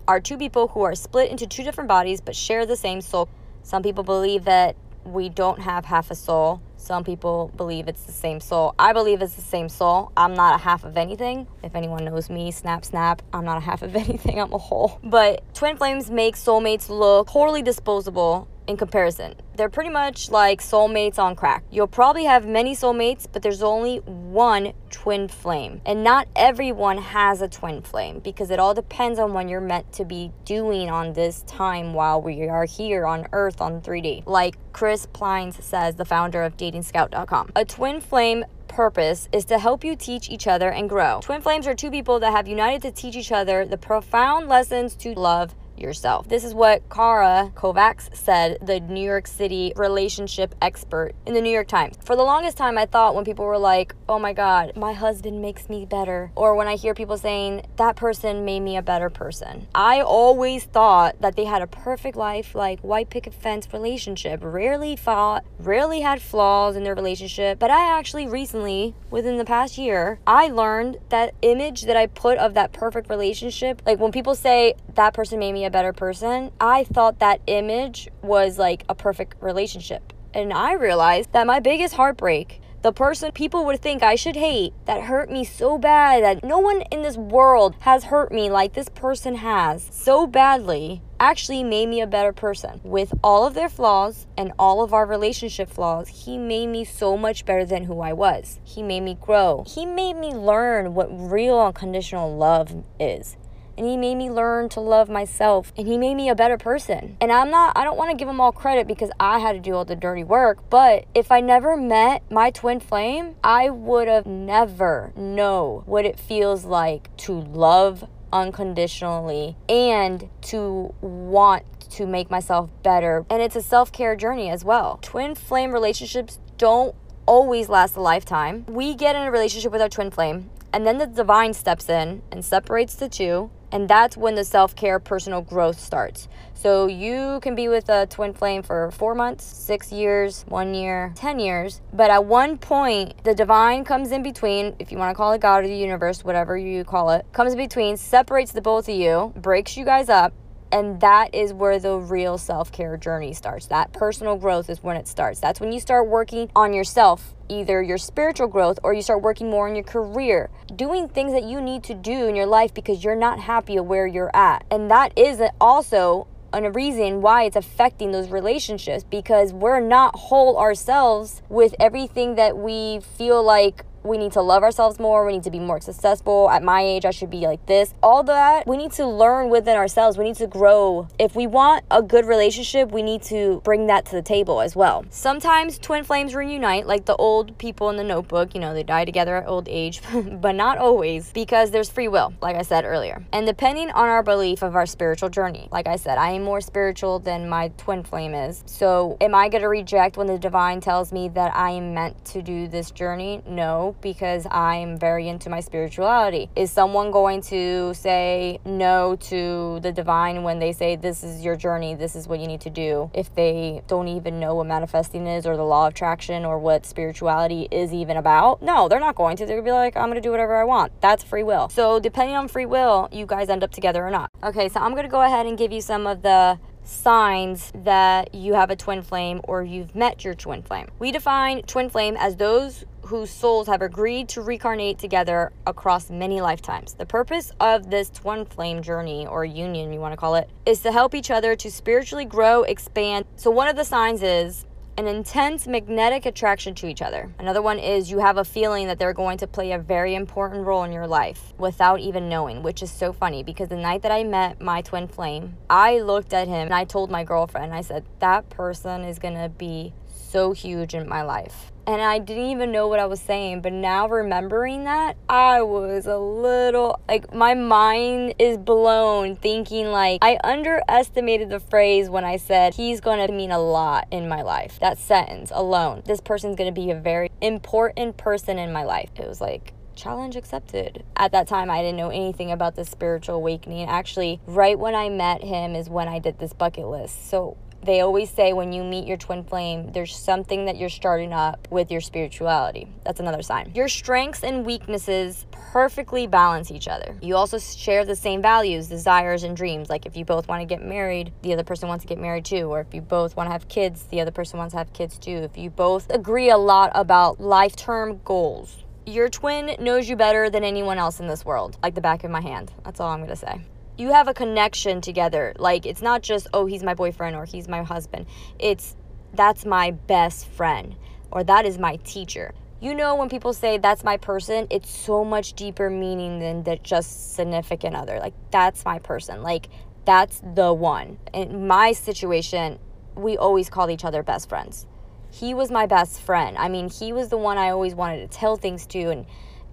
are 0.07 0.21
two 0.21 0.39
people 0.39 0.69
who 0.69 0.83
are 0.83 0.95
split 0.95 1.31
into 1.31 1.47
two 1.47 1.65
different 1.65 1.89
bodies 1.89 2.21
but 2.21 2.37
share 2.37 2.67
the 2.67 2.77
same 2.77 3.01
soul. 3.01 3.29
Some 3.65 3.83
people 3.83 4.05
believe 4.05 4.45
that 4.45 4.77
we 5.05 5.29
don't 5.29 5.61
have 5.61 5.85
half 5.87 6.13
a 6.13 6.15
soul. 6.15 6.63
Some 6.81 7.05
people 7.05 7.53
believe 7.57 7.89
it's 7.89 8.05
the 8.05 8.13
same 8.13 8.41
soul. 8.41 8.75
I 8.79 8.95
believe 8.95 9.21
it's 9.21 9.35
the 9.35 9.43
same 9.43 9.69
soul. 9.69 10.13
I'm 10.17 10.33
not 10.33 10.55
a 10.55 10.63
half 10.63 10.83
of 10.85 10.97
anything. 10.97 11.47
If 11.63 11.75
anyone 11.75 12.05
knows 12.07 12.31
me, 12.31 12.51
snap, 12.51 12.87
snap, 12.87 13.21
I'm 13.35 13.45
not 13.45 13.59
a 13.59 13.61
half 13.61 13.83
of 13.83 13.95
anything. 14.05 14.41
I'm 14.41 14.53
a 14.53 14.59
whole. 14.59 14.99
But 15.05 15.43
twin 15.55 15.77
flames 15.77 16.11
make 16.11 16.37
soulmates 16.37 16.89
look 16.89 17.31
totally 17.31 17.63
disposable 17.63 18.49
in 18.71 18.77
comparison. 18.77 19.35
They're 19.57 19.69
pretty 19.69 19.91
much 19.91 20.31
like 20.31 20.63
soulmates 20.63 21.19
on 21.19 21.37
crack. 21.37 21.65
You'll 21.71 21.87
probably 21.87 22.25
have 22.25 22.47
many 22.47 22.75
soulmates, 22.75 23.27
but 23.31 23.43
there's 23.43 23.63
only 23.63 23.99
one 23.99 24.73
twin 24.91 25.29
flame. 25.29 25.83
And 25.85 26.03
not 26.03 26.29
everyone 26.35 26.99
has 26.99 27.43
a 27.43 27.49
twin 27.49 27.83
flame 27.83 28.21
because 28.21 28.51
it 28.51 28.59
all 28.59 28.73
depends 28.73 29.19
on 29.19 29.35
when 29.35 29.49
you're 29.49 29.61
meant 29.61 29.93
to 29.95 30.05
be 30.05 30.33
doing 30.45 30.89
on 30.89 31.13
this 31.13 31.43
time 31.43 31.93
while 31.93 32.23
we 32.23 32.49
are 32.49 32.65
here 32.65 33.07
on 33.07 33.27
Earth 33.33 33.61
on 33.61 33.83
3D. 33.83 34.23
Like 34.27 34.57
Chris 34.73 35.07
Pleines 35.07 35.63
says, 35.63 35.97
the 35.97 36.05
founder 36.05 36.43
of 36.43 36.57
datingscout.com. 36.57 37.53
A 37.57 37.65
twin 37.65 38.01
flame 38.01 38.45
purpose 38.71 39.29
is 39.33 39.45
to 39.47 39.59
help 39.59 39.85
you 39.85 39.97
teach 39.97 40.31
each 40.31 40.47
other 40.47 40.71
and 40.71 40.89
grow. 40.89 41.21
Twin 41.23 41.43
flames 41.43 41.67
are 41.67 41.75
two 41.75 41.91
people 41.91 42.21
that 42.21 42.31
have 42.33 42.47
united 42.47 42.83
to 42.83 42.93
teach 42.93 43.17
each 43.17 43.33
other 43.33 43.67
the 43.67 43.77
profound 43.77 44.49
lessons 44.49 44.95
to 44.95 45.13
love 45.13 45.55
yourself. 45.81 46.29
This 46.29 46.45
is 46.45 46.55
what 46.55 46.89
Kara 46.91 47.53
Kovacs 47.55 48.15
said, 48.17 48.59
the 48.63 48.81
New 48.81 49.05
York 49.05 49.27
City 49.27 49.73
relationship 49.77 50.55
expert 50.63 51.13
in 51.27 51.35
the 51.35 51.41
New 51.41 51.51
York 51.51 51.69
Times. 51.69 51.97
For 52.05 52.17
the 52.17 52.23
longest 52.23 52.57
time, 52.57 52.79
I 52.79 52.87
thought 52.87 53.15
when 53.15 53.25
people 53.25 53.45
were 53.45 53.59
like, 53.59 53.95
oh 54.09 54.19
my 54.19 54.33
God, 54.33 54.77
my 54.77 54.93
husband 54.93 55.41
makes 55.41 55.69
me 55.69 55.87
better, 55.87 56.33
or 56.35 56.55
when 56.55 56.69
I 56.69 56.77
hear 56.77 56.95
people 56.95 57.17
saying, 57.17 57.67
that 57.77 57.97
person 57.97 58.45
made 58.45 58.61
me 58.61 58.77
a 58.77 58.83
better 58.83 59.11
person, 59.11 59.69
I 59.75 60.01
always 60.01 60.65
thought 60.65 61.21
that 61.21 61.37
they 61.37 61.45
had 61.45 61.63
a 61.63 61.67
perfect 61.67 62.17
life, 62.17 62.55
like 62.55 62.81
white 62.81 63.11
picket 63.11 63.35
fence 63.35 63.69
relationship, 63.73 64.41
rarely 64.43 64.97
fought, 64.97 65.45
rarely 65.59 66.01
had 66.01 66.21
flaws 66.21 66.77
in 66.77 66.85
their 66.85 66.95
relationship. 66.95 67.59
But 67.59 67.71
I 67.71 67.99
actually 67.99 68.27
recently, 68.27 68.95
within 69.11 69.39
the 69.39 69.45
past 69.45 69.79
year, 69.79 70.19
I 70.27 70.49
learned 70.49 70.99
that 71.09 71.35
image 71.43 71.83
that 71.83 71.97
I 71.97 72.07
put 72.07 72.39
of 72.39 72.55
that 72.55 72.73
perfect 72.73 73.09
relationship, 73.09 73.83
like 73.87 73.99
when 73.99 74.13
people 74.13 74.35
say, 74.35 74.75
that 74.95 75.15
person 75.15 75.39
made 75.39 75.53
me 75.53 75.65
a 75.65 75.70
better 75.71 75.93
person, 75.93 76.51
I 76.61 76.85
thought 76.85 77.19
that 77.21 77.41
image 77.47 78.09
was 78.23 78.59
like 78.59 78.85
a 78.89 78.95
perfect 78.95 79.37
relationship. 79.41 80.13
And 80.35 80.53
I 80.53 80.75
realized 80.75 81.33
that 81.33 81.47
my 81.47 81.61
biggest 81.61 81.95
heartbreak, 81.95 82.61
the 82.83 82.93
person 82.93 83.33
people 83.33 83.67
would 83.67 83.81
think 83.83 84.03
I 84.03 84.15
should 84.15 84.37
hate, 84.37 84.73
that 84.87 85.03
hurt 85.03 85.31
me 85.31 85.45
so 85.45 85.77
bad 85.77 86.23
that 86.23 86.45
no 86.45 86.59
one 86.59 86.83
in 86.91 87.03
this 87.03 87.17
world 87.17 87.75
has 87.81 88.05
hurt 88.05 88.33
me 88.33 88.49
like 88.49 88.73
this 88.73 88.89
person 88.89 89.35
has 89.35 89.89
so 89.91 90.27
badly, 90.27 91.03
actually 91.19 91.63
made 91.63 91.89
me 91.89 92.01
a 92.01 92.07
better 92.07 92.33
person. 92.33 92.81
With 92.83 93.13
all 93.23 93.47
of 93.47 93.55
their 93.55 93.69
flaws 93.69 94.27
and 94.37 94.53
all 94.59 94.83
of 94.83 94.95
our 94.95 95.05
relationship 95.05 95.69
flaws, 95.69 96.09
he 96.09 96.39
made 96.39 96.69
me 96.69 96.85
so 96.85 97.19
much 97.19 97.45
better 97.45 97.67
than 97.67 97.85
who 97.85 98.01
I 98.01 98.15
was. 98.15 98.61
He 98.65 98.83
made 98.83 99.03
me 99.03 99.19
grow. 99.21 99.65
He 99.67 99.85
made 99.85 100.15
me 100.15 100.33
learn 100.33 100.95
what 100.95 101.09
real 101.11 101.61
unconditional 101.61 102.35
love 102.35 102.83
is 102.99 103.37
and 103.81 103.89
he 103.89 103.97
made 103.97 104.17
me 104.17 104.31
learn 104.31 104.69
to 104.69 104.79
love 104.79 105.09
myself 105.09 105.73
and 105.75 105.89
he 105.89 105.97
made 105.97 106.15
me 106.15 106.29
a 106.29 106.35
better 106.35 106.59
person. 106.59 107.17
And 107.19 107.33
I'm 107.33 107.51
not 107.51 107.75
I 107.79 107.83
don't 107.83 107.97
want 107.97 108.11
to 108.11 108.17
give 108.17 108.29
him 108.29 108.39
all 108.39 108.53
credit 108.53 108.87
because 108.87 109.11
I 109.19 109.39
had 109.39 109.53
to 109.53 109.59
do 109.59 109.75
all 109.75 109.87
the 109.87 109.97
dirty 109.97 110.23
work, 110.23 110.69
but 110.69 111.07
if 111.15 111.33
I 111.33 111.41
never 111.41 111.79
met 111.79 112.31
my 112.31 112.51
twin 112.51 112.79
flame, 112.79 113.37
I 113.43 113.71
would 113.71 114.07
have 114.07 114.27
never 114.27 115.15
know 115.17 115.83
what 115.87 116.05
it 116.05 116.21
feels 116.21 116.67
like 116.67 117.17
to 117.19 117.33
love 117.33 118.07
unconditionally 118.31 119.57
and 119.67 120.29
to 120.43 120.95
want 121.01 121.65
to 121.93 122.07
make 122.07 122.31
myself 122.31 122.71
better. 122.83 123.25
And 123.31 123.41
it's 123.41 123.57
a 123.57 123.63
self-care 123.63 124.15
journey 124.15 124.51
as 124.51 124.63
well. 124.63 124.99
Twin 125.01 125.35
flame 125.35 125.73
relationships 125.73 126.39
don't 126.59 126.95
always 127.25 127.71
last 127.71 127.97
a 127.97 128.01
lifetime. 128.03 128.67
We 128.69 128.95
get 128.95 129.17
in 129.17 129.23
a 129.23 129.31
relationship 129.31 129.73
with 129.73 129.81
our 129.81 129.89
twin 129.89 130.11
flame 130.11 130.51
and 130.71 130.87
then 130.87 130.99
the 130.99 131.07
divine 131.07 131.55
steps 131.55 131.89
in 131.89 132.21
and 132.31 132.45
separates 132.45 132.95
the 132.95 133.09
two 133.09 133.51
and 133.73 133.89
that's 133.89 134.17
when 134.17 134.35
the 134.35 134.45
self 134.45 134.75
care 134.75 134.99
personal 134.99 135.43
growth 135.43 135.79
starts. 135.79 136.29
So 136.55 136.89
you 136.89 137.41
can 137.41 137.55
be 137.55 137.69
with 137.69 137.89
a 137.89 138.07
twin 138.07 138.35
flame 138.35 138.63
for 138.63 138.91
four 138.91 139.15
months, 139.15 139.45
six 139.45 139.91
years, 139.91 140.45
one 140.47 140.75
year, 140.75 141.13
10 141.15 141.39
years. 141.39 141.81
But 141.91 142.11
at 142.11 142.27
one 142.27 142.59
point, 142.59 143.25
the 143.25 143.35
divine 143.35 143.83
comes 143.83 144.13
in 144.13 144.23
between, 144.23 144.77
if 144.79 144.93
you 144.93 144.99
want 144.99 145.11
to 145.11 145.15
call 145.15 145.33
it 145.33 145.41
God 145.41 145.65
or 145.65 145.69
the 145.69 145.75
universe, 145.75 146.23
whatever 146.23 146.59
you 146.59 146.85
call 146.85 147.13
it, 147.13 147.25
comes 147.33 147.53
in 147.53 147.59
between, 147.59 147.97
separates 147.97 148.53
the 148.53 148.61
both 148.61 148.91
of 148.91 148.95
you, 148.95 149.33
breaks 149.37 149.79
you 149.79 149.87
guys 149.87 150.11
up, 150.11 150.35
and 150.73 151.01
that 151.01 151.35
is 151.35 151.53
where 151.53 151.79
the 151.79 151.97
real 151.97 152.39
self 152.39 152.73
care 152.73 152.97
journey 152.97 153.33
starts. 153.33 153.67
That 153.67 153.93
personal 153.93 154.37
growth 154.37 154.71
is 154.71 154.83
when 154.83 154.97
it 154.97 155.09
starts. 155.09 155.41
That's 155.41 155.61
when 155.61 155.73
you 155.73 155.81
start 155.81 156.09
working 156.09 156.51
on 156.55 156.73
yourself, 156.73 157.35
either 157.49 157.83
your 157.83 157.99
spiritual 157.99 158.49
growth 158.49 158.79
or 158.83 158.93
you 158.93 159.03
start 159.03 159.23
working 159.23 159.51
more 159.51 159.69
on 159.69 159.75
your 159.75 159.85
career, 159.85 160.51
doing 160.77 161.09
things 161.09 161.33
that 161.33 161.45
you 161.45 161.61
need 161.61 161.83
to 161.85 161.95
do 161.95 162.27
in 162.27 162.37
your 162.37 162.47
life 162.47 162.73
because 162.75 163.03
you're 163.03 163.17
not 163.17 163.41
happy 163.41 163.79
where 163.81 164.07
you're 164.07 164.35
at. 164.35 164.65
And 164.71 164.91
that 164.91 165.17
is 165.19 165.41
also 165.61 166.27
a 166.53 166.71
reason 166.71 167.21
why 167.21 167.45
it's 167.45 167.57
affecting 167.57 168.11
those 168.11 168.29
relationships 168.29 169.05
because 169.05 169.53
we're 169.53 169.81
not 169.81 170.17
whole 170.17 170.59
ourselves 170.59 171.43
with 171.49 171.75
everything 171.79 172.35
that 172.35 172.57
we 172.57 173.01
feel 173.17 173.43
like 173.43 173.85
we 174.03 174.19
need 174.19 174.33
to 174.33 174.41
love 174.41 174.63
ourselves 174.63 174.99
more. 174.99 175.27
We 175.27 175.35
need 175.35 175.43
to 175.45 175.51
be 175.51 175.59
more 175.59 175.81
successful. 175.81 176.49
At 176.51 176.63
my 176.63 176.83
age, 176.83 177.05
I 177.05 177.11
should 177.11 177.31
be 177.31 177.47
like 177.47 177.67
this. 177.67 177.95
All 178.03 178.23
that, 178.25 178.67
we 178.67 178.77
need 178.77 178.93
to 178.93 179.07
learn 179.07 179.51
within 179.51 179.77
ourselves. 179.77 180.17
We 180.17 180.25
need 180.25 180.37
to 180.37 180.47
grow. 180.47 181.09
If 181.19 181.37
we 181.37 181.47
want 181.47 181.85
a 181.91 182.03
good 182.03 182.27
relationship, 182.27 182.91
we 182.91 183.03
need 183.03 183.23
to 183.25 183.61
bring 183.65 183.87
that 183.89 184.07
to 184.07 184.13
the 184.13 184.23
table 184.23 184.61
as 184.61 184.75
well. 184.75 185.05
Sometimes 185.11 185.79
twin 185.79 186.05
flames 186.05 186.35
reunite, 186.35 186.87
like 186.87 187.05
the 187.05 187.17
old 187.17 187.57
people 187.59 187.91
in 187.91 187.97
the 187.97 188.05
notebook. 188.05 188.55
You 188.55 188.61
know, 188.61 188.75
they 188.75 188.83
die 188.83 189.05
together 189.05 189.37
at 189.37 189.47
old 189.47 189.69
age, 189.69 190.01
but 190.41 190.53
not 190.53 190.79
always 190.79 191.31
because 191.33 191.71
there's 191.71 191.91
free 191.91 192.09
will, 192.09 192.33
like 192.41 192.57
I 192.57 192.63
said 192.63 192.85
earlier. 192.85 193.25
And 193.33 193.47
depending 193.47 193.91
on 193.91 194.09
our 194.09 194.23
belief 194.23 194.63
of 194.63 194.75
our 194.75 194.87
spiritual 194.87 195.29
journey, 195.29 195.69
like 195.71 195.87
I 195.87 195.97
said, 195.97 196.19
I 196.19 196.31
am 196.31 196.43
more 196.43 196.61
spiritual 196.61 197.19
than 197.19 197.49
my 197.49 197.69
twin 197.77 198.03
flame 198.03 198.35
is. 198.35 198.63
So, 198.67 199.17
am 199.21 199.35
I 199.35 199.49
going 199.49 199.63
to 199.63 199.69
reject 199.69 200.17
when 200.17 200.27
the 200.27 200.39
divine 200.39 200.81
tells 200.81 201.13
me 201.13 201.29
that 201.31 201.55
I 201.55 201.71
am 201.71 201.95
meant 201.95 202.25
to 202.27 202.43
do 202.43 202.69
this 202.69 202.91
journey? 202.91 203.43
No 203.47 203.90
because 204.01 204.47
I'm 204.51 204.97
very 204.97 205.29
into 205.29 205.51
my 205.51 205.61
spirituality. 205.61 206.51
Is 206.57 206.71
someone 206.71 207.11
going 207.11 207.41
to 207.43 207.95
say 207.95 208.59
no 208.65 209.17
to 209.17 209.81
the 209.81 209.93
divine 209.93 210.43
when 210.43 210.59
they 210.59 210.73
say 210.73 210.97
this 210.97 211.23
is 211.23 211.45
your 211.45 211.57
journey, 211.57 211.95
this 211.95 212.15
is 212.17 212.29
what 212.29 212.41
you 212.41 212.47
need 212.47 212.61
to 212.63 212.71
do, 212.71 213.11
if 213.15 213.35
they 213.35 213.83
don't 213.87 214.09
even 214.09 214.41
know 214.41 214.55
what 214.55 214.67
manifesting 214.67 215.27
is 215.27 215.47
or 215.47 215.57
the 215.57 215.65
law 215.65 215.87
of 215.87 215.93
attraction 215.93 216.45
or 216.45 216.59
what 216.59 216.87
spirituality 216.87 217.69
is 217.71 217.93
even 217.93 218.17
about? 218.17 218.63
No, 218.63 218.89
they're 218.89 219.01
not 219.01 219.15
going 219.15 219.37
to. 219.37 219.47
They're 219.47 219.57
going 219.57 219.67
to 219.67 219.71
be 219.71 219.73
like, 219.73 219.97
I'm 219.97 220.07
going 220.07 220.15
to 220.15 220.21
do 220.21 220.31
whatever 220.31 220.57
I 220.57 220.65
want. 220.65 220.93
That's 221.01 221.25
free 221.25 221.43
will. 221.43 221.69
So, 221.69 222.01
depending 222.01 222.37
on 222.37 222.49
free 222.49 222.67
will, 222.67 223.09
you 223.13 223.27
guys 223.27 223.49
end 223.49 223.65
up 223.65 223.71
together 223.71 224.07
or 224.07 224.11
not. 224.11 224.31
Okay, 224.43 224.69
so 224.69 224.81
I'm 224.81 224.93
going 224.93 225.05
to 225.05 225.11
go 225.11 225.23
ahead 225.23 225.47
and 225.47 225.57
give 225.57 225.73
you 225.73 225.81
some 225.81 226.07
of 226.07 226.23
the 226.23 226.59
signs 226.91 227.73
that 227.75 228.35
you 228.35 228.55
have 228.55 228.71
a 228.71 228.77
twin 228.77 229.03
flame 229.03 229.41
or 229.45 229.63
you've 229.63 229.95
met 229.95 230.25
your 230.25 230.35
twin 230.35 230.63
flame. 230.63 230.89
We 230.99 231.13
define 231.13 231.63
twin 231.63 231.89
flame 231.89 232.17
as 232.19 232.37
those 232.37 232.85
whose 233.03 233.31
souls 233.31 233.67
have 233.67 233.83
agreed 233.83 234.29
to 234.29 234.43
reincarnate 234.43 234.99
together 234.99 235.53
across 235.67 236.11
many 236.11 236.41
lifetimes. 236.41 236.95
The 236.95 237.07
purpose 237.07 237.53
of 237.61 237.91
this 237.91 238.11
twin 238.11 238.45
flame 238.45 238.83
journey 238.83 239.27
or 239.27 239.45
union, 239.45 239.93
you 239.93 240.01
want 240.01 240.13
to 240.13 240.17
call 240.17 240.35
it, 240.35 240.51
is 240.67 240.81
to 240.81 240.93
help 240.93 241.15
each 241.15 241.31
other 241.31 241.57
to 241.57 241.71
spiritually 241.71 242.25
grow, 242.25 242.63
expand. 242.65 243.25
So, 243.37 243.51
one 243.51 243.69
of 243.69 243.77
the 243.77 243.85
signs 243.85 244.23
is 244.23 244.67
an 245.01 245.07
intense 245.07 245.67
magnetic 245.67 246.27
attraction 246.27 246.75
to 246.75 246.87
each 246.87 247.01
other. 247.01 247.33
Another 247.39 247.63
one 247.63 247.79
is 247.79 248.11
you 248.11 248.19
have 248.19 248.37
a 248.37 248.45
feeling 248.45 248.87
that 248.87 248.99
they're 248.99 249.15
going 249.15 249.39
to 249.39 249.47
play 249.47 249.73
a 249.73 249.79
very 249.79 250.15
important 250.15 250.67
role 250.67 250.85
in 250.85 250.93
your 250.93 251.07
life 251.07 251.55
without 251.57 252.01
even 252.01 252.29
knowing, 252.29 252.63
which 252.63 252.83
is 252.83 252.91
so 252.91 253.11
funny 253.11 253.43
because 253.43 253.69
the 253.71 253.77
night 253.77 254.03
that 254.03 254.13
I 254.13 254.25
met 254.25 254.61
my 254.61 254.83
twin 254.83 255.09
flame, 255.09 255.57
I 255.71 256.01
looked 256.01 256.35
at 256.35 256.49
him 256.49 256.67
and 256.67 256.75
I 256.75 256.85
told 256.85 257.11
my 257.11 257.25
girlfriend, 257.25 257.73
I 257.73 257.81
said, 257.81 258.05
that 258.19 258.51
person 258.51 259.03
is 259.05 259.19
going 259.19 259.37
to 259.37 259.49
be 259.49 259.95
so 260.31 260.53
huge 260.53 260.95
in 260.95 261.09
my 261.09 261.23
life. 261.23 261.73
And 261.87 262.01
I 262.01 262.21
didn't 262.21 262.51
even 262.51 262.71
know 262.71 262.87
what 262.87 263.01
I 263.01 263.07
was 263.07 263.21
saying, 263.21 263.63
but 263.63 263.73
now 263.73 264.09
remembering 264.09 264.85
that, 264.85 265.17
I 265.29 265.63
was 265.63 266.07
a 266.07 266.19
little 266.19 267.01
like 267.09 267.35
my 267.35 267.55
mind 267.55 268.35
is 268.39 268.59
blown 268.59 269.35
thinking 269.35 269.87
like 269.87 270.21
I 270.23 270.39
underestimated 270.45 271.51
the 271.51 271.59
phrase 271.59 272.09
when 272.09 272.25
I 272.25 272.37
said 272.37 272.75
he's 272.75 273.01
going 273.01 273.27
to 273.27 273.33
mean 273.33 273.51
a 273.51 273.59
lot 273.59 274.07
in 274.11 274.29
my 274.29 274.43
life. 274.43 274.79
That 274.81 274.99
sentence 274.99 275.51
alone. 275.53 276.03
This 276.07 276.21
person's 276.21 276.55
going 276.55 276.73
to 276.73 276.81
be 276.81 276.91
a 276.91 277.01
very 277.01 277.31
important 277.41 278.17
person 278.17 278.59
in 278.59 278.73
my 278.73 278.85
life. 278.85 279.11
It 279.17 279.27
was 279.27 279.41
like 279.41 279.73
challenge 279.97 280.37
accepted. 280.37 281.05
At 281.17 281.33
that 281.33 281.49
time, 281.49 281.71
I 281.71 281.83
didn't 281.83 281.97
know 281.97 282.11
anything 282.11 282.53
about 282.53 282.77
the 282.77 282.85
spiritual 282.85 283.37
awakening. 283.37 283.89
Actually, 283.89 284.41
right 284.47 284.79
when 284.79 284.95
I 284.95 285.09
met 285.09 285.43
him 285.43 285.75
is 285.75 285.91
when 285.91 286.09
I 286.09 286.19
did 286.19 286.39
this 286.39 286.53
bucket 286.53 286.87
list. 286.87 287.29
So 287.29 287.57
they 287.83 288.01
always 288.01 288.31
say 288.31 288.53
when 288.53 288.73
you 288.73 288.85
meet 288.85 289.07
your 289.07 289.17
twin 289.17 289.43
flame, 289.43 289.93
there's 289.93 290.15
something 290.15 290.67
that 290.67 290.77
you're 290.77 290.91
starting 290.91 291.33
up 291.33 291.67
with 291.71 291.91
your 291.91 292.01
spirituality. 292.01 292.89
That's 293.05 293.21
another 293.21 293.43
sign. 293.43 293.73
Your 293.75 293.89
strengths 293.89 294.45
and 294.45 294.67
weaknesses 294.67 295.47
perfectly 295.51 296.27
balance 296.27 296.71
each 296.71 296.89
other. 296.89 297.17
You 297.23 297.37
also 297.37 297.59
share 297.59 298.05
the 298.05 298.17
same 298.17 298.43
values, 298.43 298.89
desires, 298.89 299.45
and 299.45 299.57
dreams. 299.57 299.89
Like 299.89 300.05
if 300.05 300.17
you 300.17 300.25
both 300.25 300.47
want 300.47 300.61
to 300.61 300.67
get 300.67 300.85
married, 300.85 301.33
the 301.43 301.53
other 301.53 301.65
person 301.65 301.89
wants 301.89 302.05
to 302.05 302.09
get 302.09 302.19
married 302.19 302.45
too. 302.45 302.65
Or 302.65 302.81
if 302.81 302.93
you 302.93 303.01
both 303.01 303.37
want 303.37 303.49
to 303.49 303.53
have 303.53 303.69
kids, 303.69 304.05
the 304.11 304.21
other 304.21 304.31
person 304.31 304.59
wants 304.59 304.73
to 304.73 304.79
have 304.79 304.93
kids 304.93 305.19
too. 305.19 305.37
If 305.37 305.57
you 305.57 305.71
both 305.71 306.11
agree 306.11 306.51
a 306.51 306.59
lot 306.59 306.93
about 306.95 307.41
life 307.41 307.77
term 307.77 308.21
goals. 308.25 308.85
Your 309.07 309.31
twin 309.31 309.75
knows 309.81 310.09
you 310.09 310.17
better 310.17 310.51
than 310.51 310.63
anyone 310.63 310.99
else 310.99 311.21
in 311.21 311.27
this 311.27 311.45
world, 311.45 311.79
like 311.83 311.95
the 311.95 312.01
back 312.01 312.25
of 312.25 312.31
my 312.31 312.43
hand. 312.43 312.71
That's 312.85 313.01
all 313.01 313.09
I'm 313.09 313.21
going 313.21 313.31
to 313.31 313.37
say 313.37 313.63
you 314.01 314.13
have 314.13 314.29
a 314.29 314.35
connection 314.35 315.03
together. 315.03 315.53
Like 315.59 315.85
it's 315.85 316.01
not 316.01 316.23
just 316.23 316.49
oh 316.55 316.65
he's 316.65 316.83
my 316.83 316.95
boyfriend 316.95 317.37
or 317.37 317.45
he's 317.45 317.69
my 317.69 317.83
husband. 317.83 318.27
It's 318.59 318.97
that's 319.35 319.67
my 319.67 319.91
best 319.91 320.47
friend 320.49 320.97
or 321.31 321.45
that 321.45 321.67
is 321.67 321.79
my 321.79 321.97
teacher. 321.97 322.55
You 322.81 322.95
know 322.95 323.15
when 323.15 323.29
people 323.29 323.53
say 323.53 323.77
that's 323.77 324.03
my 324.03 324.17
person, 324.17 324.67
it's 324.71 324.89
so 324.89 325.23
much 325.23 325.53
deeper 325.53 325.91
meaning 325.91 326.39
than 326.39 326.63
that 326.63 326.83
just 326.83 327.35
significant 327.35 327.95
other. 327.95 328.19
Like 328.19 328.33
that's 328.51 328.87
my 328.87 328.99
person. 329.01 329.43
Like 329.43 329.69
that's 330.07 330.41
the 330.55 330.73
one. 330.73 331.19
In 331.35 331.67
my 331.67 331.93
situation, 331.93 332.79
we 333.15 333.37
always 333.37 333.69
called 333.69 333.91
each 333.91 334.07
other 334.07 334.23
best 334.23 334.49
friends. 334.49 334.87
He 335.31 335.53
was 335.53 335.71
my 335.71 335.85
best 335.85 336.23
friend. 336.23 336.57
I 336.57 336.71
mean, 336.71 336.89
he 336.89 337.13
was 337.13 337.29
the 337.29 337.37
one 337.37 337.59
I 337.59 337.69
always 337.69 337.95
wanted 337.95 338.31
to 338.31 338.39
tell 338.39 338.57
things 338.57 338.87
to 338.87 339.11
and 339.11 339.27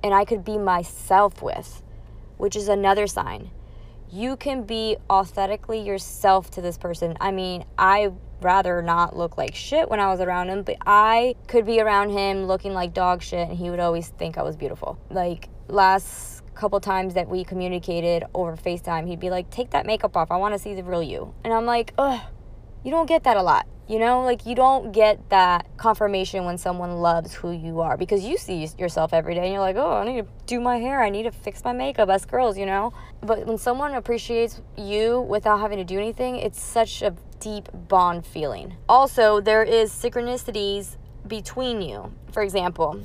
and 0.03 0.13
I 0.13 0.25
could 0.25 0.43
be 0.43 0.57
myself 0.57 1.41
with, 1.41 1.81
which 2.35 2.57
is 2.57 2.67
another 2.67 3.07
sign 3.07 3.51
you 4.11 4.37
can 4.37 4.63
be 4.63 4.97
authentically 5.09 5.81
yourself 5.81 6.51
to 6.51 6.61
this 6.61 6.77
person. 6.77 7.17
I 7.19 7.31
mean, 7.31 7.65
I 7.77 8.11
rather 8.41 8.81
not 8.81 9.17
look 9.17 9.37
like 9.37 9.55
shit 9.55 9.89
when 9.89 9.99
I 9.99 10.07
was 10.07 10.21
around 10.21 10.49
him, 10.49 10.63
but 10.63 10.77
I 10.85 11.35
could 11.47 11.65
be 11.65 11.81
around 11.81 12.11
him 12.11 12.45
looking 12.45 12.73
like 12.73 12.93
dog 12.93 13.21
shit 13.21 13.49
and 13.49 13.57
he 13.57 13.69
would 13.69 13.79
always 13.79 14.09
think 14.09 14.37
I 14.37 14.43
was 14.43 14.55
beautiful. 14.55 14.99
Like 15.09 15.49
last 15.67 16.43
couple 16.55 16.79
times 16.79 17.13
that 17.15 17.27
we 17.27 17.43
communicated 17.43 18.23
over 18.33 18.55
FaceTime, 18.55 19.07
he'd 19.07 19.19
be 19.19 19.29
like, 19.29 19.49
"Take 19.49 19.71
that 19.71 19.85
makeup 19.85 20.17
off. 20.17 20.31
I 20.31 20.37
want 20.37 20.53
to 20.55 20.59
see 20.59 20.73
the 20.73 20.83
real 20.83 21.03
you." 21.03 21.33
And 21.43 21.53
I'm 21.53 21.65
like, 21.65 21.93
"Ugh, 21.97 22.19
you 22.83 22.91
don't 22.91 23.07
get 23.07 23.23
that 23.23 23.37
a 23.37 23.41
lot." 23.41 23.67
You 23.87 23.99
know, 23.99 24.23
like 24.23 24.45
you 24.45 24.53
don't 24.53 24.91
get 24.91 25.29
that 25.29 25.65
confirmation 25.77 26.43
when 26.43 26.57
someone 26.57 26.97
loves 26.97 27.33
who 27.33 27.51
you 27.53 27.79
are 27.79 27.95
because 27.95 28.25
you 28.25 28.37
see 28.37 28.67
yourself 28.77 29.13
every 29.13 29.33
day 29.33 29.43
and 29.43 29.53
you're 29.53 29.61
like, 29.61 29.77
oh, 29.77 29.93
I 29.93 30.03
need 30.03 30.25
to 30.25 30.27
do 30.45 30.59
my 30.59 30.75
hair, 30.75 31.01
I 31.01 31.09
need 31.09 31.23
to 31.23 31.31
fix 31.31 31.63
my 31.63 31.71
makeup, 31.71 32.09
Us 32.09 32.25
girls, 32.25 32.57
you 32.57 32.65
know? 32.65 32.91
But 33.21 33.45
when 33.47 33.57
someone 33.57 33.93
appreciates 33.93 34.61
you 34.77 35.21
without 35.21 35.61
having 35.61 35.77
to 35.77 35.85
do 35.85 35.97
anything, 35.97 36.35
it's 36.35 36.61
such 36.61 37.01
a 37.01 37.15
deep 37.39 37.69
bond 37.87 38.25
feeling. 38.25 38.75
Also, 38.89 39.39
there 39.39 39.63
is 39.63 39.89
synchronicities 39.89 40.97
between 41.25 41.81
you. 41.81 42.11
For 42.33 42.43
example, 42.43 43.03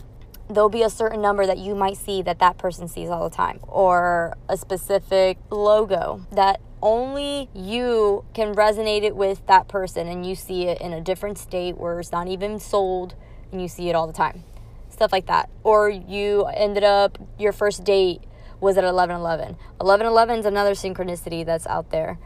there'll 0.50 0.68
be 0.68 0.82
a 0.82 0.90
certain 0.90 1.22
number 1.22 1.46
that 1.46 1.58
you 1.58 1.76
might 1.76 1.96
see 1.96 2.22
that 2.22 2.40
that 2.40 2.58
person 2.58 2.88
sees 2.88 3.08
all 3.08 3.28
the 3.28 3.36
time 3.36 3.60
or 3.62 4.36
a 4.48 4.56
specific 4.56 5.38
logo 5.50 6.26
that 6.32 6.60
only 6.82 7.48
you 7.54 8.24
can 8.34 8.54
resonate 8.54 9.02
it 9.02 9.14
with 9.14 9.46
that 9.46 9.68
person 9.68 10.08
and 10.08 10.26
you 10.26 10.34
see 10.34 10.64
it 10.64 10.80
in 10.80 10.92
a 10.92 11.00
different 11.00 11.38
state 11.38 11.78
where 11.78 12.00
it's 12.00 12.12
not 12.12 12.28
even 12.28 12.58
sold 12.58 13.14
and 13.52 13.62
you 13.62 13.68
see 13.68 13.88
it 13.88 13.94
all 13.94 14.06
the 14.06 14.12
time. 14.12 14.42
Stuff 14.90 15.12
like 15.12 15.26
that. 15.26 15.48
Or 15.62 15.88
you 15.88 16.44
ended 16.46 16.84
up, 16.84 17.18
your 17.38 17.52
first 17.52 17.84
date 17.84 18.22
was 18.60 18.76
at 18.76 18.84
1111. 18.84 19.56
1111 19.78 20.40
is 20.40 20.46
another 20.46 20.72
synchronicity 20.72 21.46
that's 21.46 21.66
out 21.66 21.90
there. 21.90 22.18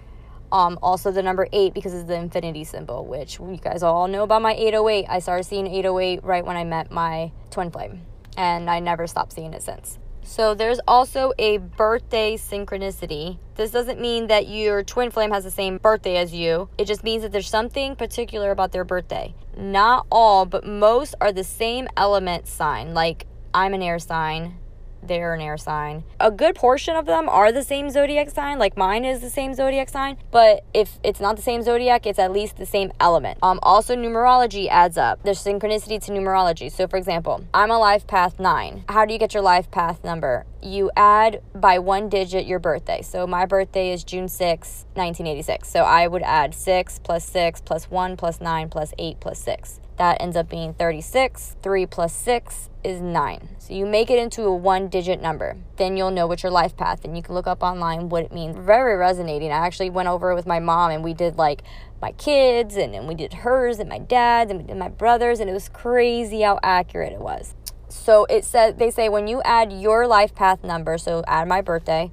Um, 0.53 0.79
also, 0.81 1.11
the 1.11 1.23
number 1.23 1.49
eight 1.53 1.75
because 1.75 1.93
it's 1.93 2.07
the 2.07 2.15
infinity 2.15 2.65
symbol, 2.65 3.05
which 3.05 3.41
you 3.41 3.59
guys 3.61 3.83
all 3.83 4.07
know 4.07 4.23
about 4.23 4.43
my 4.43 4.55
808. 4.55 5.07
I 5.09 5.19
started 5.19 5.45
seeing 5.45 5.67
808 5.67 6.23
right 6.23 6.45
when 6.45 6.57
I 6.57 6.65
met 6.65 6.91
my 6.93 7.33
twin 7.51 7.71
flame, 7.71 8.03
and 8.37 8.71
I 8.71 8.79
never 8.79 9.09
stopped 9.09 9.33
seeing 9.33 9.55
it 9.55 9.63
since. 9.63 9.99
So 10.27 10.55
there's 10.55 10.81
also 10.87 11.33
a 11.39 11.59
birthday 11.59 12.37
synchronicity. 12.37 13.39
This 13.55 13.71
doesn't 13.71 14.01
mean 14.01 14.27
that 14.27 14.49
your 14.49 14.83
twin 14.83 15.11
flame 15.11 15.31
has 15.31 15.45
the 15.45 15.51
same 15.51 15.79
birthday 15.79 16.17
as 16.17 16.35
you. 16.35 16.69
It 16.77 16.87
just 16.87 17.05
means 17.05 17.23
that 17.23 17.33
there's 17.33 17.49
something 17.49 17.97
particular 17.97 18.51
about 18.51 18.73
their 18.73 18.85
birthday. 18.85 19.35
Not 19.57 20.07
all, 20.11 20.45
but 20.45 20.67
most 20.67 21.15
are 21.21 21.33
the 21.33 21.45
same 21.45 21.89
element 21.97 22.49
sign. 22.49 22.93
Like 22.93 23.27
I'm 23.55 23.73
an 23.73 23.83
air 23.83 23.99
sign, 23.99 24.59
they're 25.07 25.35
an 25.35 25.41
air 25.41 25.57
sign. 25.57 26.05
A 26.21 26.31
good 26.31 26.55
portion 26.55 26.97
of 26.97 27.07
them 27.07 27.29
are 27.29 27.53
the 27.53 27.63
same 27.63 27.91
zodiac 27.91 28.31
sign, 28.31 28.59
like 28.59 28.77
mine 28.77 29.05
is 29.05 29.21
the 29.21 29.31
same 29.31 29.55
zodiac 29.55 29.89
sign, 29.89 30.17
but 30.31 30.65
if 30.75 30.99
it's 31.03 31.21
not 31.21 31.37
the 31.37 31.43
same 31.43 31.63
zodiac, 31.63 32.07
it's 32.07 32.19
at 32.19 32.33
least 32.33 32.57
the 32.57 32.67
same 32.67 32.93
element. 33.01 33.39
Um, 33.43 33.59
also, 33.63 33.97
numerology 33.97 34.69
adds 34.69 34.99
up. 34.99 35.23
There's 35.23 35.43
synchronicity 35.43 36.03
to 36.05 36.13
numerology. 36.13 36.71
So, 36.71 36.87
for 36.87 36.97
example, 36.97 37.45
I'm 37.55 37.71
a 37.71 37.79
life 37.79 38.07
path 38.07 38.39
nine. 38.39 38.85
How 38.89 39.05
do 39.05 39.13
you 39.13 39.19
get 39.19 39.35
your 39.35 39.43
life 39.43 39.71
path 39.71 40.05
number? 40.05 40.47
You 40.63 40.91
add 40.97 41.43
by 41.55 41.79
one 41.79 42.09
digit 42.09 42.47
your 42.47 42.59
birthday. 42.59 43.03
So, 43.03 43.27
my 43.27 43.47
birthday 43.47 43.93
is 43.93 44.05
June 44.05 44.29
6, 44.29 44.87
1986. 44.95 45.69
So, 45.69 45.81
I 45.81 46.07
would 46.07 46.23
add 46.23 46.55
6 46.55 47.01
plus 47.01 47.25
6 47.25 47.61
plus 47.63 47.91
1 47.91 48.17
plus 48.17 48.41
9 48.41 48.69
plus 48.69 48.93
8 48.99 49.21
plus 49.21 49.39
6. 49.41 49.81
That 49.97 50.21
ends 50.21 50.37
up 50.37 50.49
being 50.49 50.75
36. 50.75 51.57
3 51.63 51.87
plus 51.87 52.15
6 52.15 52.71
is 52.87 53.01
9. 53.01 53.49
So 53.59 53.75
you 53.75 53.85
make 53.85 54.11
it 54.11 54.19
into 54.21 54.45
a 54.45 54.55
one 54.55 54.87
digit 54.89 55.21
number. 55.21 55.57
Then 55.77 55.97
you'll 55.97 56.13
know 56.13 56.29
what 56.29 56.45
your 56.45 56.53
life 56.53 56.77
path 56.77 57.05
and 57.05 57.17
you 57.17 57.23
can 57.23 57.35
look 57.35 57.49
up 57.49 57.61
online 57.61 58.09
what 58.09 58.23
it 58.23 58.33
means. 58.33 58.57
Very 58.57 58.97
resonating. 58.97 59.51
I 59.51 59.67
actually 59.67 59.91
went 59.91 60.09
over 60.09 60.37
with 60.37 60.47
my 60.47 60.61
mom 60.61 60.93
and 60.93 61.03
we 61.03 61.13
did 61.13 61.37
like 61.37 61.63
my 62.01 62.13
kids 62.13 62.77
and, 62.77 62.95
and 62.95 63.09
we 63.09 63.17
did 63.17 63.35
hers 63.35 63.81
and 63.81 63.89
my 63.89 63.99
dad's 63.99 64.53
and 64.53 64.61
we 64.61 64.67
did 64.69 64.77
my 64.77 64.89
brother's 64.89 65.41
and 65.41 65.51
it 65.51 65.53
was 65.53 65.69
crazy 65.69 66.43
how 66.43 66.61
accurate 66.63 67.13
it 67.13 67.21
was. 67.21 67.57
So 67.89 68.25
it 68.27 68.45
said 68.45 68.79
they 68.79 68.93
say 68.93 69.09
when 69.09 69.27
you 69.27 69.43
add 69.43 69.73
your 69.73 70.07
life 70.07 70.33
path 70.33 70.63
number, 70.63 70.97
so 70.97 71.25
add 71.27 71.49
my 71.49 71.61
birthday, 71.61 72.13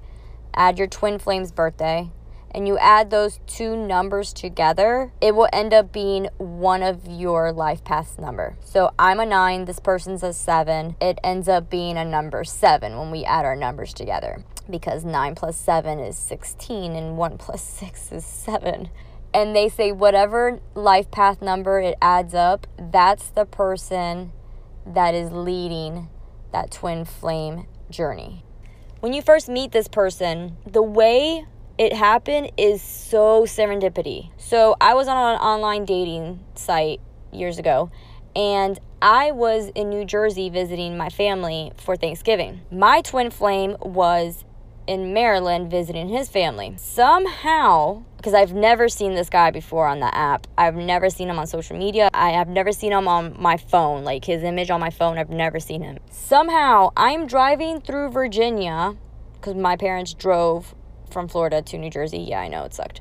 add 0.56 0.80
your 0.80 0.88
twin 0.88 1.20
flame's 1.20 1.52
birthday, 1.52 2.10
and 2.54 2.68
you 2.68 2.78
add 2.78 3.10
those 3.10 3.40
two 3.48 3.76
numbers 3.76 4.32
together, 4.32 5.12
it 5.22 5.36
will 5.36 5.50
end 5.52 5.74
up 5.74 5.92
being 5.92 6.30
one 6.38 6.84
of 6.84 7.08
your 7.08 7.52
life 7.52 7.84
paths 7.84 8.18
number. 8.20 8.56
So 8.64 8.92
I'm 9.00 9.20
a 9.20 9.26
nine, 9.26 9.66
this 9.66 9.80
person's 9.80 10.24
a 10.24 10.34
seven. 10.34 10.96
It 11.02 11.20
ends 11.24 11.48
up 11.48 11.70
being 11.70 11.98
a 11.98 12.06
number 12.06 12.44
seven 12.44 12.98
when 12.98 13.12
we 13.12 13.24
add 13.24 13.46
our 13.46 13.56
numbers 13.56 13.94
together 13.94 14.44
because 14.70 15.04
nine 15.04 15.36
plus 15.36 15.58
seven 15.58 16.00
is 16.00 16.18
16 16.18 16.96
and 16.96 17.18
one 17.18 17.38
plus 17.38 17.62
six 17.80 18.12
is 18.12 18.26
seven. 18.26 18.90
And 19.34 19.56
they 19.56 19.68
say 19.68 19.92
whatever 19.92 20.60
life 20.76 21.10
path 21.10 21.42
number 21.42 21.80
it 21.80 21.96
adds 22.02 22.36
up, 22.36 22.68
that's 22.78 23.30
the 23.30 23.46
person 23.46 24.32
that 24.86 25.16
is 25.16 25.32
leading 25.32 26.10
that 26.52 26.70
twin 26.70 27.04
flame 27.04 27.66
journey. 27.90 28.46
When 29.00 29.12
you 29.12 29.22
first 29.22 29.50
meet 29.50 29.72
this 29.72 29.88
person, 29.88 30.56
the 30.66 30.84
way 30.84 31.46
it 31.78 31.94
happened 31.94 32.52
is 32.58 32.82
so 32.82 33.44
serendipity. 33.44 34.30
So 34.38 34.76
I 34.80 34.94
was 34.94 35.08
on 35.08 35.18
an 35.18 35.40
online 35.40 35.86
dating 35.86 36.44
site 36.56 37.02
years 37.32 37.58
ago 37.58 37.90
and 38.36 38.80
I 39.02 39.32
was 39.32 39.70
in 39.76 39.90
New 39.90 40.06
Jersey 40.06 40.50
visiting 40.50 40.98
my 40.98 41.10
family 41.10 41.72
for 41.78 41.96
Thanksgiving. 41.96 42.62
My 42.72 43.02
twin 43.02 43.32
flame 43.32 43.76
was 43.82 44.46
in 44.86 45.14
Maryland 45.14 45.72
visiting 45.72 46.10
his 46.10 46.30
family. 46.30 46.76
Somehow, 46.78 48.04
because 48.18 48.34
I've 48.34 48.54
never 48.54 48.90
seen 48.90 49.14
this 49.14 49.30
guy 49.30 49.52
before 49.52 49.88
on 49.88 50.00
the 50.00 50.14
app, 50.14 50.48
I've 50.58 50.76
never 50.76 51.10
seen 51.10 51.30
him 51.30 51.40
on 51.40 51.48
social 51.48 51.78
media, 51.78 52.10
I 52.14 52.32
have 52.32 52.48
never 52.48 52.72
seen 52.72 52.92
him 52.92 53.08
on 53.08 53.36
my 53.40 53.58
phone, 53.58 54.04
like 54.04 54.26
his 54.26 54.44
image 54.44 54.70
on 54.70 54.80
my 54.80 54.90
phone, 54.90 55.18
I've 55.18 55.30
never 55.30 55.60
seen 55.60 55.82
him. 55.82 56.00
Somehow, 56.10 56.92
I'm 56.98 57.28
driving 57.28 57.82
through 57.82 58.12
Virginia 58.12 58.96
because 59.34 59.56
my 59.56 59.76
parents 59.78 60.14
drove 60.14 60.76
from 61.14 61.30
Florida 61.30 61.62
to 61.62 61.78
New 61.78 61.90
Jersey. 61.90 62.20
Yeah, 62.20 62.42
I 62.42 62.50
know 62.50 62.66
it 62.66 62.74
sucked. 62.74 63.00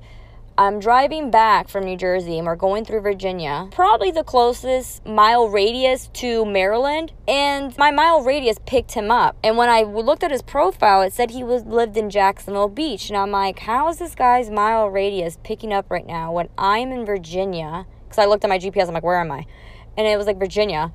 I'm 0.58 0.80
driving 0.80 1.30
back 1.30 1.68
from 1.68 1.84
New 1.84 1.96
Jersey 1.96 2.36
and 2.36 2.46
we're 2.46 2.56
going 2.56 2.84
through 2.84 3.00
Virginia, 3.00 3.68
probably 3.72 4.10
the 4.10 4.22
closest 4.22 5.04
mile 5.06 5.48
radius 5.48 6.10
to 6.14 6.44
Maryland, 6.44 7.10
and 7.26 7.76
my 7.78 7.90
mile 7.90 8.22
radius 8.22 8.58
picked 8.66 8.92
him 8.92 9.10
up. 9.10 9.34
And 9.42 9.56
when 9.56 9.70
I 9.70 9.82
looked 9.82 10.22
at 10.22 10.30
his 10.30 10.42
profile, 10.42 11.00
it 11.00 11.14
said 11.14 11.30
he 11.30 11.42
was 11.42 11.64
lived 11.64 11.96
in 11.96 12.10
Jacksonville 12.10 12.68
Beach, 12.68 13.08
and 13.08 13.16
I'm 13.16 13.30
like, 13.30 13.60
how 13.60 13.88
is 13.88 13.98
this 13.98 14.14
guy's 14.14 14.50
mile 14.50 14.90
radius 14.90 15.38
picking 15.42 15.72
up 15.72 15.90
right 15.90 16.06
now 16.06 16.30
when 16.30 16.50
I'm 16.58 16.92
in 16.92 17.06
Virginia? 17.06 17.86
Because 18.04 18.18
I 18.18 18.26
looked 18.26 18.44
at 18.44 18.50
my 18.50 18.58
GPS, 18.58 18.88
I'm 18.88 18.94
like, 18.94 19.02
where 19.02 19.18
am 19.18 19.32
I? 19.32 19.46
And 19.96 20.06
it 20.06 20.18
was 20.18 20.26
like 20.26 20.38
Virginia. 20.38 20.92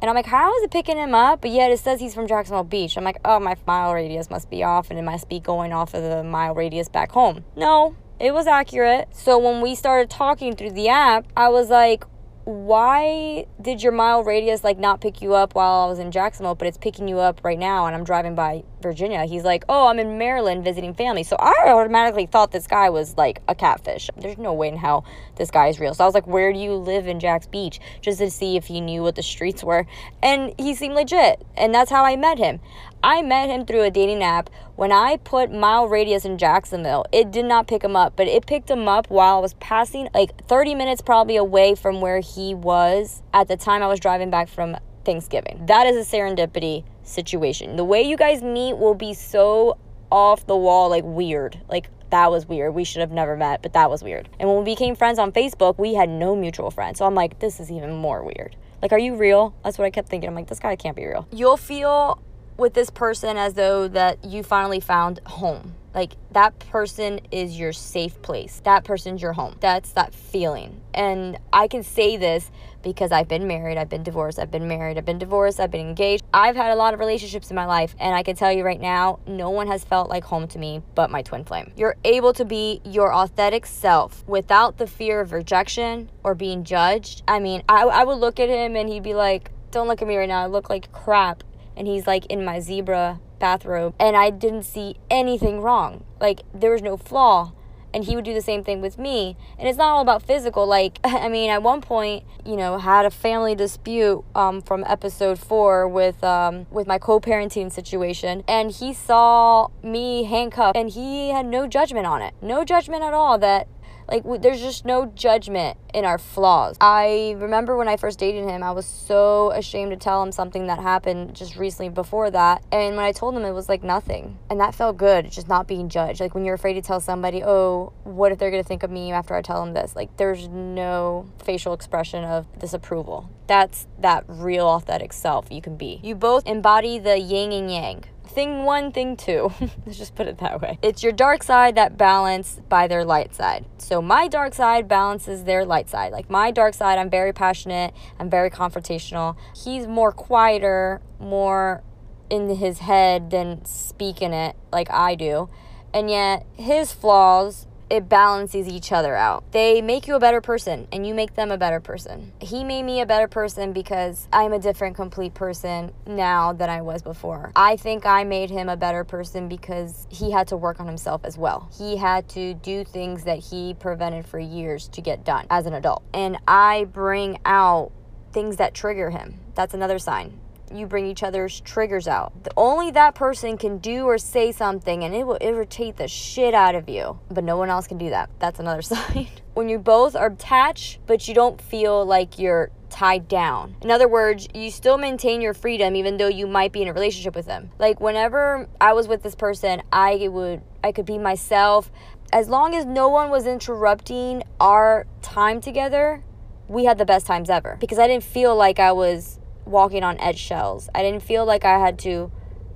And 0.00 0.10
I'm 0.10 0.14
like, 0.14 0.26
how 0.26 0.54
is 0.56 0.62
it 0.62 0.70
picking 0.70 0.98
him 0.98 1.14
up? 1.14 1.40
But 1.40 1.50
yet 1.50 1.70
it 1.70 1.78
says 1.78 2.00
he's 2.00 2.14
from 2.14 2.26
Jacksonville 2.26 2.64
Beach. 2.64 2.96
I'm 2.96 3.04
like, 3.04 3.18
oh, 3.24 3.40
my 3.40 3.56
mile 3.66 3.94
radius 3.94 4.28
must 4.28 4.50
be 4.50 4.62
off 4.62 4.90
and 4.90 4.98
it 4.98 5.02
must 5.02 5.28
be 5.28 5.40
going 5.40 5.72
off 5.72 5.94
of 5.94 6.02
the 6.02 6.22
mile 6.22 6.54
radius 6.54 6.88
back 6.88 7.12
home. 7.12 7.44
No, 7.56 7.96
it 8.20 8.34
was 8.34 8.46
accurate. 8.46 9.08
So 9.12 9.38
when 9.38 9.62
we 9.62 9.74
started 9.74 10.10
talking 10.10 10.54
through 10.54 10.72
the 10.72 10.88
app, 10.88 11.26
I 11.36 11.48
was 11.48 11.70
like, 11.70 12.04
why 12.46 13.44
did 13.60 13.82
your 13.82 13.90
mile 13.90 14.22
radius 14.22 14.62
like 14.62 14.78
not 14.78 15.00
pick 15.00 15.20
you 15.20 15.34
up 15.34 15.56
while 15.56 15.84
I 15.84 15.90
was 15.90 15.98
in 15.98 16.12
Jacksonville, 16.12 16.54
but 16.54 16.68
it's 16.68 16.78
picking 16.78 17.08
you 17.08 17.18
up 17.18 17.40
right 17.42 17.58
now 17.58 17.86
and 17.86 17.96
I'm 17.96 18.04
driving 18.04 18.36
by 18.36 18.62
Virginia? 18.80 19.24
He's 19.24 19.42
like, 19.42 19.64
oh, 19.68 19.88
I'm 19.88 19.98
in 19.98 20.16
Maryland 20.16 20.62
visiting 20.62 20.94
family. 20.94 21.24
So 21.24 21.34
I 21.40 21.64
automatically 21.66 22.26
thought 22.26 22.52
this 22.52 22.68
guy 22.68 22.88
was 22.88 23.16
like 23.16 23.42
a 23.48 23.56
catfish. 23.56 24.10
There's 24.16 24.38
no 24.38 24.52
way 24.52 24.68
in 24.68 24.76
hell 24.76 25.04
this 25.34 25.50
guy 25.50 25.66
is 25.66 25.80
real. 25.80 25.92
So 25.92 26.04
I 26.04 26.06
was 26.06 26.14
like, 26.14 26.28
where 26.28 26.52
do 26.52 26.60
you 26.60 26.74
live 26.74 27.08
in 27.08 27.18
Jax 27.18 27.48
Beach? 27.48 27.80
Just 28.00 28.20
to 28.20 28.30
see 28.30 28.56
if 28.56 28.66
he 28.66 28.80
knew 28.80 29.02
what 29.02 29.16
the 29.16 29.24
streets 29.24 29.64
were. 29.64 29.84
And 30.22 30.54
he 30.56 30.76
seemed 30.76 30.94
legit. 30.94 31.44
And 31.56 31.74
that's 31.74 31.90
how 31.90 32.04
I 32.04 32.14
met 32.14 32.38
him. 32.38 32.60
I 33.06 33.22
met 33.22 33.48
him 33.48 33.64
through 33.64 33.82
a 33.82 33.90
dating 33.92 34.24
app. 34.24 34.50
When 34.74 34.90
I 34.90 35.18
put 35.18 35.52
mile 35.52 35.86
radius 35.86 36.24
in 36.24 36.38
Jacksonville, 36.38 37.06
it 37.12 37.30
did 37.30 37.44
not 37.44 37.68
pick 37.68 37.84
him 37.84 37.94
up, 37.94 38.16
but 38.16 38.26
it 38.26 38.46
picked 38.46 38.68
him 38.68 38.88
up 38.88 39.08
while 39.08 39.36
I 39.36 39.38
was 39.38 39.54
passing 39.54 40.08
like 40.12 40.44
30 40.48 40.74
minutes 40.74 41.02
probably 41.02 41.36
away 41.36 41.76
from 41.76 42.00
where 42.00 42.18
he 42.18 42.52
was 42.52 43.22
at 43.32 43.46
the 43.46 43.56
time 43.56 43.80
I 43.80 43.86
was 43.86 44.00
driving 44.00 44.28
back 44.28 44.48
from 44.48 44.76
Thanksgiving. 45.04 45.66
That 45.66 45.86
is 45.86 45.94
a 46.04 46.16
serendipity 46.16 46.82
situation. 47.04 47.76
The 47.76 47.84
way 47.84 48.02
you 48.02 48.16
guys 48.16 48.42
meet 48.42 48.76
will 48.76 48.96
be 48.96 49.14
so 49.14 49.78
off 50.10 50.44
the 50.48 50.56
wall, 50.56 50.90
like 50.90 51.04
weird. 51.04 51.60
Like 51.68 51.88
that 52.10 52.28
was 52.32 52.48
weird. 52.48 52.74
We 52.74 52.82
should 52.82 53.02
have 53.02 53.12
never 53.12 53.36
met, 53.36 53.62
but 53.62 53.72
that 53.74 53.88
was 53.88 54.02
weird. 54.02 54.28
And 54.40 54.48
when 54.48 54.58
we 54.58 54.64
became 54.64 54.96
friends 54.96 55.20
on 55.20 55.30
Facebook, 55.30 55.78
we 55.78 55.94
had 55.94 56.08
no 56.08 56.34
mutual 56.34 56.72
friends. 56.72 56.98
So 56.98 57.06
I'm 57.06 57.14
like, 57.14 57.38
this 57.38 57.60
is 57.60 57.70
even 57.70 57.94
more 57.94 58.24
weird. 58.24 58.56
Like, 58.82 58.90
are 58.90 58.98
you 58.98 59.14
real? 59.14 59.54
That's 59.62 59.78
what 59.78 59.84
I 59.84 59.90
kept 59.90 60.08
thinking. 60.08 60.28
I'm 60.28 60.34
like, 60.34 60.48
this 60.48 60.58
guy 60.58 60.74
can't 60.74 60.96
be 60.96 61.06
real. 61.06 61.28
You'll 61.30 61.56
feel 61.56 62.20
with 62.56 62.74
this 62.74 62.90
person 62.90 63.36
as 63.36 63.54
though 63.54 63.88
that 63.88 64.24
you 64.24 64.42
finally 64.42 64.80
found 64.80 65.20
home. 65.26 65.74
Like 65.94 66.12
that 66.32 66.58
person 66.58 67.20
is 67.30 67.58
your 67.58 67.72
safe 67.72 68.20
place. 68.20 68.60
That 68.64 68.84
person's 68.84 69.22
your 69.22 69.32
home. 69.32 69.56
That's 69.60 69.92
that 69.92 70.14
feeling. 70.14 70.82
And 70.92 71.38
I 71.54 71.68
can 71.68 71.82
say 71.82 72.18
this 72.18 72.50
because 72.82 73.12
I've 73.12 73.28
been 73.28 73.46
married, 73.46 73.78
I've 73.78 73.88
been 73.88 74.02
divorced, 74.02 74.38
I've 74.38 74.50
been 74.50 74.68
married, 74.68 74.98
I've 74.98 75.06
been 75.06 75.18
divorced, 75.18 75.58
I've 75.58 75.70
been 75.70 75.88
engaged. 75.88 76.22
I've 76.34 76.54
had 76.54 76.70
a 76.70 76.76
lot 76.76 76.92
of 76.92 77.00
relationships 77.00 77.50
in 77.50 77.56
my 77.56 77.64
life, 77.64 77.96
and 77.98 78.14
I 78.14 78.22
can 78.22 78.36
tell 78.36 78.52
you 78.52 78.62
right 78.62 78.80
now, 78.80 79.18
no 79.26 79.50
one 79.50 79.66
has 79.66 79.82
felt 79.84 80.08
like 80.08 80.22
home 80.22 80.46
to 80.48 80.58
me 80.58 80.82
but 80.94 81.10
my 81.10 81.22
twin 81.22 81.44
flame. 81.44 81.72
You're 81.76 81.96
able 82.04 82.32
to 82.34 82.44
be 82.44 82.82
your 82.84 83.12
authentic 83.12 83.66
self 83.66 84.22
without 84.28 84.76
the 84.76 84.86
fear 84.86 85.20
of 85.20 85.32
rejection 85.32 86.10
or 86.22 86.34
being 86.34 86.62
judged. 86.62 87.22
I 87.26 87.40
mean, 87.40 87.62
I, 87.68 87.84
I 87.84 88.04
would 88.04 88.18
look 88.18 88.38
at 88.38 88.50
him 88.50 88.76
and 88.76 88.88
he'd 88.88 89.02
be 89.02 89.14
like, 89.14 89.50
Don't 89.70 89.88
look 89.88 90.02
at 90.02 90.06
me 90.06 90.16
right 90.16 90.28
now, 90.28 90.42
I 90.42 90.46
look 90.46 90.70
like 90.70 90.92
crap 90.92 91.42
and 91.76 91.86
he's 91.86 92.06
like 92.06 92.26
in 92.26 92.44
my 92.44 92.60
zebra 92.60 93.20
bathrobe 93.38 93.94
and 94.00 94.16
I 94.16 94.30
didn't 94.30 94.64
see 94.64 94.96
anything 95.10 95.60
wrong. 95.60 96.04
Like 96.20 96.42
there 96.54 96.72
was 96.72 96.82
no 96.82 96.96
flaw. 96.96 97.52
And 97.94 98.04
he 98.04 98.14
would 98.14 98.26
do 98.26 98.34
the 98.34 98.42
same 98.42 98.62
thing 98.62 98.82
with 98.82 98.98
me. 98.98 99.38
And 99.58 99.66
it's 99.66 99.78
not 99.78 99.88
all 99.88 100.02
about 100.02 100.22
physical. 100.22 100.66
Like, 100.66 100.98
I 101.04 101.30
mean, 101.30 101.48
at 101.48 101.62
one 101.62 101.80
point, 101.80 102.24
you 102.44 102.54
know, 102.54 102.76
had 102.76 103.06
a 103.06 103.10
family 103.10 103.54
dispute 103.54 104.22
um, 104.34 104.60
from 104.60 104.84
episode 104.86 105.38
four 105.38 105.88
with 105.88 106.22
um, 106.22 106.66
with 106.70 106.86
my 106.86 106.98
co-parenting 106.98 107.72
situation, 107.72 108.44
and 108.46 108.70
he 108.70 108.92
saw 108.92 109.68
me 109.82 110.24
handcuffed, 110.24 110.76
and 110.76 110.90
he 110.90 111.30
had 111.30 111.46
no 111.46 111.66
judgment 111.66 112.06
on 112.06 112.20
it, 112.20 112.34
no 112.42 112.64
judgment 112.64 113.02
at 113.02 113.14
all. 113.14 113.38
That 113.38 113.66
like, 114.08 114.22
there's 114.40 114.60
just 114.60 114.84
no 114.84 115.06
judgment 115.06 115.78
in 115.92 116.04
our 116.04 116.18
flaws. 116.18 116.76
I 116.80 117.34
remember 117.38 117.76
when 117.76 117.88
I 117.88 117.96
first 117.96 118.18
dated 118.18 118.44
him, 118.44 118.62
I 118.62 118.70
was 118.70 118.86
so 118.86 119.50
ashamed 119.52 119.90
to 119.90 119.96
tell 119.96 120.22
him 120.22 120.32
something 120.32 120.66
that 120.66 120.78
happened 120.78 121.34
just 121.34 121.56
recently 121.56 121.88
before 121.88 122.30
that. 122.30 122.62
And 122.70 122.96
when 122.96 123.04
I 123.04 123.12
told 123.12 123.36
him, 123.36 123.44
it 123.44 123.52
was 123.52 123.68
like 123.68 123.82
nothing. 123.82 124.38
And 124.50 124.60
that 124.60 124.74
felt 124.74 124.96
good, 124.96 125.30
just 125.30 125.48
not 125.48 125.66
being 125.66 125.88
judged. 125.88 126.20
Like, 126.20 126.34
when 126.34 126.44
you're 126.44 126.54
afraid 126.54 126.74
to 126.74 126.82
tell 126.82 127.00
somebody, 127.00 127.42
oh, 127.42 127.92
what 128.04 128.32
if 128.32 128.38
they're 128.38 128.50
going 128.50 128.62
to 128.62 128.68
think 128.68 128.82
of 128.82 128.90
me 128.90 129.12
after 129.12 129.34
I 129.34 129.42
tell 129.42 129.64
them 129.64 129.74
this? 129.74 129.96
Like, 129.96 130.16
there's 130.16 130.48
no 130.48 131.28
facial 131.42 131.72
expression 131.72 132.24
of 132.24 132.46
disapproval. 132.58 133.30
That's 133.46 133.86
that 134.00 134.24
real 134.28 134.66
authentic 134.66 135.12
self 135.12 135.50
you 135.50 135.62
can 135.62 135.76
be. 135.76 136.00
You 136.02 136.14
both 136.14 136.46
embody 136.46 136.98
the 136.98 137.18
yin 137.18 137.52
and 137.52 137.70
yang 137.70 138.04
thing 138.36 138.64
one, 138.64 138.92
thing 138.92 139.16
two. 139.16 139.50
Let's 139.86 139.96
just 139.96 140.14
put 140.14 140.26
it 140.28 140.36
that 140.38 140.60
way. 140.60 140.78
It's 140.82 141.02
your 141.02 141.10
dark 141.10 141.42
side 141.42 141.74
that 141.76 141.96
balanced 141.96 142.68
by 142.68 142.86
their 142.86 143.02
light 143.02 143.34
side. 143.34 143.64
So 143.78 144.02
my 144.02 144.28
dark 144.28 144.52
side 144.52 144.86
balances 144.86 145.44
their 145.44 145.64
light 145.64 145.88
side. 145.88 146.12
Like 146.12 146.28
my 146.28 146.50
dark 146.50 146.74
side, 146.74 146.98
I'm 146.98 147.08
very 147.08 147.32
passionate, 147.32 147.94
I'm 148.20 148.28
very 148.28 148.50
confrontational. 148.50 149.36
He's 149.56 149.86
more 149.86 150.12
quieter, 150.12 151.00
more 151.18 151.82
in 152.28 152.54
his 152.56 152.80
head 152.80 153.30
than 153.30 153.64
speaking 153.64 154.34
it 154.34 154.54
like 154.70 154.90
I 154.90 155.14
do. 155.14 155.48
And 155.94 156.10
yet 156.10 156.44
his 156.52 156.92
flaws 156.92 157.66
it 157.88 158.08
balances 158.08 158.68
each 158.68 158.92
other 158.92 159.14
out. 159.14 159.52
They 159.52 159.80
make 159.80 160.06
you 160.06 160.14
a 160.14 160.20
better 160.20 160.40
person 160.40 160.88
and 160.92 161.06
you 161.06 161.14
make 161.14 161.34
them 161.34 161.50
a 161.50 161.58
better 161.58 161.80
person. 161.80 162.32
He 162.40 162.64
made 162.64 162.82
me 162.82 163.00
a 163.00 163.06
better 163.06 163.28
person 163.28 163.72
because 163.72 164.28
I'm 164.32 164.52
a 164.52 164.58
different, 164.58 164.96
complete 164.96 165.34
person 165.34 165.92
now 166.06 166.52
than 166.52 166.68
I 166.68 166.82
was 166.82 167.02
before. 167.02 167.52
I 167.54 167.76
think 167.76 168.04
I 168.04 168.24
made 168.24 168.50
him 168.50 168.68
a 168.68 168.76
better 168.76 169.04
person 169.04 169.48
because 169.48 170.06
he 170.10 170.32
had 170.32 170.48
to 170.48 170.56
work 170.56 170.80
on 170.80 170.86
himself 170.86 171.24
as 171.24 171.38
well. 171.38 171.70
He 171.76 171.96
had 171.96 172.28
to 172.30 172.54
do 172.54 172.84
things 172.84 173.24
that 173.24 173.38
he 173.38 173.74
prevented 173.74 174.26
for 174.26 174.38
years 174.38 174.88
to 174.88 175.00
get 175.00 175.24
done 175.24 175.46
as 175.50 175.66
an 175.66 175.74
adult. 175.74 176.02
And 176.12 176.38
I 176.48 176.84
bring 176.84 177.38
out 177.44 177.92
things 178.32 178.56
that 178.56 178.74
trigger 178.74 179.10
him. 179.10 179.40
That's 179.54 179.74
another 179.74 179.98
sign 179.98 180.40
you 180.72 180.86
bring 180.86 181.06
each 181.06 181.22
other's 181.22 181.60
triggers 181.60 182.08
out. 182.08 182.32
Only 182.56 182.90
that 182.92 183.14
person 183.14 183.56
can 183.56 183.78
do 183.78 184.04
or 184.04 184.18
say 184.18 184.52
something 184.52 185.04
and 185.04 185.14
it 185.14 185.26
will 185.26 185.38
irritate 185.40 185.96
the 185.96 186.08
shit 186.08 186.54
out 186.54 186.74
of 186.74 186.88
you. 186.88 187.18
But 187.30 187.44
no 187.44 187.56
one 187.56 187.68
else 187.68 187.86
can 187.86 187.98
do 187.98 188.10
that. 188.10 188.30
That's 188.38 188.58
another 188.58 188.82
sign. 188.82 189.28
when 189.54 189.68
you 189.68 189.78
both 189.78 190.16
are 190.16 190.28
attached, 190.28 191.00
but 191.06 191.28
you 191.28 191.34
don't 191.34 191.60
feel 191.60 192.04
like 192.04 192.38
you're 192.38 192.70
tied 192.90 193.28
down. 193.28 193.76
In 193.82 193.90
other 193.90 194.08
words, 194.08 194.48
you 194.54 194.70
still 194.70 194.98
maintain 194.98 195.40
your 195.40 195.54
freedom 195.54 195.96
even 195.96 196.16
though 196.16 196.28
you 196.28 196.46
might 196.46 196.72
be 196.72 196.82
in 196.82 196.88
a 196.88 196.92
relationship 196.92 197.34
with 197.34 197.46
them. 197.46 197.70
Like 197.78 198.00
whenever 198.00 198.68
I 198.80 198.92
was 198.92 199.08
with 199.08 199.22
this 199.22 199.34
person, 199.34 199.82
I 199.92 200.28
would 200.28 200.62
I 200.82 200.92
could 200.92 201.06
be 201.06 201.18
myself. 201.18 201.90
As 202.32 202.48
long 202.48 202.74
as 202.74 202.84
no 202.84 203.08
one 203.08 203.30
was 203.30 203.46
interrupting 203.46 204.42
our 204.60 205.06
time 205.22 205.60
together, 205.60 206.22
we 206.68 206.84
had 206.84 206.98
the 206.98 207.04
best 207.04 207.26
times 207.26 207.50
ever 207.50 207.76
because 207.80 207.98
I 207.98 208.06
didn't 208.06 208.24
feel 208.24 208.56
like 208.56 208.78
I 208.78 208.92
was 208.92 209.38
walking 209.66 210.02
on 210.02 210.18
eggshells. 210.20 210.88
I 210.94 211.02
didn't 211.02 211.22
feel 211.22 211.44
like 211.44 211.64
I 211.64 211.78
had 211.78 211.98
to 212.00 212.30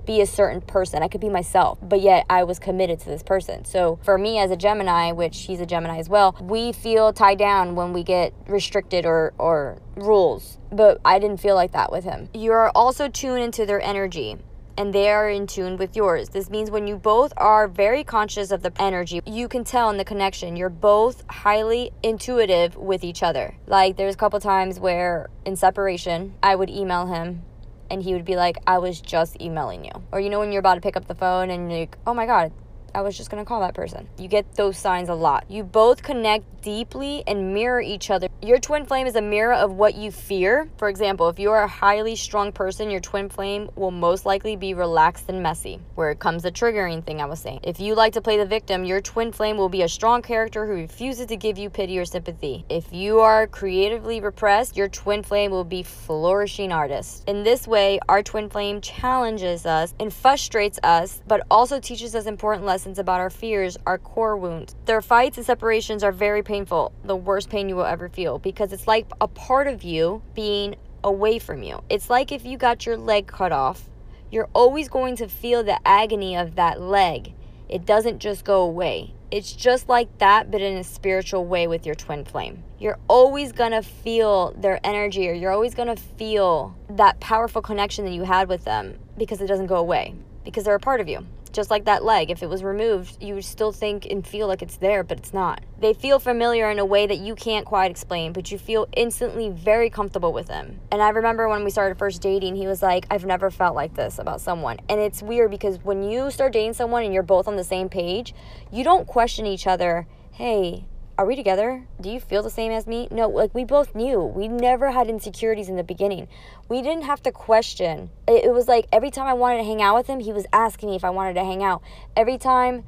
be 0.07 0.21
a 0.21 0.27
certain 0.27 0.61
person. 0.61 1.03
I 1.03 1.09
could 1.09 1.21
be 1.21 1.29
myself, 1.29 1.79
but 1.81 2.01
yet 2.01 2.27
I 2.29 2.43
was 2.43 2.59
committed 2.59 2.99
to 3.01 3.07
this 3.09 3.23
person. 3.23 3.65
So 3.65 3.99
for 4.03 4.19
me 4.19 4.39
as 4.39 4.51
a 4.51 4.57
Gemini, 4.57 5.13
which 5.13 5.43
he's 5.43 5.61
a 5.61 5.67
Gemini 5.67 5.99
as 5.99 6.09
well, 6.09 6.37
we 6.41 6.73
feel 6.73 7.13
tied 7.13 7.39
down 7.39 7.75
when 7.75 7.93
we 7.93 8.03
get 8.03 8.35
restricted 8.47 9.07
or 9.07 9.33
or 9.39 9.81
rules. 9.97 10.59
But 10.73 11.01
I 11.05 11.19
didn't 11.19 11.39
feel 11.39 11.55
like 11.55 11.73
that 11.73 11.93
with 11.93 12.05
him. 12.05 12.29
You're 12.35 12.71
also 12.71 13.09
tuned 13.09 13.43
into 13.43 13.67
their 13.67 13.81
energy 13.81 14.39
and 14.81 14.95
they 14.95 15.11
are 15.11 15.29
in 15.29 15.47
tune 15.47 15.77
with 15.77 15.95
yours. 15.95 16.31
This 16.31 16.49
means 16.49 16.71
when 16.71 16.87
you 16.87 16.97
both 16.97 17.35
are 17.37 17.69
very 17.69 18.03
conscious 18.03 18.51
of 18.51 18.63
the 18.63 18.73
energy, 18.81 19.21
you 19.27 19.47
can 19.47 19.63
tell 19.63 19.91
in 19.91 19.99
the 19.99 20.07
connection. 20.07 20.57
You're 20.57 20.71
both 20.71 21.23
highly 21.29 21.91
intuitive 22.03 22.77
with 22.77 23.05
each 23.05 23.23
other. 23.23 23.55
Like 23.67 23.99
there's 23.99 24.15
a 24.15 24.17
couple 24.17 24.41
times 24.41 24.81
where 24.81 25.29
in 25.45 25.55
separation, 25.55 26.33
I 26.43 26.57
would 26.57 26.71
email 26.71 27.09
him 27.09 27.43
and 27.91 28.03
he 28.03 28.15
would 28.15 28.25
be 28.25 28.37
like, 28.37 28.57
I 28.67 28.79
was 28.79 29.03
just 29.03 29.39
emailing 29.39 29.85
you. 29.85 29.93
Or 30.13 30.19
you 30.19 30.31
know 30.31 30.39
when 30.39 30.51
you're 30.51 30.61
about 30.61 30.77
to 30.77 30.81
pick 30.81 30.97
up 30.97 31.09
the 31.09 31.15
phone 31.15 31.51
and 31.51 31.71
you're 31.71 31.81
like, 31.81 31.99
oh 32.07 32.15
my 32.15 32.25
god, 32.25 32.51
I 32.95 33.03
was 33.03 33.17
just 33.17 33.31
gonna 33.31 33.45
call 33.45 33.61
that 33.61 33.75
person. 33.75 34.09
You 34.19 34.29
get 34.29 34.55
those 34.55 34.77
signs 34.77 35.09
a 35.09 35.15
lot. 35.15 35.45
You 35.49 35.63
both 35.63 36.03
connect 36.03 36.45
deeply 36.63 37.23
and 37.27 37.55
mirror 37.55 37.81
each 37.81 38.11
other. 38.11 38.29
Your 38.43 38.59
twin 38.59 38.85
flame 38.85 39.07
is 39.07 39.17
a 39.17 39.23
mirror 39.23 39.55
of 39.55 39.73
what 39.73 39.95
you 39.95 40.11
fear. 40.11 40.69
For 40.77 40.89
example, 40.89 41.29
if 41.29 41.39
you 41.39 41.51
are 41.53 41.63
a 41.63 41.69
highly 41.69 42.17
strong 42.17 42.53
person, 42.53 42.91
your 42.91 43.01
twin 43.01 43.29
flame 43.29 43.71
will 43.77 43.91
most 43.91 44.27
likely 44.27 44.57
be 44.57 44.75
relaxed 44.75 45.27
and 45.29 45.43
messy. 45.43 45.81
Where 45.95 46.11
it 46.11 46.19
comes 46.19 46.43
the 46.43 46.53
triggering 46.53 47.05
thing 47.05 47.21
I 47.21 47.27
was 47.27 47.41
saying. 47.41 47.61
If 47.63 47.81
you 47.81 47.95
like 47.95 48.15
to 48.15 48.21
play 48.21 48.37
the 48.37 48.47
victim, 48.47 48.85
your 48.85 49.01
twin 49.01 49.33
flame 49.33 49.57
will 49.57 49.69
be 49.69 49.83
a 49.83 49.89
strong 49.89 50.21
character 50.23 50.67
who 50.67 50.73
refuses 50.73 51.27
to 51.27 51.37
give 51.37 51.59
you 51.59 51.71
pity 51.71 51.99
or 51.99 52.05
sympathy. 52.05 52.65
If 52.69 52.93
you 52.93 53.21
are 53.21 53.47
creatively 53.47 54.21
repressed, 54.21 54.77
your 54.77 54.89
twin 54.89 55.23
flame 55.23 55.51
will 55.51 55.65
be 55.65 55.83
flourishing 55.83 56.73
artist. 56.73 57.25
In 57.27 57.43
this 57.43 57.67
way, 57.67 58.01
our 58.09 58.23
twin 58.23 58.51
flame 58.51 58.81
challenges 58.81 59.65
us 59.65 59.95
and 60.01 60.13
frustrates 60.13 60.79
us, 60.83 61.23
but 61.27 61.47
also 61.51 61.81
teaches 61.81 62.15
us 62.15 62.27
important 62.27 62.67
lessons 62.67 62.80
lessons 62.81 62.99
about 62.99 63.21
our 63.21 63.29
fears, 63.29 63.77
our 63.85 63.99
core 63.99 64.39
wounds. 64.39 64.75
Their 64.87 65.03
fights 65.03 65.37
and 65.37 65.45
separations 65.45 66.03
are 66.03 66.13
very 66.13 66.43
painful, 66.43 66.93
the 67.05 67.15
worst 67.15 67.51
pain 67.51 67.69
you 67.69 67.77
will 67.77 67.85
ever 67.85 68.09
feel, 68.09 68.39
because 68.39 68.73
it's 68.73 68.87
like 68.87 69.07
a 69.21 69.29
part 69.29 69.67
of 69.67 69.85
you 69.85 70.23
being 70.35 70.77
away 71.05 71.39
from 71.39 71.63
you. 71.63 71.83
It's 71.91 72.09
like 72.09 72.33
if 72.33 72.47
you 72.47 72.57
got 72.57 72.87
your 72.87 72.97
leg 72.97 73.27
cut 73.27 73.53
off, 73.53 73.91
you're 74.31 74.49
always 74.55 74.89
going 74.89 75.17
to 75.17 75.29
feel 75.29 75.63
the 75.63 75.79
agony 75.87 76.35
of 76.37 76.55
that 76.55 76.81
leg. 76.81 77.35
It 77.69 77.85
doesn't 77.85 78.19
just 78.19 78.47
go 78.47 78.63
away. 78.63 79.13
It's 79.31 79.53
just 79.53 79.91
like 79.91 80.17
that, 80.17 80.51
but 80.51 80.63
in 80.63 80.79
a 80.79 80.85
spiritual 80.85 81.45
way 81.45 81.67
with 81.67 81.85
your 81.85 81.95
twin 81.95 82.25
flame. 82.25 82.65
You're 82.79 82.99
always 83.09 83.53
gonna 83.53 83.83
feel 83.83 84.53
their 84.53 84.81
energy, 84.83 85.29
or 85.29 85.35
you're 85.35 85.53
always 85.53 85.75
gonna 85.75 85.97
feel 85.97 86.75
that 86.89 87.21
powerful 87.21 87.61
connection 87.61 88.07
that 88.07 88.13
you 88.13 88.23
had 88.23 88.49
with 88.49 88.65
them 88.65 88.99
because 89.19 89.43
it 89.43 89.49
doesn't 89.49 89.67
go 89.67 89.77
away, 89.77 90.15
because 90.47 90.65
they're 90.65 90.75
a 90.77 90.81
part 90.81 91.03
of 91.03 91.09
you. 91.09 91.27
Just 91.53 91.71
like 91.71 91.85
that 91.87 92.05
leg, 92.05 92.31
if 92.31 92.43
it 92.43 92.49
was 92.49 92.63
removed, 92.63 93.17
you 93.21 93.35
would 93.35 93.45
still 93.45 93.73
think 93.73 94.07
and 94.07 94.27
feel 94.27 94.47
like 94.47 94.63
it's 94.63 94.77
there, 94.77 95.03
but 95.03 95.19
it's 95.19 95.33
not. 95.33 95.63
They 95.81 95.95
feel 95.95 96.21
familiar 96.21 96.71
in 96.71 96.79
a 96.79 96.85
way 96.85 97.07
that 97.07 97.19
you 97.19 97.35
can't 97.35 97.67
quite 97.67 97.91
explain, 97.91 98.33
but 98.33 98.53
you 98.53 98.59
feel 98.59 98.87
instantly 98.97 99.49
very 99.49 99.91
comfortable 99.91 100.33
with 100.33 100.47
them. 100.47 100.79
And 100.93 101.03
I 101.03 101.09
remember 101.09 101.49
when 101.49 101.65
we 101.65 101.71
started 101.71 101.99
first 101.99 102.23
dating, 102.23 102.55
he 102.55 102.69
was 102.69 102.83
like, 102.83 103.07
I've 103.11 103.25
never 103.25 103.51
felt 103.51 103.75
like 103.75 103.95
this 103.95 104.19
about 104.19 104.41
someone. 104.41 104.79
And 104.89 105.01
it's 105.01 105.23
weird 105.23 105.51
because 105.51 105.79
when 105.83 106.03
you 106.03 106.31
start 106.31 106.53
dating 106.53 106.75
someone 106.75 107.03
and 107.03 107.13
you're 107.13 107.23
both 107.23 107.49
on 107.49 107.57
the 107.57 107.65
same 107.65 107.89
page, 107.89 108.33
you 108.71 108.85
don't 108.85 109.07
question 109.07 109.45
each 109.47 109.67
other, 109.67 110.07
hey, 110.33 110.85
are 111.21 111.27
we 111.27 111.37
together? 111.37 111.85
Do 112.01 112.09
you 112.09 112.19
feel 112.19 112.43
the 112.43 112.49
same 112.49 112.73
as 112.73 112.87
me? 112.87 113.07
No, 113.11 113.29
like 113.29 113.55
we 113.55 113.63
both 113.63 113.95
knew. 113.95 114.21
We 114.23 114.49
never 114.49 114.91
had 114.91 115.07
insecurities 115.07 115.69
in 115.69 115.77
the 115.77 115.85
beginning. 115.85 116.29
We 116.71 116.81
didn't 116.81 117.03
have 117.03 117.23
to 117.25 117.31
question. 117.31 118.09
It, 118.27 118.47
it 118.47 118.55
was 118.55 118.69
like 118.69 118.87
every 118.91 119.11
time 119.11 119.27
I 119.27 119.35
wanted 119.35 119.59
to 119.59 119.65
hang 119.65 119.83
out 119.83 119.97
with 119.97 120.07
him, 120.07 120.21
he 120.21 120.33
was 120.33 120.47
asking 120.51 120.89
me 120.89 120.97
if 120.97 121.05
I 121.05 121.11
wanted 121.11 121.35
to 121.35 121.45
hang 121.45 121.63
out. 121.63 121.83
Every 122.17 122.39
time 122.39 122.85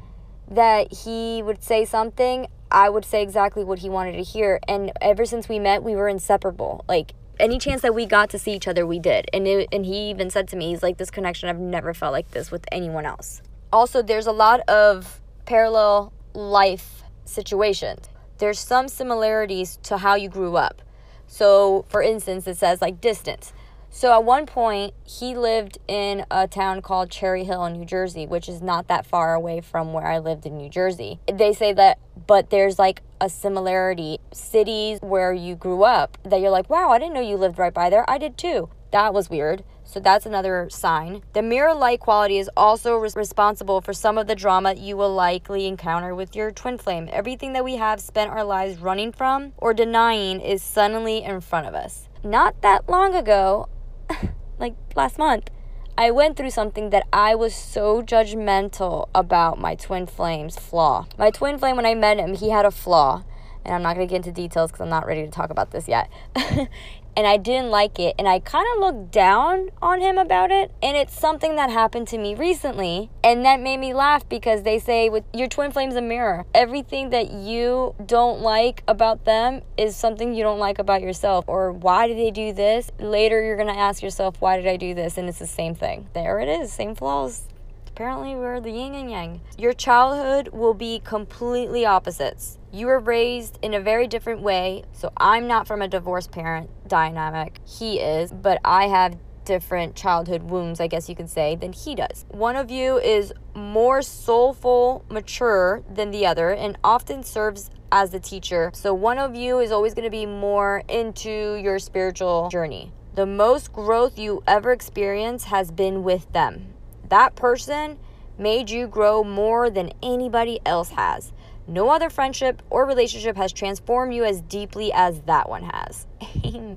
that 0.50 0.94
he 0.94 1.42
would 1.42 1.62
say 1.62 1.84
something, 1.84 2.46
I 2.70 2.88
would 2.88 3.04
say 3.04 3.22
exactly 3.22 3.64
what 3.64 3.80
he 3.80 3.90
wanted 3.90 4.12
to 4.12 4.22
hear. 4.22 4.60
And 4.66 4.92
ever 5.02 5.26
since 5.26 5.50
we 5.50 5.58
met, 5.58 5.82
we 5.82 5.94
were 5.94 6.08
inseparable. 6.08 6.86
Like 6.88 7.12
any 7.38 7.58
chance 7.58 7.82
that 7.82 7.94
we 7.94 8.06
got 8.06 8.30
to 8.30 8.38
see 8.38 8.52
each 8.52 8.66
other, 8.66 8.86
we 8.86 8.98
did. 8.98 9.26
And 9.34 9.46
it, 9.46 9.68
and 9.70 9.84
he 9.84 10.08
even 10.08 10.30
said 10.30 10.48
to 10.48 10.56
me, 10.56 10.70
he's 10.70 10.82
like, 10.82 10.96
this 10.96 11.10
connection, 11.10 11.50
I've 11.50 11.60
never 11.60 11.92
felt 11.92 12.12
like 12.14 12.30
this 12.30 12.50
with 12.50 12.64
anyone 12.72 13.04
else. 13.04 13.42
Also, 13.70 14.00
there's 14.00 14.26
a 14.26 14.32
lot 14.32 14.60
of 14.70 15.20
parallel 15.44 16.14
life 16.32 17.02
situations 17.26 18.08
there's 18.42 18.58
some 18.58 18.88
similarities 18.88 19.78
to 19.84 19.98
how 19.98 20.16
you 20.16 20.28
grew 20.28 20.56
up. 20.56 20.82
So, 21.28 21.84
for 21.88 22.02
instance, 22.02 22.44
it 22.48 22.56
says 22.56 22.82
like 22.82 23.00
distance. 23.00 23.52
So, 23.88 24.12
at 24.12 24.24
one 24.24 24.46
point, 24.46 24.94
he 25.04 25.36
lived 25.36 25.78
in 25.86 26.26
a 26.28 26.48
town 26.48 26.82
called 26.82 27.08
Cherry 27.08 27.44
Hill 27.44 27.64
in 27.66 27.74
New 27.74 27.84
Jersey, 27.84 28.26
which 28.26 28.48
is 28.48 28.60
not 28.60 28.88
that 28.88 29.06
far 29.06 29.34
away 29.34 29.60
from 29.60 29.92
where 29.92 30.08
I 30.08 30.18
lived 30.18 30.44
in 30.44 30.56
New 30.56 30.68
Jersey. 30.68 31.20
They 31.32 31.52
say 31.52 31.72
that, 31.74 32.00
but 32.26 32.50
there's 32.50 32.80
like 32.80 33.02
a 33.20 33.28
similarity. 33.28 34.18
Cities 34.32 34.98
where 35.02 35.32
you 35.32 35.54
grew 35.54 35.84
up 35.84 36.18
that 36.24 36.40
you're 36.40 36.50
like, 36.50 36.68
wow, 36.68 36.90
I 36.90 36.98
didn't 36.98 37.14
know 37.14 37.20
you 37.20 37.36
lived 37.36 37.60
right 37.60 37.72
by 37.72 37.90
there. 37.90 38.04
I 38.10 38.18
did 38.18 38.36
too. 38.36 38.70
That 38.92 39.14
was 39.14 39.30
weird. 39.30 39.64
So 39.84 40.00
that's 40.00 40.26
another 40.26 40.68
sign. 40.70 41.22
The 41.32 41.42
mirror 41.42 41.74
light 41.74 42.00
quality 42.00 42.38
is 42.38 42.48
also 42.56 42.96
res- 42.96 43.16
responsible 43.16 43.80
for 43.80 43.92
some 43.92 44.16
of 44.16 44.26
the 44.26 44.34
drama 44.34 44.74
you 44.74 44.96
will 44.96 45.12
likely 45.12 45.66
encounter 45.66 46.14
with 46.14 46.36
your 46.36 46.50
twin 46.50 46.78
flame. 46.78 47.08
Everything 47.10 47.54
that 47.54 47.64
we 47.64 47.76
have 47.76 48.00
spent 48.00 48.30
our 48.30 48.44
lives 48.44 48.78
running 48.78 49.12
from 49.12 49.52
or 49.56 49.74
denying 49.74 50.40
is 50.40 50.62
suddenly 50.62 51.22
in 51.22 51.40
front 51.40 51.66
of 51.66 51.74
us. 51.74 52.08
Not 52.22 52.60
that 52.62 52.88
long 52.88 53.14
ago, 53.14 53.68
like 54.58 54.74
last 54.94 55.18
month, 55.18 55.50
I 55.96 56.10
went 56.10 56.36
through 56.36 56.50
something 56.50 56.90
that 56.90 57.06
I 57.12 57.34
was 57.34 57.54
so 57.54 58.02
judgmental 58.02 59.08
about 59.14 59.58
my 59.58 59.74
twin 59.74 60.06
flame's 60.06 60.58
flaw. 60.58 61.06
My 61.18 61.30
twin 61.30 61.58
flame, 61.58 61.76
when 61.76 61.86
I 61.86 61.94
met 61.94 62.18
him, 62.18 62.34
he 62.34 62.50
had 62.50 62.64
a 62.64 62.70
flaw. 62.70 63.24
And 63.64 63.74
I'm 63.74 63.82
not 63.82 63.94
going 63.94 64.08
to 64.08 64.10
get 64.10 64.16
into 64.26 64.32
details 64.32 64.72
because 64.72 64.80
I'm 64.82 64.88
not 64.88 65.06
ready 65.06 65.24
to 65.24 65.30
talk 65.30 65.50
about 65.50 65.70
this 65.70 65.86
yet. 65.86 66.10
and 67.16 67.26
I 67.26 67.36
didn't 67.36 67.70
like 67.70 67.98
it 67.98 68.14
and 68.18 68.28
I 68.28 68.38
kind 68.38 68.66
of 68.74 68.80
looked 68.80 69.10
down 69.10 69.70
on 69.80 70.00
him 70.00 70.18
about 70.18 70.50
it 70.50 70.72
and 70.82 70.96
it's 70.96 71.18
something 71.18 71.56
that 71.56 71.70
happened 71.70 72.08
to 72.08 72.18
me 72.18 72.34
recently 72.34 73.10
and 73.22 73.44
that 73.44 73.60
made 73.60 73.78
me 73.78 73.94
laugh 73.94 74.28
because 74.28 74.62
they 74.62 74.78
say 74.78 75.08
with 75.08 75.24
your 75.32 75.48
twin 75.48 75.72
flame's 75.72 75.96
a 75.96 76.02
mirror. 76.02 76.46
Everything 76.54 77.10
that 77.10 77.30
you 77.30 77.94
don't 78.04 78.40
like 78.40 78.82
about 78.88 79.24
them 79.24 79.62
is 79.76 79.96
something 79.96 80.34
you 80.34 80.42
don't 80.42 80.58
like 80.58 80.78
about 80.78 81.02
yourself 81.02 81.44
or 81.48 81.72
why 81.72 82.06
did 82.06 82.16
they 82.16 82.30
do 82.30 82.52
this? 82.52 82.90
Later 82.98 83.42
you're 83.42 83.56
going 83.56 83.72
to 83.72 83.78
ask 83.78 84.02
yourself 84.02 84.40
why 84.40 84.56
did 84.56 84.66
I 84.66 84.76
do 84.76 84.94
this? 84.94 85.18
And 85.18 85.28
it's 85.28 85.38
the 85.38 85.46
same 85.46 85.74
thing. 85.74 86.08
There 86.14 86.40
it 86.40 86.48
is 86.48 86.72
same 86.72 86.94
flaws. 86.94 87.42
Apparently 87.88 88.34
we're 88.34 88.60
the 88.60 88.70
yin 88.70 88.94
and 88.94 89.10
yang. 89.10 89.40
Your 89.58 89.74
childhood 89.74 90.48
will 90.48 90.74
be 90.74 91.00
completely 91.04 91.84
opposites 91.84 92.58
you 92.72 92.86
were 92.86 92.98
raised 92.98 93.58
in 93.62 93.74
a 93.74 93.80
very 93.80 94.06
different 94.06 94.40
way. 94.40 94.84
So 94.92 95.12
I'm 95.16 95.46
not 95.46 95.66
from 95.66 95.82
a 95.82 95.88
divorced 95.88 96.32
parent 96.32 96.70
dynamic. 96.88 97.58
He 97.66 98.00
is, 98.00 98.32
but 98.32 98.58
I 98.64 98.88
have 98.88 99.16
different 99.44 99.94
childhood 99.94 100.42
wounds, 100.44 100.80
I 100.80 100.86
guess 100.86 101.08
you 101.08 101.14
could 101.14 101.28
say, 101.28 101.56
than 101.56 101.72
he 101.72 101.94
does. 101.94 102.24
One 102.28 102.56
of 102.56 102.70
you 102.70 102.98
is 102.98 103.32
more 103.54 104.00
soulful, 104.00 105.04
mature 105.10 105.82
than 105.92 106.10
the 106.10 106.26
other, 106.26 106.50
and 106.50 106.78
often 106.82 107.22
serves 107.22 107.70
as 107.90 108.10
the 108.10 108.20
teacher. 108.20 108.70
So 108.74 108.94
one 108.94 109.18
of 109.18 109.34
you 109.34 109.58
is 109.58 109.70
always 109.70 109.94
going 109.94 110.04
to 110.04 110.10
be 110.10 110.26
more 110.26 110.82
into 110.88 111.56
your 111.56 111.78
spiritual 111.78 112.48
journey. 112.48 112.92
The 113.14 113.26
most 113.26 113.72
growth 113.72 114.18
you 114.18 114.42
ever 114.46 114.72
experience 114.72 115.44
has 115.44 115.70
been 115.70 116.02
with 116.02 116.32
them. 116.32 116.72
That 117.08 117.36
person 117.36 117.98
made 118.38 118.70
you 118.70 118.86
grow 118.86 119.22
more 119.22 119.68
than 119.68 119.92
anybody 120.02 120.60
else 120.64 120.90
has. 120.90 121.32
No 121.72 121.88
other 121.88 122.10
friendship 122.10 122.62
or 122.68 122.84
relationship 122.84 123.34
has 123.38 123.50
transformed 123.50 124.12
you 124.12 124.24
as 124.24 124.42
deeply 124.42 124.92
as 124.92 125.22
that 125.22 125.48
one 125.48 125.62
has. 125.62 126.06
Amen. 126.44 126.76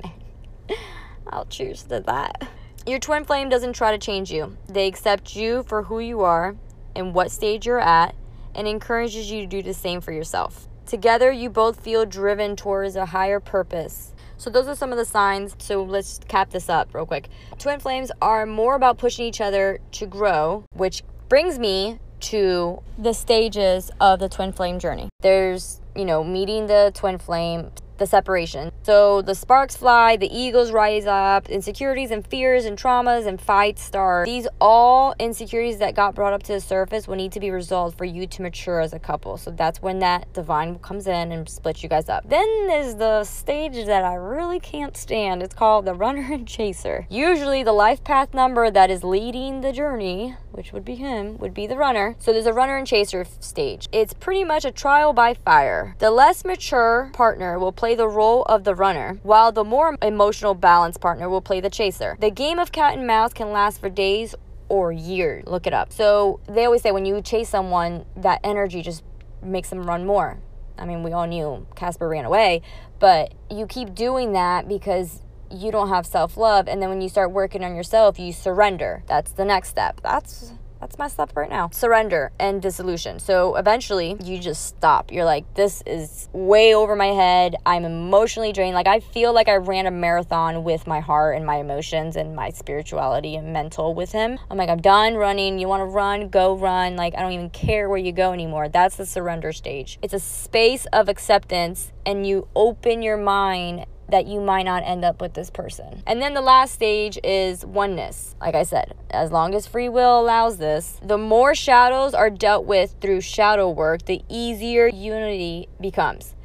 I'll 1.28 1.44
cheers 1.48 1.84
to 1.84 2.00
that. 2.00 2.48
Your 2.88 3.00
twin 3.00 3.26
flame 3.26 3.50
doesn't 3.50 3.74
try 3.74 3.92
to 3.92 3.98
change 3.98 4.32
you. 4.32 4.56
They 4.68 4.88
accept 4.88 5.36
you 5.36 5.64
for 5.64 5.84
who 5.84 6.00
you 6.00 6.22
are 6.22 6.56
and 6.96 7.14
what 7.14 7.30
stage 7.30 7.66
you're 7.66 7.78
at 7.78 8.16
and 8.56 8.70
encourages 8.70 9.30
you 9.30 9.42
to 9.42 9.48
do 9.48 9.62
the 9.62 9.74
same 9.74 10.00
for 10.00 10.14
yourself. 10.14 10.70
Together, 10.86 11.30
you 11.30 11.50
both 11.50 11.82
feel 11.82 12.06
driven 12.06 12.56
towards 12.56 12.96
a 12.96 13.08
higher 13.08 13.42
purpose. 13.42 14.14
So, 14.38 14.50
those 14.50 14.70
are 14.70 14.76
some 14.76 14.94
of 14.94 14.98
the 14.98 15.04
signs. 15.04 15.58
So, 15.58 15.84
let's 15.84 16.22
cap 16.30 16.52
this 16.52 16.70
up 16.70 16.96
real 16.96 17.06
quick. 17.06 17.28
Twin 17.60 17.82
flames 17.82 18.14
are 18.22 18.46
more 18.46 18.76
about 18.76 18.98
pushing 18.98 19.26
each 19.26 19.42
other 19.42 19.80
to 19.92 20.06
grow, 20.06 20.64
which 20.72 21.04
brings 21.28 21.60
me 21.60 22.00
to 22.22 22.82
the 22.98 23.14
stages 23.14 23.92
of 24.00 24.20
the 24.20 24.30
twin 24.30 24.52
flame 24.52 24.80
journey. 24.80 25.10
There's, 25.22 25.82
you 25.96 26.06
know, 26.06 26.24
meeting 26.24 26.68
the 26.68 26.92
twin 26.94 27.18
flame, 27.18 27.72
the 27.98 28.06
separation. 28.06 28.72
So 28.84 29.22
the 29.22 29.36
sparks 29.36 29.76
fly, 29.76 30.18
the 30.18 30.28
egos 30.36 30.72
rise 30.72 31.06
up, 31.06 31.50
insecurities 31.50 32.12
and 32.12 32.26
fears 32.26 32.66
and 32.66 32.78
traumas 32.78 33.26
and 33.26 33.40
fights 33.40 33.82
start. 33.82 34.26
These 34.26 34.48
all 34.60 35.16
insecurities 35.20 35.80
that 35.80 35.96
got 35.96 36.16
brought 36.16 36.34
up 36.34 36.44
to 36.44 36.54
the 36.54 36.62
surface 36.62 37.08
will 37.08 37.16
need 37.16 37.32
to 37.34 37.40
be 37.40 37.52
resolved 37.52 37.98
for 37.98 38.06
you 38.06 38.28
to 38.28 38.42
mature 38.42 38.80
as 38.80 38.94
a 38.94 39.00
couple. 39.00 39.38
So 39.38 39.52
that's 39.52 39.82
when 39.82 40.00
that 40.00 40.32
divine 40.34 40.80
comes 40.80 41.08
in 41.08 41.32
and 41.32 41.48
splits 41.48 41.84
you 41.84 41.90
guys 41.90 42.10
up. 42.10 42.28
Then 42.28 42.68
there's 42.68 42.96
the 42.96 43.24
stage 43.24 43.86
that 43.86 44.04
I 44.04 44.16
really 44.16 44.60
can't 44.60 44.98
stand. 44.98 45.44
It's 45.44 45.56
called 45.56 45.86
the 45.86 45.94
runner 45.94 46.28
and 46.32 46.48
chaser. 46.48 47.08
Usually 47.10 47.64
the 47.64 47.74
life 47.74 48.04
path 48.04 48.34
number 48.34 48.70
that 48.72 48.90
is 48.90 49.04
leading 49.04 49.62
the 49.62 49.72
journey, 49.72 50.36
which 50.52 50.74
would 50.74 50.86
be 50.86 50.96
him, 50.96 51.38
would 51.38 51.54
be 51.54 51.68
the 51.68 51.78
runner. 51.78 52.16
So 52.20 52.34
there's 52.34 52.46
a 52.46 52.54
runner 52.54 52.78
and 52.78 52.88
chaser 52.88 53.26
stage. 53.40 53.88
It's 53.92 54.14
pretty 54.14 54.44
much 54.44 54.66
a 54.66 54.72
trial 54.72 55.14
by 55.14 55.34
fire. 55.34 55.96
The 56.00 56.12
less 56.12 56.44
mature 56.44 57.12
partner 57.14 57.60
will 57.60 57.72
play 57.72 57.85
the 57.94 58.08
role 58.08 58.44
of 58.44 58.64
the 58.64 58.74
runner, 58.74 59.20
while 59.22 59.52
the 59.52 59.64
more 59.64 59.96
emotional 60.02 60.56
balanced 60.56 61.02
partner 61.02 61.30
will 61.30 61.42
play 61.42 61.60
the 61.60 61.70
chaser. 61.70 62.18
The 62.20 62.32
game 62.32 62.58
of 62.58 62.72
cat 62.72 62.98
and 62.98 63.06
mouse 63.06 63.34
can 63.34 63.52
last 63.52 63.80
for 63.80 63.90
days 63.90 64.34
or 64.70 64.92
years. 64.92 65.44
Look 65.46 65.68
it 65.68 65.74
up. 65.74 65.94
So 65.94 66.40
they 66.48 66.66
always 66.66 66.82
say 66.82 66.92
when 66.92 67.06
you 67.06 67.22
chase 67.22 67.50
someone, 67.50 68.06
that 68.16 68.40
energy 68.44 68.82
just 68.82 69.04
makes 69.44 69.70
them 69.70 69.84
run 69.84 70.06
more. 70.06 70.40
I 70.78 70.86
mean, 70.86 71.04
we 71.04 71.12
all 71.12 71.28
knew 71.28 71.68
Casper 71.76 72.10
ran 72.10 72.26
away, 72.26 72.62
but 73.00 73.34
you 73.50 73.68
keep 73.68 73.94
doing 73.94 74.34
that 74.34 74.68
because 74.68 75.22
you 75.52 75.72
don't 75.72 75.90
have 75.90 76.06
self 76.06 76.38
love. 76.38 76.68
And 76.68 76.82
then 76.82 76.90
when 76.90 77.02
you 77.02 77.10
start 77.10 77.32
working 77.32 77.64
on 77.64 77.76
yourself, 77.76 78.20
you 78.20 78.34
surrender. 78.34 79.04
That's 79.08 79.32
the 79.32 79.46
next 79.46 79.70
step. 79.70 80.02
That's 80.02 80.54
that's 80.86 81.00
messed 81.00 81.20
up 81.20 81.36
right 81.36 81.50
now. 81.50 81.68
Surrender 81.72 82.32
and 82.40 82.62
dissolution. 82.62 83.18
So 83.18 83.56
eventually 83.56 84.18
you 84.24 84.38
just 84.38 84.68
stop. 84.68 85.12
You're 85.12 85.26
like, 85.26 85.52
this 85.56 85.82
is 85.88 86.30
way 86.32 86.76
over 86.76 86.96
my 86.96 87.08
head. 87.08 87.56
I'm 87.66 87.86
emotionally 87.86 88.54
drained. 88.54 88.76
Like 88.76 88.86
I 88.86 89.00
feel 89.00 89.34
like 89.34 89.50
I 89.50 89.56
ran 89.56 89.88
a 89.88 89.92
marathon 89.92 90.64
with 90.64 90.86
my 90.86 91.00
heart 91.00 91.38
and 91.38 91.46
my 91.46 91.56
emotions 91.56 92.16
and 92.16 92.36
my 92.36 92.52
spirituality 92.52 93.36
and 93.36 93.52
mental 93.52 93.96
with 93.96 94.12
him. 94.12 94.38
I'm 94.52 94.58
like, 94.58 94.70
I'm 94.70 94.80
done 94.82 95.16
running. 95.16 95.58
You 95.58 95.68
want 95.68 95.82
to 95.82 95.86
run? 95.86 96.30
Go 96.30 96.56
run. 96.56 96.96
Like 96.96 97.16
I 97.16 97.22
don't 97.22 97.32
even 97.32 97.50
care 97.50 97.90
where 97.90 97.98
you 97.98 98.12
go 98.12 98.32
anymore. 98.32 98.70
That's 98.70 98.96
the 98.96 99.08
surrender 99.08 99.54
stage. 99.54 99.98
It's 100.04 100.14
a 100.14 100.20
space 100.20 100.86
of 100.94 101.10
acceptance 101.10 101.92
and 102.06 102.28
you 102.28 102.48
open 102.56 103.02
your 103.02 103.18
mind 103.18 103.88
that 104.10 104.28
you 104.28 104.42
might 104.42 104.64
not 104.64 104.84
end 104.84 105.04
up 105.04 105.22
with 105.22 105.34
this 105.34 105.50
person. 105.50 106.04
And 106.06 106.22
then 106.22 106.34
the 106.34 106.42
last 106.42 106.74
stage 106.74 107.18
is 107.24 107.66
oneness. 107.66 108.36
Like 108.40 108.56
I 108.56 108.64
said, 108.64 108.96
as 109.10 109.32
long 109.32 109.56
as 109.56 109.68
free 109.68 109.90
will 109.90 110.20
allows 110.20 110.58
this, 110.58 111.00
the 111.04 111.18
more 111.18 111.56
shadows 111.56 112.14
are 112.14 112.30
dealt 112.30 112.66
with 112.66 112.96
through 113.02 113.22
shadow 113.22 113.70
work, 113.70 114.06
the 114.06 114.22
easier 114.30 114.88
unity 114.88 115.68
becomes. 115.80 116.36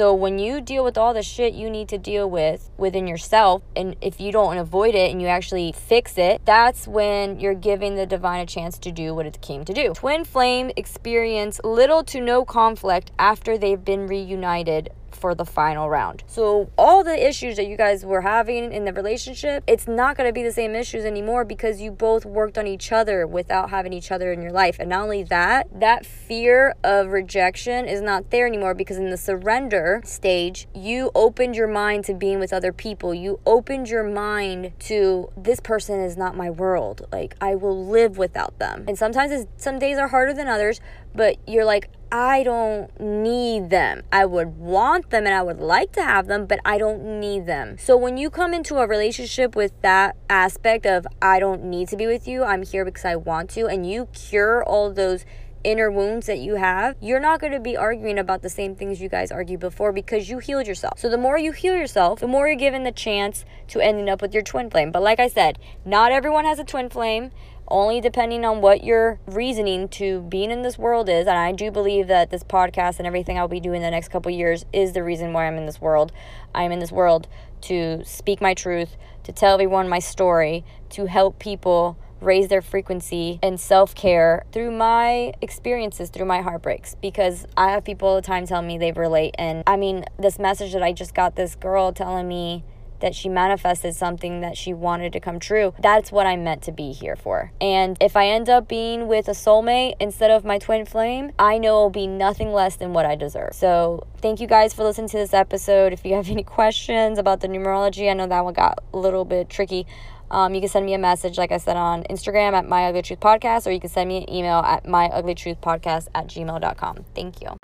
So 0.00 0.14
when 0.14 0.38
you 0.38 0.60
deal 0.60 0.84
with 0.84 0.96
all 0.96 1.12
the 1.12 1.22
shit 1.22 1.52
you 1.52 1.68
need 1.68 1.88
to 1.88 1.98
deal 1.98 2.30
with 2.30 2.70
within 2.78 3.08
yourself, 3.08 3.62
and 3.74 3.96
if 4.00 4.20
you 4.20 4.30
don't 4.30 4.56
avoid 4.56 4.94
it 4.94 5.10
and 5.10 5.20
you 5.20 5.26
actually 5.26 5.72
fix 5.72 6.16
it, 6.16 6.40
that's 6.44 6.86
when 6.86 7.40
you're 7.40 7.54
giving 7.54 7.96
the 7.96 8.06
divine 8.06 8.40
a 8.40 8.46
chance 8.46 8.78
to 8.78 8.92
do 8.92 9.14
what 9.14 9.26
it 9.26 9.42
came 9.42 9.64
to 9.64 9.74
do. 9.74 9.92
Twin 9.92 10.24
flame 10.24 10.70
experience 10.76 11.60
little 11.64 12.04
to 12.04 12.20
no 12.20 12.44
conflict 12.44 13.10
after 13.18 13.58
they've 13.58 13.84
been 13.84 14.06
reunited 14.06 14.90
for 15.14 15.34
the 15.34 15.44
final 15.44 15.88
round. 15.88 16.22
So 16.26 16.70
all 16.76 17.04
the 17.04 17.28
issues 17.28 17.56
that 17.56 17.66
you 17.66 17.76
guys 17.76 18.04
were 18.04 18.22
having 18.22 18.72
in 18.72 18.84
the 18.84 18.92
relationship, 18.92 19.64
it's 19.66 19.86
not 19.86 20.16
going 20.16 20.28
to 20.28 20.32
be 20.32 20.42
the 20.42 20.52
same 20.52 20.74
issues 20.74 21.04
anymore 21.04 21.44
because 21.44 21.80
you 21.80 21.90
both 21.90 22.24
worked 22.24 22.58
on 22.58 22.66
each 22.66 22.92
other 22.92 23.26
without 23.26 23.70
having 23.70 23.92
each 23.92 24.10
other 24.12 24.32
in 24.32 24.42
your 24.42 24.52
life. 24.52 24.76
And 24.78 24.90
not 24.90 25.02
only 25.02 25.22
that, 25.24 25.68
that 25.78 26.06
fear 26.06 26.74
of 26.84 27.08
rejection 27.08 27.86
is 27.86 28.00
not 28.00 28.30
there 28.30 28.46
anymore 28.46 28.74
because 28.74 28.96
in 28.96 29.10
the 29.10 29.16
surrender 29.16 30.00
stage, 30.04 30.68
you 30.74 31.10
opened 31.14 31.56
your 31.56 31.68
mind 31.68 32.04
to 32.04 32.14
being 32.14 32.38
with 32.38 32.52
other 32.52 32.72
people. 32.72 33.14
You 33.14 33.40
opened 33.46 33.88
your 33.88 34.04
mind 34.04 34.72
to 34.80 35.30
this 35.36 35.60
person 35.60 36.00
is 36.00 36.16
not 36.16 36.36
my 36.36 36.50
world. 36.50 37.06
Like 37.12 37.36
I 37.40 37.54
will 37.54 37.86
live 37.86 38.18
without 38.18 38.58
them. 38.58 38.84
And 38.86 38.98
sometimes 38.98 39.46
some 39.56 39.78
days 39.78 39.98
are 39.98 40.08
harder 40.08 40.32
than 40.32 40.48
others, 40.48 40.80
but 41.14 41.36
you're 41.46 41.64
like 41.64 41.90
I 42.12 42.42
don't 42.42 42.90
need 42.98 43.70
them. 43.70 44.02
I 44.10 44.26
would 44.26 44.58
want 44.58 45.10
them 45.10 45.26
and 45.26 45.34
I 45.34 45.42
would 45.42 45.60
like 45.60 45.92
to 45.92 46.02
have 46.02 46.26
them, 46.26 46.44
but 46.46 46.58
I 46.64 46.76
don't 46.76 47.20
need 47.20 47.46
them. 47.46 47.78
So 47.78 47.96
when 47.96 48.16
you 48.16 48.30
come 48.30 48.52
into 48.52 48.78
a 48.78 48.86
relationship 48.86 49.54
with 49.54 49.80
that 49.82 50.16
aspect 50.28 50.86
of 50.86 51.06
I 51.22 51.38
don't 51.38 51.62
need 51.62 51.86
to 51.88 51.96
be 51.96 52.08
with 52.08 52.26
you, 52.26 52.42
I'm 52.42 52.64
here 52.64 52.84
because 52.84 53.04
I 53.04 53.14
want 53.14 53.50
to, 53.50 53.66
and 53.66 53.88
you 53.88 54.08
cure 54.12 54.64
all 54.64 54.92
those 54.92 55.24
inner 55.62 55.90
wounds 55.90 56.26
that 56.26 56.38
you 56.38 56.56
have, 56.56 56.96
you're 57.00 57.20
not 57.20 57.40
going 57.40 57.52
to 57.52 57.60
be 57.60 57.76
arguing 57.76 58.18
about 58.18 58.42
the 58.42 58.48
same 58.48 58.74
things 58.74 59.00
you 59.00 59.08
guys 59.08 59.30
argued 59.30 59.60
before 59.60 59.92
because 59.92 60.28
you 60.28 60.38
healed 60.38 60.66
yourself. 60.66 60.98
So 60.98 61.08
the 61.08 61.18
more 61.18 61.38
you 61.38 61.52
heal 61.52 61.76
yourself, 61.76 62.20
the 62.20 62.26
more 62.26 62.48
you're 62.48 62.56
given 62.56 62.82
the 62.82 62.92
chance 62.92 63.44
to 63.68 63.80
ending 63.80 64.08
up 64.08 64.22
with 64.22 64.34
your 64.34 64.42
twin 64.42 64.70
flame. 64.70 64.90
But 64.90 65.02
like 65.02 65.20
I 65.20 65.28
said, 65.28 65.58
not 65.84 66.12
everyone 66.12 66.44
has 66.44 66.58
a 66.58 66.64
twin 66.64 66.88
flame 66.88 67.30
only 67.70 68.00
depending 68.00 68.44
on 68.44 68.60
what 68.60 68.84
your 68.84 69.18
reasoning 69.26 69.88
to 69.88 70.22
being 70.22 70.50
in 70.50 70.62
this 70.62 70.78
world 70.78 71.08
is. 71.08 71.26
And 71.26 71.38
I 71.38 71.52
do 71.52 71.70
believe 71.70 72.08
that 72.08 72.30
this 72.30 72.42
podcast 72.42 72.98
and 72.98 73.06
everything 73.06 73.38
I'll 73.38 73.48
be 73.48 73.60
doing 73.60 73.82
the 73.82 73.90
next 73.90 74.08
couple 74.08 74.30
years 74.30 74.64
is 74.72 74.92
the 74.92 75.02
reason 75.02 75.32
why 75.32 75.46
I'm 75.46 75.56
in 75.56 75.66
this 75.66 75.80
world. 75.80 76.12
I'm 76.54 76.72
in 76.72 76.78
this 76.78 76.92
world 76.92 77.28
to 77.62 78.02
speak 78.04 78.40
my 78.40 78.54
truth, 78.54 78.96
to 79.24 79.32
tell 79.32 79.54
everyone 79.54 79.88
my 79.88 79.98
story, 79.98 80.64
to 80.90 81.06
help 81.06 81.38
people 81.38 81.96
raise 82.20 82.48
their 82.48 82.62
frequency 82.62 83.38
and 83.42 83.58
self 83.58 83.94
care 83.94 84.44
through 84.52 84.70
my 84.70 85.32
experiences, 85.40 86.10
through 86.10 86.26
my 86.26 86.42
heartbreaks. 86.42 86.96
Because 87.00 87.46
I 87.56 87.70
have 87.70 87.84
people 87.84 88.08
all 88.08 88.16
the 88.16 88.22
time 88.22 88.46
tell 88.46 88.62
me 88.62 88.78
they 88.78 88.92
relate. 88.92 89.34
And 89.38 89.62
I 89.66 89.76
mean, 89.76 90.04
this 90.18 90.38
message 90.38 90.72
that 90.72 90.82
I 90.82 90.92
just 90.92 91.14
got 91.14 91.36
this 91.36 91.54
girl 91.54 91.92
telling 91.92 92.28
me 92.28 92.64
that 93.00 93.14
she 93.14 93.28
manifested 93.28 93.94
something 93.94 94.40
that 94.40 94.56
she 94.56 94.72
wanted 94.72 95.12
to 95.12 95.20
come 95.20 95.38
true. 95.38 95.74
That's 95.80 96.12
what 96.12 96.26
I'm 96.26 96.44
meant 96.44 96.62
to 96.62 96.72
be 96.72 96.92
here 96.92 97.16
for. 97.16 97.52
And 97.60 97.96
if 98.00 98.16
I 98.16 98.28
end 98.28 98.48
up 98.48 98.68
being 98.68 99.06
with 99.06 99.28
a 99.28 99.32
soulmate 99.32 99.94
instead 100.00 100.30
of 100.30 100.44
my 100.44 100.58
twin 100.58 100.86
flame, 100.86 101.32
I 101.38 101.58
know 101.58 101.76
it'll 101.76 101.90
be 101.90 102.06
nothing 102.06 102.52
less 102.52 102.76
than 102.76 102.92
what 102.92 103.06
I 103.06 103.16
deserve. 103.16 103.54
So 103.54 104.06
thank 104.18 104.40
you 104.40 104.46
guys 104.46 104.74
for 104.74 104.84
listening 104.84 105.08
to 105.08 105.16
this 105.16 105.34
episode. 105.34 105.92
If 105.92 106.04
you 106.04 106.14
have 106.14 106.28
any 106.30 106.44
questions 106.44 107.18
about 107.18 107.40
the 107.40 107.48
numerology, 107.48 108.10
I 108.10 108.14
know 108.14 108.26
that 108.26 108.44
one 108.44 108.54
got 108.54 108.82
a 108.92 108.96
little 108.96 109.24
bit 109.24 109.48
tricky. 109.48 109.86
Um, 110.30 110.54
you 110.54 110.60
can 110.60 110.68
send 110.68 110.86
me 110.86 110.94
a 110.94 110.98
message, 110.98 111.38
like 111.38 111.50
I 111.50 111.58
said, 111.58 111.76
on 111.76 112.04
Instagram 112.04 112.52
at 112.52 112.68
My 112.68 112.84
Ugly 112.84 113.02
Truth 113.02 113.20
Podcast, 113.20 113.66
or 113.66 113.72
you 113.72 113.80
can 113.80 113.90
send 113.90 114.08
me 114.08 114.18
an 114.18 114.32
email 114.32 114.58
at 114.58 114.84
myuglytruthpodcast 114.84 116.08
at 116.14 116.28
gmail.com. 116.28 117.04
Thank 117.14 117.42
you. 117.42 117.56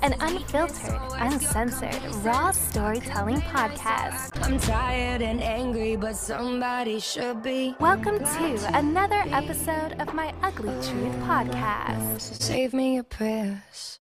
An 0.00 0.14
unfiltered, 0.20 1.00
uncensored, 1.14 2.00
raw 2.24 2.50
storytelling 2.50 3.40
podcast. 3.42 4.30
I'm 4.42 4.58
tired 4.60 5.22
and 5.22 5.42
angry, 5.42 5.96
but 5.96 6.16
somebody 6.16 7.00
should 7.00 7.42
be. 7.42 7.74
Welcome 7.80 8.18
to 8.20 8.70
another 8.74 9.22
episode 9.26 10.00
of 10.00 10.14
my 10.14 10.32
Ugly 10.42 10.72
Truth 10.88 11.16
podcast. 11.26 12.20
Save 12.20 12.72
me 12.72 12.94
your 12.94 13.04
prayers. 13.04 13.98